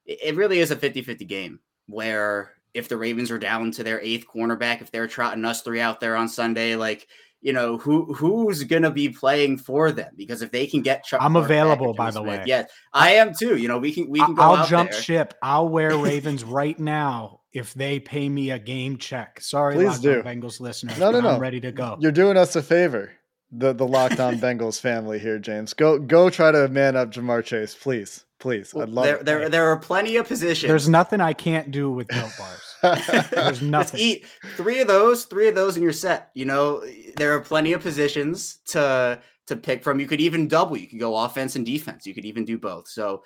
it 0.07 0.37
really 0.37 0.59
is 0.59 0.71
a 0.71 0.77
50-50 0.77 1.27
game 1.27 1.61
where 1.87 2.53
if 2.75 2.89
the 2.89 2.97
Ravens 2.97 3.31
are 3.31 3.39
down 3.39 3.71
to 3.73 3.85
their 3.85 4.01
eighth 4.01 4.27
cornerback, 4.27 4.83
if 4.83 4.91
they're 4.91 5.07
trotting 5.07 5.45
us 5.45 5.63
three 5.63 5.81
out 5.81 6.01
there 6.01 6.17
on 6.17 6.29
Sunday, 6.29 6.77
like 6.77 7.07
you 7.45 7.53
know 7.53 7.77
who 7.77 8.13
who's 8.15 8.65
gonna 8.65 8.91
be 8.91 9.11
playing 9.11 9.59
for 9.59 9.93
them 9.93 10.13
because 10.17 10.41
if 10.41 10.51
they 10.51 10.67
can 10.67 10.81
get 10.81 11.05
Chuck 11.05 11.21
I'm 11.23 11.37
available 11.37 11.93
by 11.93 12.11
the 12.11 12.23
way. 12.23 12.43
Yes, 12.47 12.71
I 12.93 13.13
am 13.13 13.35
too. 13.35 13.57
You 13.57 13.69
know 13.69 13.79
we 13.79 13.93
can 13.93 14.09
we 14.09 14.19
can 14.19 14.35
go. 14.35 14.43
I'll 14.43 14.67
jump 14.67 14.91
there. 14.91 15.01
ship. 15.01 15.35
I'll 15.43 15.69
wear 15.69 15.97
Ravens 15.99 16.43
right 16.43 16.79
now 16.81 17.41
if 17.53 17.75
they 17.75 18.01
pay 18.01 18.29
me 18.31 18.51
a 18.51 18.59
game 18.59 18.97
check. 18.97 19.41
Sorry, 19.41 19.75
please 19.75 19.99
do, 19.99 20.23
Bengals 20.23 20.59
listeners. 20.59 20.99
No, 20.99 21.11
no, 21.11 21.21
no. 21.21 21.31
I'm 21.31 21.41
ready 21.41 21.61
to 21.61 21.71
go. 21.71 21.97
You're 22.01 22.13
doing 22.13 22.37
us 22.37 22.57
a 22.57 22.63
favor. 22.63 23.13
The 23.53 23.75
the 23.75 23.87
Locked 23.87 24.21
On 24.21 24.37
Bengals 24.41 24.81
family 24.81 25.19
here, 25.19 25.39
James. 25.39 25.75
Go 25.75 25.99
go 25.99 26.31
try 26.31 26.51
to 26.51 26.67
man 26.69 26.97
up 26.97 27.11
Ja'Marr 27.11 27.45
Chase, 27.45 27.75
please, 27.75 28.25
please. 28.45 28.75
I'd 28.77 28.91
love 28.91 29.07
there, 29.07 29.17
it. 29.17 29.25
There 29.25 29.49
there 29.49 29.69
are 29.71 29.79
plenty 29.79 30.17
of 30.17 30.29
positions. 30.29 30.69
There's 30.69 30.87
nothing 30.87 31.19
I 31.19 31.33
can't 31.33 31.71
do 31.71 31.91
with 31.91 32.09
Built 32.09 32.31
Bars. 32.39 33.31
There's 33.31 33.63
nothing. 33.63 33.99
eat 33.99 34.27
three 34.55 34.81
of 34.81 34.87
those, 34.87 35.25
three 35.25 35.49
of 35.49 35.55
those, 35.55 35.77
and 35.77 35.83
you're 35.83 35.95
set. 35.95 36.31
You 36.35 36.45
know, 36.45 36.85
there 37.17 37.35
are 37.35 37.41
plenty 37.41 37.73
of 37.73 37.81
positions 37.81 38.59
to 38.67 39.19
to 39.47 39.57
pick 39.57 39.83
from. 39.83 39.99
You 39.99 40.07
could 40.07 40.21
even 40.21 40.47
double. 40.47 40.77
You 40.77 40.87
could 40.87 41.01
go 41.01 41.17
offense 41.17 41.57
and 41.57 41.65
defense. 41.65 42.07
You 42.07 42.13
could 42.13 42.27
even 42.27 42.45
do 42.45 42.59
both. 42.59 42.87
So 42.87 43.23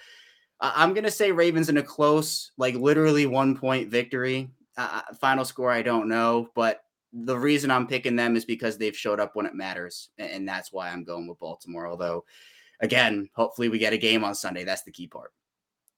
I'm 0.60 0.94
gonna 0.94 1.10
say 1.10 1.32
Ravens 1.32 1.68
in 1.68 1.78
a 1.78 1.82
close, 1.82 2.52
like 2.56 2.76
literally 2.76 3.26
one 3.26 3.56
point 3.56 3.90
victory. 3.90 4.50
Uh, 4.76 5.02
final 5.20 5.44
score, 5.44 5.72
I 5.72 5.82
don't 5.82 6.08
know, 6.08 6.48
but 6.54 6.84
the 7.12 7.36
reason 7.36 7.72
I'm 7.72 7.88
picking 7.88 8.14
them 8.14 8.36
is 8.36 8.44
because 8.44 8.78
they've 8.78 8.96
showed 8.96 9.18
up 9.18 9.34
when 9.34 9.46
it 9.46 9.54
matters, 9.54 10.10
and 10.16 10.48
that's 10.48 10.72
why 10.72 10.90
I'm 10.90 11.02
going 11.02 11.26
with 11.26 11.40
Baltimore. 11.40 11.88
Although, 11.88 12.24
again, 12.80 13.28
hopefully 13.34 13.68
we 13.68 13.78
get 13.78 13.92
a 13.92 13.98
game 13.98 14.24
on 14.24 14.34
Sunday. 14.34 14.64
That's 14.64 14.82
the 14.82 14.92
key 14.92 15.06
part. 15.06 15.32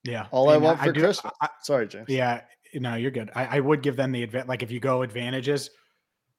Yeah. 0.04 0.26
All 0.30 0.48
I 0.48 0.56
want 0.56 0.78
for 0.78 0.90
I 0.90 0.92
Christmas. 0.92 1.32
I, 1.40 1.48
Sorry, 1.62 1.86
James. 1.86 2.08
Yeah 2.08 2.42
no, 2.74 2.94
you're 2.94 3.10
good. 3.10 3.30
I, 3.34 3.56
I 3.56 3.60
would 3.60 3.82
give 3.82 3.96
them 3.96 4.12
the 4.12 4.22
advantage. 4.22 4.48
Like 4.48 4.62
if 4.62 4.70
you 4.70 4.80
go 4.80 5.02
advantages, 5.02 5.70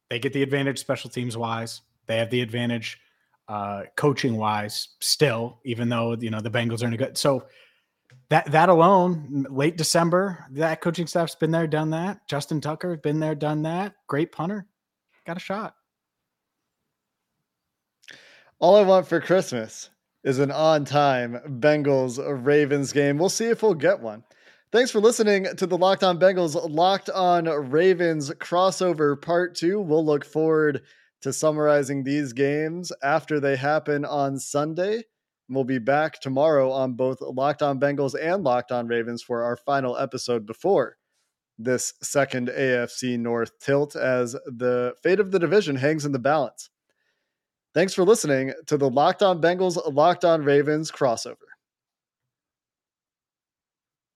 they 0.09 0.19
get 0.19 0.33
the 0.33 0.43
advantage 0.43 0.79
special 0.79 1.09
teams 1.09 1.37
wise. 1.37 1.81
They 2.07 2.17
have 2.17 2.29
the 2.29 2.41
advantage 2.41 2.99
uh, 3.47 3.83
coaching 3.95 4.37
wise 4.37 4.89
still, 4.99 5.59
even 5.65 5.89
though 5.89 6.15
you 6.19 6.29
know 6.29 6.39
the 6.39 6.49
Bengals 6.49 6.83
are 6.83 6.87
in 6.87 6.93
a 6.93 6.97
good. 6.97 7.17
So 7.17 7.45
that 8.29 8.51
that 8.51 8.69
alone, 8.69 9.45
late 9.49 9.77
December, 9.77 10.45
that 10.51 10.81
coaching 10.81 11.07
staff's 11.07 11.35
been 11.35 11.51
there, 11.51 11.67
done 11.67 11.89
that. 11.91 12.27
Justin 12.27 12.61
Tucker 12.61 12.97
been 12.97 13.19
there, 13.19 13.35
done 13.35 13.63
that. 13.63 13.93
Great 14.07 14.31
punter, 14.31 14.65
got 15.25 15.37
a 15.37 15.41
shot. 15.41 15.75
All 18.59 18.75
I 18.75 18.83
want 18.83 19.07
for 19.07 19.19
Christmas 19.19 19.89
is 20.23 20.39
an 20.39 20.51
on 20.51 20.85
time 20.85 21.39
Bengals 21.47 22.19
Ravens 22.45 22.93
game. 22.93 23.17
We'll 23.17 23.29
see 23.29 23.47
if 23.47 23.63
we'll 23.63 23.73
get 23.73 23.99
one. 23.99 24.23
Thanks 24.71 24.91
for 24.91 25.01
listening 25.01 25.47
to 25.57 25.65
the 25.65 25.77
Locked 25.77 26.03
On 26.03 26.19
Bengals 26.19 26.55
Locked 26.69 27.09
On 27.09 27.45
Ravens 27.45 28.29
crossover 28.31 29.21
part 29.21 29.55
two. 29.55 29.81
We'll 29.81 30.05
look 30.05 30.23
forward 30.23 30.83
to 31.21 31.33
summarizing 31.33 32.03
these 32.03 32.33
games 32.33 32.91
after 33.03 33.39
they 33.39 33.55
happen 33.55 34.05
on 34.05 34.39
Sunday. 34.39 35.03
We'll 35.49 35.65
be 35.65 35.79
back 35.79 36.21
tomorrow 36.21 36.71
on 36.71 36.93
both 36.93 37.17
Locked 37.19 37.61
On 37.61 37.79
Bengals 37.79 38.15
and 38.19 38.43
Locked 38.43 38.71
On 38.71 38.87
Ravens 38.87 39.21
for 39.21 39.43
our 39.43 39.57
final 39.57 39.97
episode 39.97 40.45
before 40.45 40.97
this 41.57 41.93
second 42.01 42.47
AFC 42.47 43.19
North 43.19 43.51
tilt 43.59 43.95
as 43.95 44.33
the 44.45 44.95
fate 45.03 45.19
of 45.19 45.31
the 45.31 45.39
division 45.39 45.75
hangs 45.75 46.05
in 46.05 46.11
the 46.11 46.19
balance. 46.19 46.69
Thanks 47.73 47.93
for 47.93 48.03
listening 48.03 48.53
to 48.67 48.77
the 48.77 48.89
Locked 48.89 49.23
On 49.23 49.41
Bengals 49.41 49.77
Locked 49.93 50.25
On 50.25 50.43
Ravens 50.43 50.91
crossover. 50.91 51.50